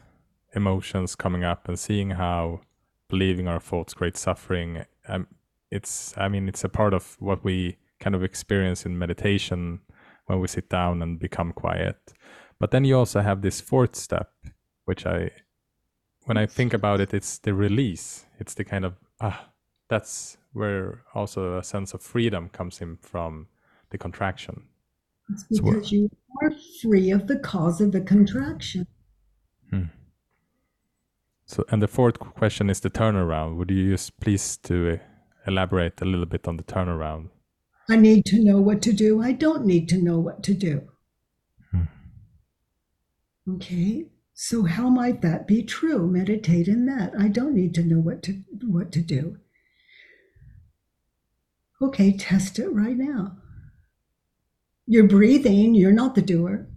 emotions 0.55 1.15
coming 1.15 1.45
up 1.45 1.69
and 1.69 1.79
seeing 1.79 2.11
how 2.11 2.63
believing 3.09 3.47
our 3.47 3.61
thoughts 3.61 3.95
create 3.95 4.17
suffering, 4.17 4.85
um, 5.07 5.29
it's 5.71 6.15
I 6.17 6.29
mean 6.29 6.49
it's 6.49 6.65
a 6.65 6.69
part 6.69 6.95
of 6.95 7.17
what 7.21 7.45
we 7.45 7.77
kind 8.01 8.17
of 8.17 8.25
experience 8.25 8.85
in 8.85 8.99
meditation 8.99 9.81
when 10.29 10.41
we 10.41 10.47
sit 10.49 10.69
down 10.69 11.03
and 11.03 11.19
become 11.19 11.53
quiet. 11.53 11.97
But 12.61 12.71
then 12.71 12.85
you 12.85 12.97
also 12.99 13.21
have 13.21 13.43
this 13.43 13.61
fourth 13.61 13.97
step, 13.97 14.31
which 14.85 15.05
I 15.07 15.31
when 16.27 16.37
I 16.37 16.47
think 16.47 16.75
about 16.75 17.01
it, 17.01 17.15
it's 17.15 17.39
the 17.39 17.55
release. 17.55 18.27
It's 18.39 18.55
the 18.55 18.65
kind 18.65 18.85
of 18.85 18.95
ah, 19.21 19.51
that's 19.89 20.37
where 20.53 21.03
also 21.15 21.59
a 21.59 21.63
sense 21.65 21.95
of 21.95 22.03
freedom 22.03 22.49
comes 22.51 22.81
in 22.81 22.97
from 22.99 23.49
the 23.91 23.99
contraction. 23.99 24.69
it's 25.31 25.45
So 25.59 25.63
what- 25.65 25.75
because 25.75 25.93
you 25.93 26.11
are 26.43 26.53
free 26.83 27.11
of 27.11 27.27
the 27.27 27.39
cause 27.39 27.81
of 27.81 27.93
the 27.93 28.01
contraction 28.01 28.87
So, 31.51 31.65
and 31.71 31.81
the 31.81 31.89
fourth 31.89 32.19
question 32.19 32.69
is 32.69 32.81
the 32.81 32.91
turnaround. 32.91 33.57
Would 33.57 33.71
you 33.71 33.91
just 33.93 34.21
please 34.21 34.59
to 34.65 34.75
uh, 34.93 34.97
elaborate 35.47 36.03
a 36.03 36.05
little 36.05 36.27
bit 36.27 36.47
on 36.47 36.59
the 36.59 36.63
turnaround? 36.63 37.31
I 37.89 37.97
need 37.97 38.25
to 38.27 38.43
know 38.43 38.61
what 38.61 38.83
to 38.83 38.93
do. 38.93 39.23
I 39.23 39.33
don't 39.33 39.65
need 39.65 39.89
to 39.89 40.03
know 40.03 40.19
what 40.19 40.43
to 40.45 40.55
do. 40.55 40.83
Hmm. 41.71 41.85
okay. 43.55 44.07
So 44.35 44.65
how 44.65 44.89
might 44.89 45.23
that 45.23 45.49
be 45.49 45.63
true? 45.63 46.07
Meditate 46.07 46.69
in 46.69 46.87
that. 46.87 47.13
I 47.19 47.29
don't 47.29 47.55
need 47.55 47.75
to 47.75 47.83
know 47.83 47.99
what 47.99 48.23
to 48.25 48.43
what 48.63 48.93
to 48.93 49.01
do. 49.01 49.39
Okay 51.81 52.17
test 52.17 52.59
it 52.59 52.69
right 52.69 52.97
now. 52.97 53.37
You're 54.87 55.09
breathing. 55.09 55.75
You're 55.75 55.93
not 55.93 56.15
the 56.15 56.23
doer. 56.23 56.69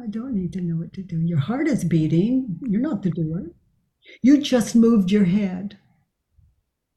I 0.00 0.06
don't 0.06 0.34
need 0.34 0.52
to 0.54 0.60
know 0.60 0.76
what 0.76 0.92
to 0.94 1.02
do. 1.02 1.20
Your 1.20 1.38
heart 1.38 1.68
is 1.68 1.84
beating. 1.84 2.58
You're 2.62 2.80
not 2.80 3.02
the 3.02 3.10
doer. 3.10 3.50
You 4.20 4.40
just 4.40 4.74
moved 4.74 5.10
your 5.10 5.24
head. 5.24 5.78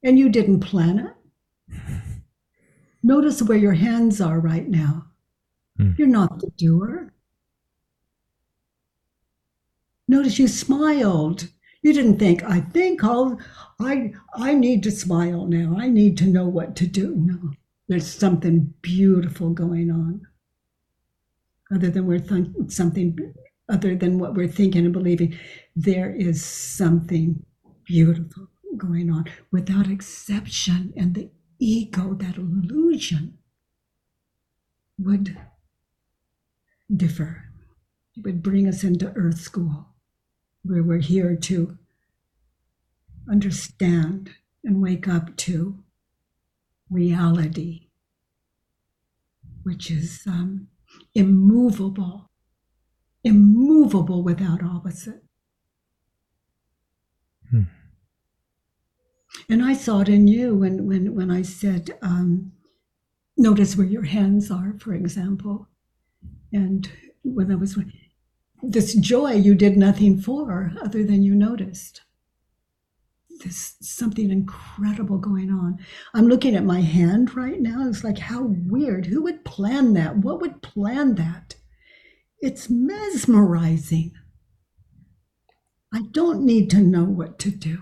And 0.04 0.18
you 0.18 0.30
didn't 0.30 0.60
plan 0.60 1.00
it 1.00 1.14
Notice 3.03 3.41
where 3.41 3.57
your 3.57 3.74
hands 3.74 4.20
are 4.20 4.39
right 4.39 4.68
now. 4.68 5.05
Mm. 5.80 5.97
You're 5.97 6.07
not 6.07 6.39
the 6.39 6.49
doer. 6.57 7.13
Notice 10.07 10.39
you 10.39 10.47
smiled. 10.47 11.47
You 11.82 11.93
didn't 11.93 12.18
think, 12.18 12.43
I 12.43 12.61
think 12.61 13.03
I'll, 13.03 13.39
I, 13.80 14.13
I 14.34 14.55
need 14.55 14.82
to 14.84 14.91
smile 14.91 15.45
now. 15.45 15.76
I 15.78 15.88
need 15.88 16.18
to 16.18 16.26
know 16.26 16.47
what 16.47 16.76
to 16.78 16.88
do. 16.88 17.16
No, 17.16 17.51
there's 17.88 18.07
something 18.07 18.74
beautiful 18.82 19.51
going 19.51 19.91
on. 19.91 20.26
Other 21.72 21.89
than 21.89 22.07
we're 22.07 22.20
th- 22.20 22.47
something, 22.70 23.34
other 23.70 23.95
than 23.95 24.18
what 24.18 24.34
we're 24.34 24.47
thinking 24.47 24.86
and 24.86 24.93
believing, 24.93 25.38
there 25.76 26.11
is 26.13 26.43
something 26.43 27.43
beautiful 27.84 28.47
going 28.78 29.11
on 29.11 29.26
without 29.51 29.89
exception. 29.89 30.93
And 30.97 31.13
the 31.13 31.30
ego, 31.60 32.14
that 32.16 32.38
illusion, 32.38 33.38
would 34.97 35.38
differ. 36.93 37.49
It 38.16 38.24
would 38.24 38.41
bring 38.41 38.68
us 38.68 38.84
into 38.84 39.12
earth 39.16 39.39
school, 39.39 39.88
where 40.64 40.84
we're 40.84 40.99
here 40.99 41.36
to 41.36 41.78
understand 43.30 44.32
and 44.64 44.82
wake 44.82 45.08
up 45.08 45.36
to 45.38 45.84
reality, 46.89 47.88
which 49.64 49.91
is 49.91 50.22
um, 50.28 50.68
immovable, 51.14 52.30
immovable 53.24 54.24
without 54.24 54.64
opposite. 54.64 55.25
And 59.50 59.64
I 59.64 59.74
saw 59.74 60.02
it 60.02 60.10
in 60.10 60.28
you 60.28 60.56
when 60.56 60.88
when 60.88 61.14
when 61.14 61.32
I 61.32 61.41
said, 61.43 61.98
um, 62.02 62.52
"Notice 63.38 63.76
where 63.76 63.88
your 63.88 64.04
hands 64.04 64.50
are," 64.50 64.76
for 64.80 64.93
example, 64.93 65.68
and 66.52 66.89
when 67.24 67.52
I 67.52 67.56
was 67.56 67.78
this 68.64 68.96
joy 68.96 69.34
you 69.34 69.56
did 69.56 69.78
nothing 69.78 70.18
for 70.20 70.72
other 70.82 71.04
than 71.04 71.22
you 71.24 71.36
noticed. 71.36 72.02
There's 73.39 73.76
something 73.82 74.32
incredible 74.32 75.18
going 75.18 75.52
on. 75.52 75.80
I'm 76.14 76.28
looking 76.28 76.56
at 76.56 76.64
my 76.64 76.82
hand 76.82 77.36
right 77.36 77.60
now. 77.60 77.88
It's 77.88 78.04
like, 78.04 78.18
how 78.18 78.43
weird. 78.43 79.08
Who 79.08 79.22
would 79.24 79.43
plan 79.43 79.93
that? 79.93 80.18
What 80.18 80.39
would 80.41 80.62
plan 80.62 81.16
that? 81.16 81.56
It's 82.39 82.70
mesmerizing. 82.70 84.14
I 85.93 86.04
don't 86.12 86.46
need 86.46 86.70
to 86.72 86.80
know 86.80 87.04
what 87.04 87.38
to 87.39 87.52
do. 87.52 87.80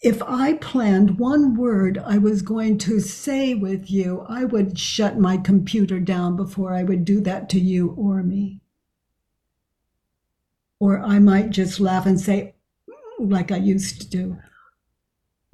If 0.00 0.22
I 0.22 0.54
planned 0.54 1.18
one 1.18 1.56
word 1.56 1.98
I 1.98 2.18
was 2.18 2.42
going 2.42 2.78
to 2.78 3.00
say 3.00 3.54
with 3.54 3.90
you, 3.90 4.24
I 4.28 4.44
would 4.44 4.78
shut 4.78 5.18
my 5.18 5.36
computer 5.36 5.98
down 5.98 6.36
before 6.36 6.72
I 6.72 6.84
would 6.84 7.04
do 7.04 7.20
that 7.22 7.48
to 7.50 7.60
you 7.60 7.90
or 7.90 8.22
me. 8.22 8.60
Or 10.78 11.00
I 11.00 11.18
might 11.18 11.50
just 11.50 11.80
laugh 11.80 12.06
and 12.06 12.20
say, 12.20 12.54
"Mm," 12.88 13.32
like 13.32 13.50
I 13.50 13.56
used 13.56 14.00
to 14.00 14.08
do. 14.08 14.38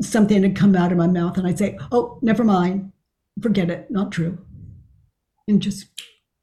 Something 0.02 0.42
had 0.42 0.54
come 0.54 0.76
out 0.76 0.92
of 0.92 0.98
my 0.98 1.06
mouth, 1.06 1.38
and 1.38 1.46
I'd 1.46 1.56
say, 1.56 1.78
"Oh, 1.90 2.18
never 2.20 2.44
mind, 2.44 2.92
forget 3.40 3.70
it, 3.70 3.90
not 3.90 4.12
true," 4.12 4.44
and 5.48 5.62
just, 5.62 5.86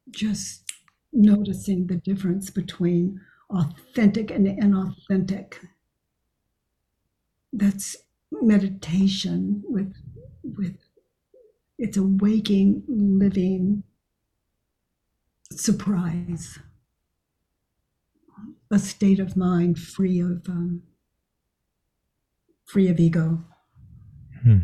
just 0.10 0.64
noticing 1.14 1.86
the 1.86 1.98
difference 1.98 2.50
between 2.50 3.22
authentic 3.52 4.32
and 4.32 4.48
inauthentic. 4.48 5.58
That's 7.54 7.98
meditation 8.32 9.64
with, 9.66 9.94
with 10.44 10.78
it's 11.78 11.98
a 11.98 12.04
waking, 12.04 12.84
living 12.88 13.84
surprise 15.52 16.60
a 18.72 18.80
state 18.80 19.20
of 19.20 19.36
mind 19.36 19.78
free 19.78 20.20
of 20.20 20.48
um, 20.48 20.82
free 22.66 22.88
of 22.88 23.00
ego. 23.00 23.44
Hmm. 24.44 24.60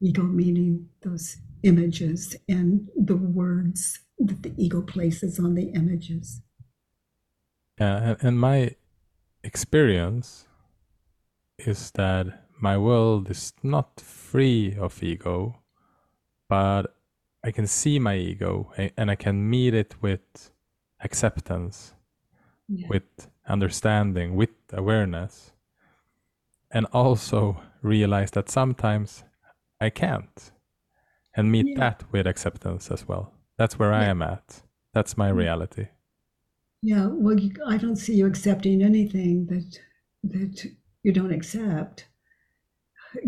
Ego 0.00 0.22
meaning 0.22 0.88
those 1.02 1.36
images 1.64 2.36
and 2.48 2.88
the 2.96 3.16
words 3.16 3.98
that 4.18 4.42
the 4.42 4.54
ego 4.56 4.80
places 4.80 5.38
on 5.38 5.54
the 5.54 5.70
images. 5.74 6.40
Yeah, 7.80 7.96
and, 7.96 8.16
and 8.20 8.40
my 8.40 8.76
experience 9.42 10.46
is 11.58 11.90
that 11.92 12.26
my 12.60 12.76
world 12.76 13.30
is 13.30 13.52
not 13.62 14.00
free 14.00 14.76
of 14.78 15.02
ego, 15.02 15.58
but 16.48 16.94
I 17.44 17.50
can 17.50 17.66
see 17.66 17.98
my 17.98 18.16
ego 18.16 18.72
and 18.96 19.10
I 19.10 19.14
can 19.14 19.48
meet 19.48 19.74
it 19.74 19.94
with 20.00 20.50
acceptance, 21.00 21.94
Yeah. 22.68 22.88
with 22.88 23.28
understanding, 23.46 24.36
with 24.36 24.50
awareness, 24.72 25.52
and 26.70 26.86
also 26.92 27.62
realize 27.82 28.30
that 28.32 28.50
sometimes 28.50 29.24
I 29.80 29.90
can't 29.90 30.52
and 31.36 31.50
meet 31.50 31.66
Yeah. 31.68 31.78
that 31.78 32.12
with 32.12 32.26
acceptance 32.26 32.90
as 32.90 33.06
well. 33.06 33.32
That's 33.56 33.78
where 33.78 33.92
I 33.92 34.04
am 34.04 34.22
at. 34.22 34.62
That's 34.92 35.16
my 35.16 35.30
mm. 35.30 35.36
reality. 35.36 35.88
Yeah, 36.82 37.06
well, 37.06 37.38
you, 37.38 37.52
I 37.66 37.76
don't 37.76 37.96
see 37.96 38.14
you 38.14 38.26
accepting 38.26 38.82
anything 38.82 39.46
that 39.46 39.80
that 40.24 40.66
you 41.02 41.12
don't 41.12 41.32
accept. 41.32 42.06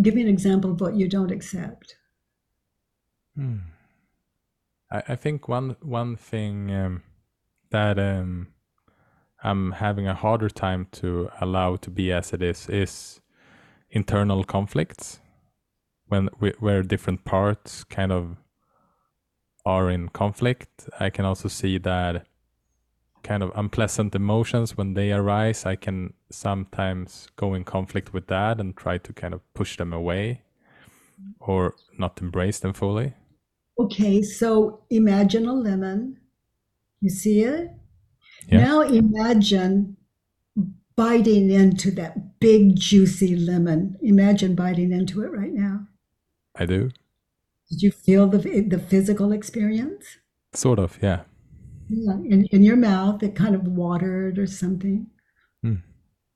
Give 0.02 0.14
me 0.14 0.22
an 0.22 0.28
example 0.28 0.72
of 0.72 0.80
what 0.80 0.94
you 0.94 1.08
don't 1.08 1.30
accept. 1.30 1.96
Hmm. 3.34 3.58
I, 4.90 5.02
I 5.08 5.16
think 5.16 5.48
one 5.48 5.76
one 5.80 6.16
thing 6.16 6.70
um, 6.70 7.02
that 7.70 7.98
um, 7.98 8.48
I'm 9.42 9.72
having 9.72 10.06
a 10.06 10.14
harder 10.14 10.48
time 10.48 10.88
to 10.92 11.30
allow 11.40 11.76
to 11.76 11.90
be 11.90 12.12
as 12.12 12.32
it 12.32 12.42
is 12.42 12.68
is 12.68 13.20
internal 13.90 14.44
conflicts 14.44 15.20
when 16.06 16.28
wh- 16.40 16.60
where 16.62 16.82
different 16.82 17.24
parts 17.24 17.84
kind 17.84 18.12
of 18.12 18.36
are 19.64 19.90
in 19.90 20.08
conflict. 20.08 20.88
I 20.98 21.10
can 21.10 21.24
also 21.24 21.48
see 21.48 21.78
that 21.78 22.26
kind 23.22 23.42
of 23.42 23.52
unpleasant 23.54 24.14
emotions 24.14 24.76
when 24.76 24.94
they 24.94 25.12
arise. 25.12 25.66
I 25.66 25.76
can 25.76 26.14
sometimes 26.30 27.28
go 27.36 27.54
in 27.54 27.64
conflict 27.64 28.12
with 28.12 28.26
that 28.28 28.60
and 28.60 28.76
try 28.76 28.98
to 28.98 29.12
kind 29.12 29.34
of 29.34 29.40
push 29.54 29.76
them 29.76 29.92
away 29.92 30.42
or 31.38 31.74
not 31.98 32.20
embrace 32.20 32.60
them 32.60 32.72
fully. 32.72 33.14
Okay, 33.78 34.22
so 34.22 34.82
imagine 34.90 35.46
a 35.46 35.52
lemon. 35.52 36.18
You 37.00 37.10
see 37.10 37.42
it? 37.42 37.70
Yeah. 38.48 38.64
Now 38.64 38.82
imagine 38.82 39.96
biting 40.96 41.50
into 41.50 41.90
that 41.92 42.40
big, 42.40 42.76
juicy 42.76 43.36
lemon. 43.36 43.96
Imagine 44.02 44.54
biting 44.54 44.92
into 44.92 45.22
it 45.22 45.32
right 45.32 45.52
now. 45.52 45.86
I 46.56 46.66
do. 46.66 46.90
Did 47.70 47.82
you 47.82 47.90
feel 47.90 48.26
the, 48.26 48.38
the 48.60 48.78
physical 48.78 49.32
experience? 49.32 50.18
Sort 50.52 50.78
of, 50.78 50.98
yeah. 51.00 51.22
Yeah, 51.90 52.14
in, 52.14 52.46
in 52.52 52.62
your 52.62 52.76
mouth, 52.76 53.22
it 53.22 53.34
kind 53.34 53.54
of 53.54 53.66
watered 53.66 54.38
or 54.38 54.46
something. 54.46 55.08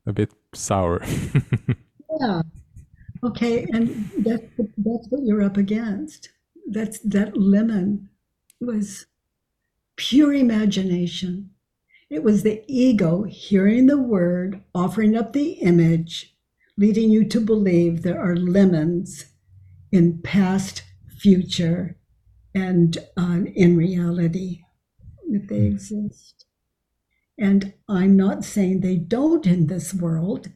A 0.06 0.12
bit 0.12 0.32
sour. 0.54 1.02
Yeah. 2.20 2.42
Okay, 3.24 3.66
and 3.72 4.08
that's 4.18 4.44
that's 4.56 5.08
what 5.08 5.24
you're 5.24 5.42
up 5.42 5.56
against. 5.56 6.28
That's 6.70 7.00
that 7.00 7.36
lemon 7.36 8.08
was 8.60 9.06
pure 9.96 10.32
imagination. 10.32 11.50
It 12.08 12.22
was 12.22 12.44
the 12.44 12.62
ego 12.68 13.24
hearing 13.24 13.86
the 13.86 13.98
word, 13.98 14.62
offering 14.76 15.16
up 15.16 15.32
the 15.32 15.54
image, 15.54 16.36
leading 16.76 17.10
you 17.10 17.24
to 17.30 17.40
believe 17.40 18.02
there 18.02 18.20
are 18.20 18.36
lemons 18.36 19.24
in 19.90 20.22
past, 20.22 20.84
future, 21.18 21.96
and 22.54 22.96
uh, 23.16 23.40
in 23.56 23.76
reality 23.76 24.63
that 25.34 25.48
they 25.48 25.60
hmm. 25.60 25.74
exist. 25.74 26.46
And 27.38 27.74
I'm 27.88 28.16
not 28.16 28.44
saying 28.44 28.80
they 28.80 28.96
don't 28.96 29.46
in 29.46 29.66
this 29.66 29.92
world 29.92 30.48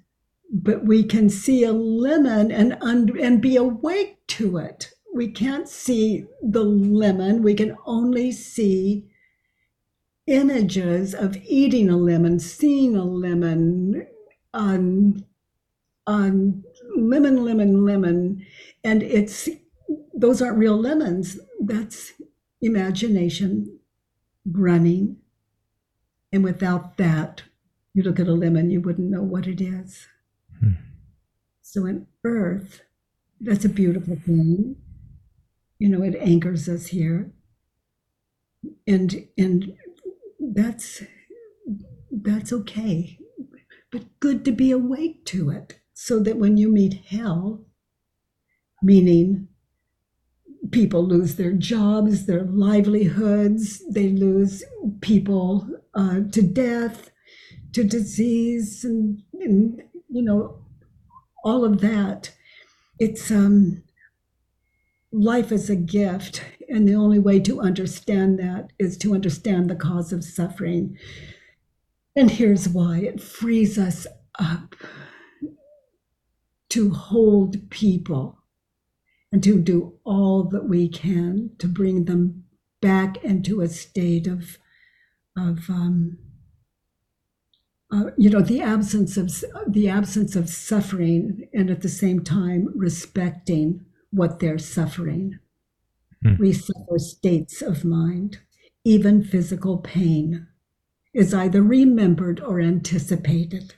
but 0.51 0.85
we 0.85 1.05
can 1.05 1.29
see 1.29 1.65
a 1.65 1.73
lemon 1.73 2.51
and 2.51 2.77
un- 2.81 3.19
and 3.21 3.41
be 3.41 3.57
awake 3.57 4.19
to 4.29 4.59
it. 4.59 4.91
We 5.15 5.31
can't 5.31 5.69
see 5.69 6.27
the 6.43 6.65
lemon. 6.65 7.43
We 7.43 7.55
can 7.55 7.77
only 7.87 8.33
see 8.33 9.07
images 10.27 11.15
of 11.15 11.37
eating 11.37 11.89
a 11.89 11.97
lemon, 11.97 12.39
seeing 12.39 12.97
a 12.97 13.05
lemon, 13.05 14.07
on 14.55 15.25
on 16.07 16.65
lemon, 16.97 17.45
lemon, 17.45 17.85
lemon, 17.85 18.47
and 18.85 19.03
it's 19.03 19.49
those 20.15 20.41
aren't 20.41 20.59
real 20.59 20.79
lemons. 20.79 21.39
That's 21.61 22.13
imagination 22.63 23.78
running, 24.51 25.17
and 26.33 26.45
without 26.45 26.97
that, 26.99 27.43
you 27.95 28.03
look 28.03 28.21
at 28.21 28.29
a 28.29 28.33
lemon, 28.33 28.71
you 28.71 28.81
wouldn't 28.81 29.11
know 29.11 29.23
what 29.23 29.47
it 29.47 29.61
is. 29.61 30.07
Hmm. 30.61 30.73
So 31.63 31.87
in 31.87 32.07
earth, 32.25 32.83
that's 33.41 33.65
a 33.65 33.69
beautiful 33.69 34.17
thing. 34.17 34.77
You 35.79 35.89
know, 35.89 36.03
it 36.03 36.17
anchors 36.17 36.69
us 36.69 36.89
here. 36.89 37.33
And 38.87 39.29
and 39.37 39.77
that's 40.41 41.03
that's 42.11 42.53
okay. 42.53 43.19
But 43.91 44.21
good 44.21 44.45
to 44.45 44.53
be 44.53 44.71
awake 44.71 45.25
to 45.27 45.51
it 45.51 45.79
so 45.95 46.21
that 46.21 46.37
when 46.37 46.57
you 46.57 46.69
meet 46.69 47.05
hell, 47.07 47.65
meaning 48.83 49.49
people 50.71 51.07
lose 51.07 51.37
their 51.37 51.53
jobs, 51.53 52.27
their 52.27 52.45
livelihoods, 52.45 53.83
they 53.91 54.09
lose 54.09 54.65
people 55.01 55.69
uh, 55.95 56.21
to 56.33 56.43
death, 56.43 57.11
to 57.73 57.85
disease, 57.85 58.85
and, 58.85 59.23
and, 59.35 59.83
you 60.09 60.23
know, 60.23 60.59
all 61.45 61.65
of 61.65 61.81
that. 61.81 62.33
It's 62.99 63.31
um, 63.31 63.83
life 65.13 65.53
is 65.53 65.71
a 65.71 65.77
gift, 65.77 66.45
and 66.69 66.89
the 66.89 66.95
only 66.95 67.19
way 67.19 67.41
to 67.41 67.61
understand 67.61 68.39
that 68.39 68.69
is 68.79 68.97
to 68.99 69.15
understand 69.15 69.71
the 69.71 69.77
cause 69.77 70.13
of 70.13 70.25
suffering. 70.25 70.97
And 72.17 72.31
here's 72.31 72.69
why 72.69 72.99
it 72.99 73.21
frees 73.21 73.79
us 73.79 74.07
up 74.39 74.75
to 76.71 76.91
hold 76.91 77.71
people 77.71 78.38
and 79.33 79.43
to 79.43 79.59
do 79.59 79.95
all 80.05 80.45
that 80.45 80.69
we 80.69 80.89
can 80.89 81.51
to 81.59 81.67
bring 81.67 82.05
them 82.05 82.45
back 82.81 83.23
into 83.25 83.61
a 83.61 83.69
state 83.69 84.27
of 84.27 84.59
of 85.37 85.71
um, 85.71 86.19
uh, 87.93 88.11
you 88.17 88.29
know 88.29 88.41
the 88.41 88.61
absence 88.61 89.17
of 89.17 89.33
the 89.67 89.89
absence 89.89 90.37
of 90.37 90.49
suffering 90.49 91.49
and 91.53 91.71
at 91.71 91.83
the 91.83 91.89
same 91.89 92.23
time 92.23 92.69
respecting 92.75 93.85
what 94.11 94.41
they're 94.41 94.59
suffering 94.59 95.39
hmm. 96.23 96.35
we 96.39 96.53
suffer 96.53 96.99
states 96.99 97.63
of 97.63 97.85
mind 97.85 98.39
even 98.85 99.23
physical 99.23 99.79
pain 99.79 100.47
is 101.15 101.35
either 101.35 101.63
remembered 101.63 102.41
or 102.41 102.61
anticipated 102.61 103.75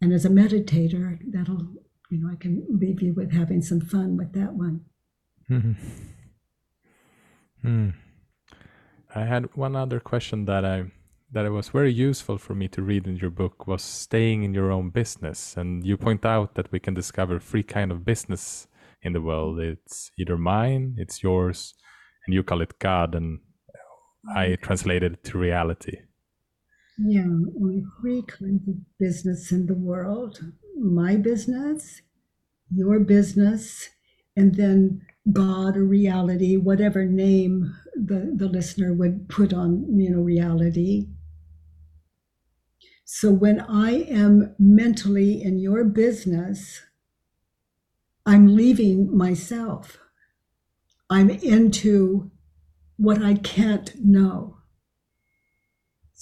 and 0.00 0.12
as 0.12 0.24
a 0.24 0.30
meditator 0.30 1.18
that'll 1.32 1.68
you 2.10 2.20
know, 2.20 2.30
I 2.32 2.36
can 2.36 2.66
leave 2.68 3.02
you 3.02 3.14
with 3.14 3.32
having 3.32 3.62
some 3.62 3.80
fun 3.80 4.16
with 4.16 4.32
that 4.34 4.54
one. 4.54 4.82
Mm-hmm. 5.50 5.72
Hmm. 7.62 7.90
I 9.14 9.24
had 9.24 9.54
one 9.56 9.76
other 9.76 10.00
question 10.00 10.44
that 10.46 10.64
I 10.64 10.90
that 11.32 11.46
it 11.46 11.50
was 11.50 11.68
very 11.68 11.92
useful 11.92 12.38
for 12.38 12.54
me 12.54 12.68
to 12.68 12.82
read 12.82 13.06
in 13.08 13.16
your 13.16 13.30
book 13.30 13.66
was 13.66 13.82
staying 13.82 14.44
in 14.44 14.54
your 14.54 14.70
own 14.70 14.90
business, 14.90 15.56
and 15.56 15.84
you 15.84 15.96
point 15.96 16.24
out 16.24 16.54
that 16.54 16.70
we 16.70 16.78
can 16.78 16.94
discover 16.94 17.40
three 17.40 17.62
kind 17.62 17.90
of 17.90 18.04
business 18.04 18.68
in 19.02 19.12
the 19.12 19.20
world. 19.20 19.58
It's 19.58 20.10
either 20.18 20.36
mine, 20.36 20.94
it's 20.98 21.22
yours, 21.22 21.74
and 22.26 22.34
you 22.34 22.42
call 22.42 22.60
it 22.60 22.78
God, 22.78 23.14
and 23.14 23.40
I 24.34 24.46
mm-hmm. 24.46 24.64
translated 24.64 25.14
it 25.14 25.24
to 25.24 25.38
reality. 25.38 25.98
Yeah, 26.98 27.22
only 27.22 27.82
three 28.00 28.22
kinds 28.22 28.68
of 28.68 28.76
business 29.00 29.50
in 29.50 29.66
the 29.66 29.74
world 29.74 30.38
my 30.76 31.16
business, 31.16 32.02
your 32.70 33.00
business, 33.00 33.90
and 34.36 34.54
then 34.56 35.02
God 35.32 35.76
or 35.76 35.84
reality, 35.84 36.56
whatever 36.56 37.04
name 37.04 37.74
the, 37.94 38.32
the 38.34 38.48
listener 38.48 38.92
would 38.92 39.28
put 39.28 39.52
on, 39.52 39.86
you 39.98 40.10
know, 40.10 40.20
reality. 40.20 41.08
So 43.04 43.30
when 43.30 43.60
I 43.60 43.92
am 44.08 44.54
mentally 44.58 45.42
in 45.42 45.58
your 45.58 45.84
business, 45.84 46.82
I'm 48.26 48.54
leaving 48.56 49.16
myself. 49.16 49.98
I'm 51.10 51.30
into 51.30 52.30
what 52.96 53.22
I 53.22 53.34
can't 53.34 53.92
know. 54.02 54.53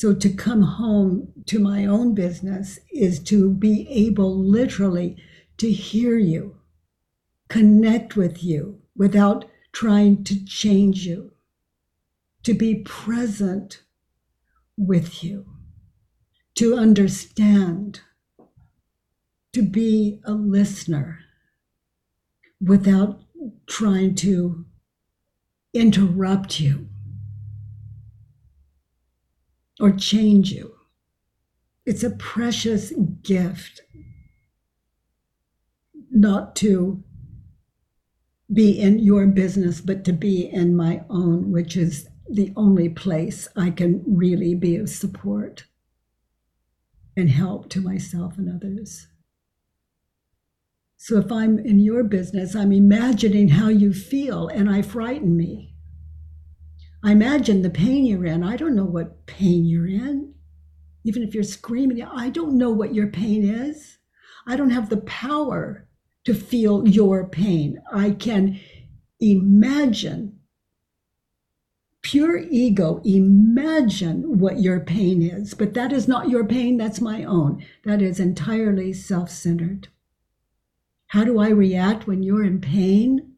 So 0.02 0.12
to 0.12 0.30
come 0.30 0.62
home 0.62 1.32
to 1.46 1.60
my 1.60 1.86
own 1.86 2.12
business 2.12 2.80
is 2.92 3.20
to 3.20 3.48
be 3.48 3.86
able 3.88 4.36
literally 4.36 5.16
to 5.58 5.70
hear 5.70 6.18
you, 6.18 6.56
connect 7.48 8.16
with 8.16 8.42
you 8.42 8.80
without 8.96 9.44
trying 9.70 10.24
to 10.24 10.44
change 10.44 11.06
you, 11.06 11.30
to 12.42 12.52
be 12.52 12.82
present 12.82 13.84
with 14.76 15.22
you, 15.22 15.46
to 16.56 16.76
understand, 16.76 18.00
to 19.52 19.62
be 19.62 20.20
a 20.24 20.32
listener 20.32 21.20
without 22.60 23.20
trying 23.68 24.16
to 24.16 24.66
interrupt 25.72 26.58
you 26.58 26.88
or 29.82 29.90
change 29.90 30.52
you. 30.52 30.76
It's 31.84 32.04
a 32.04 32.10
precious 32.10 32.92
gift 33.22 33.80
not 36.08 36.54
to 36.56 37.02
be 38.52 38.78
in 38.78 39.00
your 39.00 39.26
business, 39.26 39.80
but 39.80 40.04
to 40.04 40.12
be 40.12 40.46
in 40.46 40.76
my 40.76 41.02
own, 41.10 41.50
which 41.50 41.76
is 41.76 42.08
the 42.30 42.52
only 42.54 42.88
place 42.88 43.48
I 43.56 43.70
can 43.70 44.04
really 44.06 44.54
be 44.54 44.76
of 44.76 44.88
support 44.88 45.64
and 47.16 47.28
help 47.28 47.68
to 47.70 47.80
myself 47.80 48.38
and 48.38 48.48
others. 48.48 49.08
So 50.96 51.18
if 51.18 51.32
I'm 51.32 51.58
in 51.58 51.80
your 51.80 52.04
business, 52.04 52.54
I'm 52.54 52.70
imagining 52.70 53.48
how 53.48 53.68
you 53.68 53.92
feel 53.92 54.46
and 54.46 54.70
I 54.70 54.82
frighten 54.82 55.36
me. 55.36 55.71
I 57.04 57.12
imagine 57.12 57.62
the 57.62 57.70
pain 57.70 58.04
you're 58.04 58.26
in. 58.26 58.44
I 58.44 58.56
don't 58.56 58.76
know 58.76 58.84
what 58.84 59.26
pain 59.26 59.64
you're 59.64 59.88
in. 59.88 60.34
Even 61.04 61.22
if 61.22 61.34
you're 61.34 61.42
screaming, 61.42 62.00
I 62.02 62.30
don't 62.30 62.56
know 62.56 62.70
what 62.70 62.94
your 62.94 63.08
pain 63.08 63.44
is. 63.44 63.98
I 64.46 64.56
don't 64.56 64.70
have 64.70 64.88
the 64.88 64.98
power 64.98 65.88
to 66.24 66.34
feel 66.34 66.86
your 66.86 67.26
pain. 67.26 67.82
I 67.92 68.12
can 68.12 68.60
imagine, 69.20 70.38
pure 72.02 72.38
ego, 72.38 73.00
imagine 73.04 74.38
what 74.38 74.60
your 74.60 74.80
pain 74.80 75.22
is. 75.22 75.54
But 75.54 75.74
that 75.74 75.92
is 75.92 76.06
not 76.06 76.28
your 76.28 76.44
pain, 76.44 76.76
that's 76.76 77.00
my 77.00 77.24
own. 77.24 77.64
That 77.84 78.00
is 78.00 78.20
entirely 78.20 78.92
self 78.92 79.30
centered. 79.30 79.88
How 81.08 81.24
do 81.24 81.40
I 81.40 81.48
react 81.48 82.06
when 82.06 82.22
you're 82.22 82.44
in 82.44 82.60
pain 82.60 83.34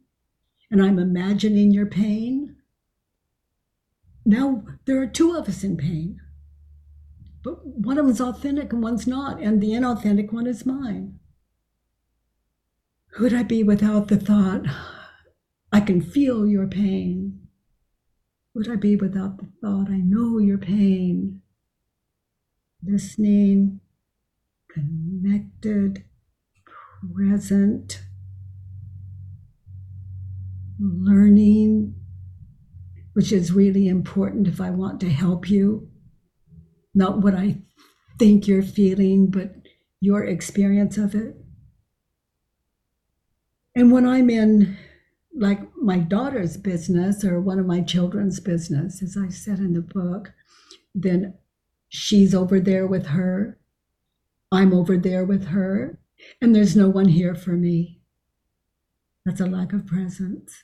and 0.70 0.82
I'm 0.82 0.98
imagining 0.98 1.72
your 1.72 1.86
pain? 1.86 2.53
Now 4.24 4.64
there 4.84 5.00
are 5.00 5.06
two 5.06 5.34
of 5.34 5.48
us 5.48 5.64
in 5.64 5.76
pain. 5.76 6.20
But 7.42 7.66
one 7.66 7.98
of 7.98 8.06
them's 8.06 8.20
authentic 8.20 8.72
and 8.72 8.82
one's 8.82 9.06
not, 9.06 9.40
and 9.40 9.60
the 9.60 9.72
inauthentic 9.72 10.32
one 10.32 10.46
is 10.46 10.64
mine. 10.64 11.18
Who 13.12 13.24
would 13.24 13.34
I 13.34 13.42
be 13.42 13.62
without 13.62 14.08
the 14.08 14.16
thought, 14.16 14.62
I 15.70 15.80
can 15.80 16.00
feel 16.00 16.46
your 16.46 16.66
pain? 16.66 17.48
Would 18.54 18.70
I 18.70 18.76
be 18.76 18.96
without 18.96 19.38
the 19.38 19.48
thought, 19.60 19.88
I 19.90 19.98
know 19.98 20.38
your 20.38 20.58
pain? 20.58 21.42
Listening, 22.82 23.80
connected, 24.68 26.04
present, 27.12 28.02
learning, 30.78 31.94
which 33.14 33.32
is 33.32 33.52
really 33.52 33.88
important 33.88 34.46
if 34.46 34.60
I 34.60 34.70
want 34.70 35.00
to 35.00 35.08
help 35.08 35.48
you. 35.48 35.88
Not 36.94 37.22
what 37.22 37.34
I 37.34 37.62
think 38.18 38.46
you're 38.46 38.62
feeling, 38.62 39.30
but 39.30 39.54
your 40.00 40.24
experience 40.24 40.98
of 40.98 41.14
it. 41.14 41.36
And 43.74 43.90
when 43.90 44.06
I'm 44.06 44.30
in, 44.30 44.76
like 45.36 45.60
my 45.76 45.98
daughter's 45.98 46.56
business 46.56 47.24
or 47.24 47.40
one 47.40 47.58
of 47.58 47.66
my 47.66 47.80
children's 47.80 48.38
business, 48.38 49.02
as 49.02 49.16
I 49.16 49.30
said 49.30 49.58
in 49.58 49.72
the 49.72 49.80
book, 49.80 50.32
then 50.94 51.34
she's 51.88 52.34
over 52.34 52.60
there 52.60 52.86
with 52.86 53.06
her. 53.06 53.58
I'm 54.52 54.72
over 54.72 54.96
there 54.96 55.24
with 55.24 55.46
her. 55.46 55.98
And 56.40 56.54
there's 56.54 56.76
no 56.76 56.88
one 56.88 57.08
here 57.08 57.34
for 57.34 57.52
me. 57.52 58.00
That's 59.24 59.40
a 59.40 59.46
lack 59.46 59.72
of 59.72 59.86
presence. 59.86 60.62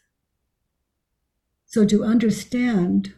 So 1.70 1.86
to 1.86 2.02
understand 2.02 3.14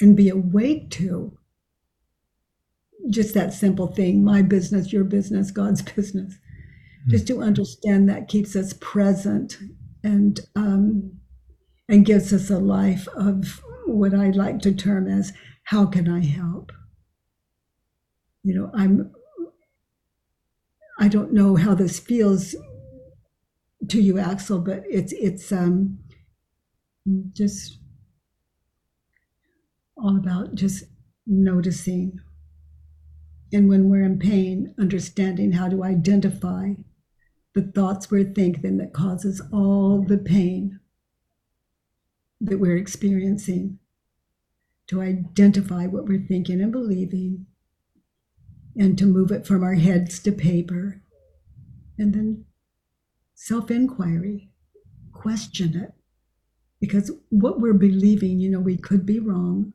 and 0.00 0.16
be 0.16 0.28
awake 0.28 0.90
to 0.92 1.36
just 3.10 3.34
that 3.34 3.52
simple 3.52 3.88
thing 3.88 4.22
my 4.22 4.42
business, 4.42 4.92
your 4.92 5.02
business, 5.02 5.50
God's 5.50 5.82
business. 5.96 6.34
Mm-hmm. 6.34 7.10
Just 7.10 7.26
to 7.26 7.42
understand 7.42 8.08
that 8.08 8.28
keeps 8.28 8.54
us 8.54 8.74
present 8.74 9.58
and 10.04 10.38
um, 10.54 11.18
and 11.88 12.06
gives 12.06 12.32
us 12.32 12.48
a 12.48 12.58
life 12.58 13.08
of 13.16 13.60
what 13.86 14.14
I 14.14 14.30
like 14.30 14.60
to 14.60 14.72
term 14.72 15.08
as 15.08 15.32
how 15.64 15.86
can 15.86 16.08
I 16.08 16.24
help? 16.24 16.70
You 18.44 18.54
know, 18.54 18.70
I'm 18.72 19.10
I 21.00 21.08
don't 21.08 21.32
know 21.32 21.56
how 21.56 21.74
this 21.74 21.98
feels 21.98 22.54
to 23.88 24.00
you, 24.00 24.20
Axel, 24.20 24.60
but 24.60 24.84
it's 24.88 25.12
it's 25.12 25.50
um, 25.50 25.98
just 27.32 27.78
all 29.96 30.16
about 30.16 30.54
just 30.54 30.84
noticing. 31.26 32.20
And 33.52 33.68
when 33.68 33.88
we're 33.88 34.04
in 34.04 34.18
pain, 34.18 34.74
understanding 34.78 35.52
how 35.52 35.68
to 35.68 35.84
identify 35.84 36.74
the 37.54 37.62
thoughts 37.62 38.10
we're 38.10 38.32
thinking 38.32 38.76
that 38.78 38.92
causes 38.92 39.40
all 39.52 40.02
the 40.02 40.18
pain 40.18 40.80
that 42.40 42.58
we're 42.58 42.76
experiencing, 42.76 43.78
to 44.86 45.02
identify 45.02 45.86
what 45.86 46.06
we're 46.06 46.26
thinking 46.26 46.60
and 46.60 46.70
believing, 46.72 47.46
and 48.76 48.96
to 48.96 49.06
move 49.06 49.32
it 49.32 49.46
from 49.46 49.62
our 49.64 49.74
heads 49.74 50.20
to 50.20 50.30
paper, 50.30 51.02
and 51.98 52.14
then 52.14 52.44
self 53.34 53.70
inquiry, 53.70 54.50
question 55.12 55.76
it. 55.76 55.97
Because 56.80 57.10
what 57.30 57.60
we're 57.60 57.72
believing, 57.74 58.38
you 58.38 58.50
know, 58.50 58.60
we 58.60 58.76
could 58.76 59.04
be 59.04 59.18
wrong. 59.18 59.72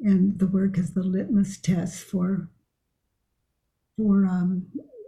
And 0.00 0.38
the 0.38 0.46
work 0.46 0.78
is 0.78 0.94
the 0.94 1.02
litmus 1.02 1.58
test 1.58 2.04
for 2.04 2.48
for 3.96 4.26
um, 4.26 4.66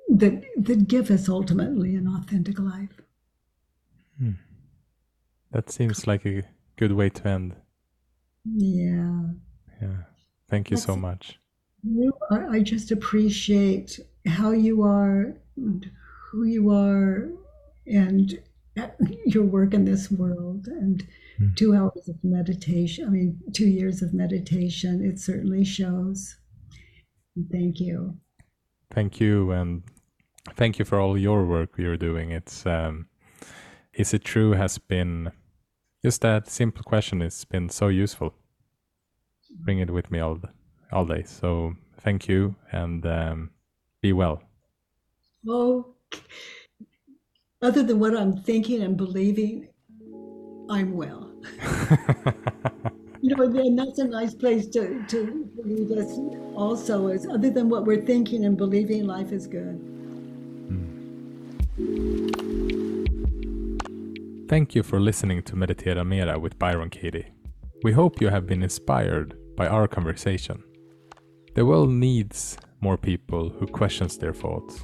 that 0.08 0.42
that 0.56 0.88
give 0.88 1.10
us 1.10 1.28
ultimately 1.28 1.94
an 1.94 2.08
authentic 2.08 2.58
life. 2.58 3.00
Hmm. 4.18 4.32
That 5.52 5.70
seems 5.70 6.06
like 6.06 6.24
a 6.26 6.42
good 6.76 6.92
way 6.92 7.10
to 7.10 7.28
end. 7.28 7.56
Yeah. 8.44 9.22
Yeah. 9.80 9.96
Thank 10.48 10.70
you 10.70 10.76
That's, 10.76 10.86
so 10.86 10.96
much. 10.96 11.38
You 11.82 12.12
are, 12.30 12.48
I 12.50 12.60
just 12.60 12.90
appreciate 12.90 14.00
how 14.26 14.50
you 14.50 14.82
are, 14.82 15.34
who 15.56 16.44
you 16.44 16.70
are, 16.70 17.28
and 17.86 18.40
your 19.26 19.44
work 19.44 19.74
in 19.74 19.84
this 19.84 20.10
world. 20.10 20.66
And 20.66 21.06
mm. 21.40 21.56
two 21.56 21.74
hours 21.74 22.08
of 22.08 22.16
meditation, 22.22 23.06
I 23.06 23.10
mean, 23.10 23.38
two 23.52 23.66
years 23.68 24.02
of 24.02 24.14
meditation, 24.14 25.04
it 25.04 25.18
certainly 25.18 25.64
shows. 25.64 26.36
Thank 27.52 27.80
you. 27.80 28.16
Thank 28.92 29.20
you. 29.20 29.52
And 29.52 29.82
thank 30.56 30.78
you 30.78 30.84
for 30.84 30.98
all 31.00 31.16
your 31.16 31.44
work 31.44 31.70
you're 31.76 31.96
doing. 31.96 32.30
It's, 32.32 32.66
um, 32.66 33.06
is 33.92 34.14
it 34.14 34.24
true 34.24 34.52
has 34.52 34.78
been 34.78 35.32
just 36.04 36.20
that 36.22 36.48
simple 36.48 36.84
question 36.84 37.20
It's 37.22 37.44
been 37.44 37.68
so 37.68 37.88
useful. 37.88 38.34
Bring 39.50 39.80
it 39.80 39.90
with 39.90 40.10
me 40.10 40.20
all 40.20 40.40
all 40.92 41.04
day. 41.04 41.22
So 41.24 41.74
thank 42.00 42.28
you 42.28 42.54
and 42.72 43.04
um, 43.04 43.50
be 44.00 44.12
well. 44.12 44.42
Well, 45.44 45.96
other 47.62 47.82
than 47.82 47.98
what 47.98 48.16
I'm 48.16 48.36
thinking 48.42 48.82
and 48.82 48.96
believing, 48.96 49.68
I'm 50.70 50.92
well. 50.92 51.32
you 53.20 53.34
know, 53.34 53.42
and 53.44 53.78
that's 53.78 53.98
a 53.98 54.04
nice 54.04 54.34
place 54.34 54.68
to, 54.68 55.04
to 55.08 55.50
lead 55.64 55.98
us 55.98 56.18
also 56.54 57.08
is 57.08 57.26
other 57.26 57.50
than 57.50 57.68
what 57.68 57.84
we're 57.84 58.04
thinking 58.04 58.44
and 58.44 58.56
believing, 58.56 59.06
life 59.06 59.32
is 59.32 59.46
good. 59.46 59.74
Hmm. 60.68 60.94
Thank 64.48 64.74
you 64.74 64.82
for 64.82 65.00
listening 65.00 65.42
to 65.44 65.54
Meditera 65.56 66.06
Mera 66.06 66.38
with 66.38 66.58
Byron 66.58 66.90
Katie. 66.90 67.26
We 67.82 67.92
hope 67.92 68.20
you 68.20 68.28
have 68.28 68.46
been 68.46 68.62
inspired 68.62 69.36
by 69.56 69.66
our 69.66 69.88
conversation. 69.88 70.62
The 71.54 71.64
world 71.66 71.90
needs 71.90 72.56
more 72.80 72.96
people 72.96 73.50
who 73.50 73.66
questions 73.66 74.16
their 74.16 74.32
thoughts. 74.32 74.80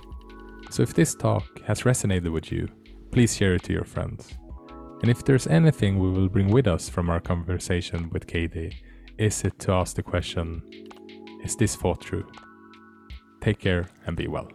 So 0.75 0.83
if 0.83 0.93
this 0.93 1.15
talk 1.15 1.63
has 1.67 1.83
resonated 1.83 2.33
with 2.33 2.51
you, 2.51 2.67
please 3.13 3.37
share 3.37 3.55
it 3.55 3.63
to 3.63 3.73
your 3.73 3.85
friends. 3.85 4.37
And 5.03 5.09
if 5.09 5.25
there's 5.25 5.47
anything 5.47 6.01
we 6.01 6.11
will 6.11 6.29
bring 6.29 6.49
with 6.49 6.67
us 6.67 6.89
from 6.89 7.09
our 7.11 7.21
conversation 7.21 8.11
with 8.11 8.27
Katie, 8.27 8.77
is 9.17 9.45
it 9.45 9.57
to 9.61 9.71
ask 9.71 9.95
the 9.95 10.03
question, 10.03 10.65
is 11.45 11.55
this 11.55 11.77
thought 11.77 12.01
true? 12.01 12.27
Take 13.41 13.61
care 13.61 13.89
and 14.09 14.17
be 14.17 14.27
well. 14.27 14.49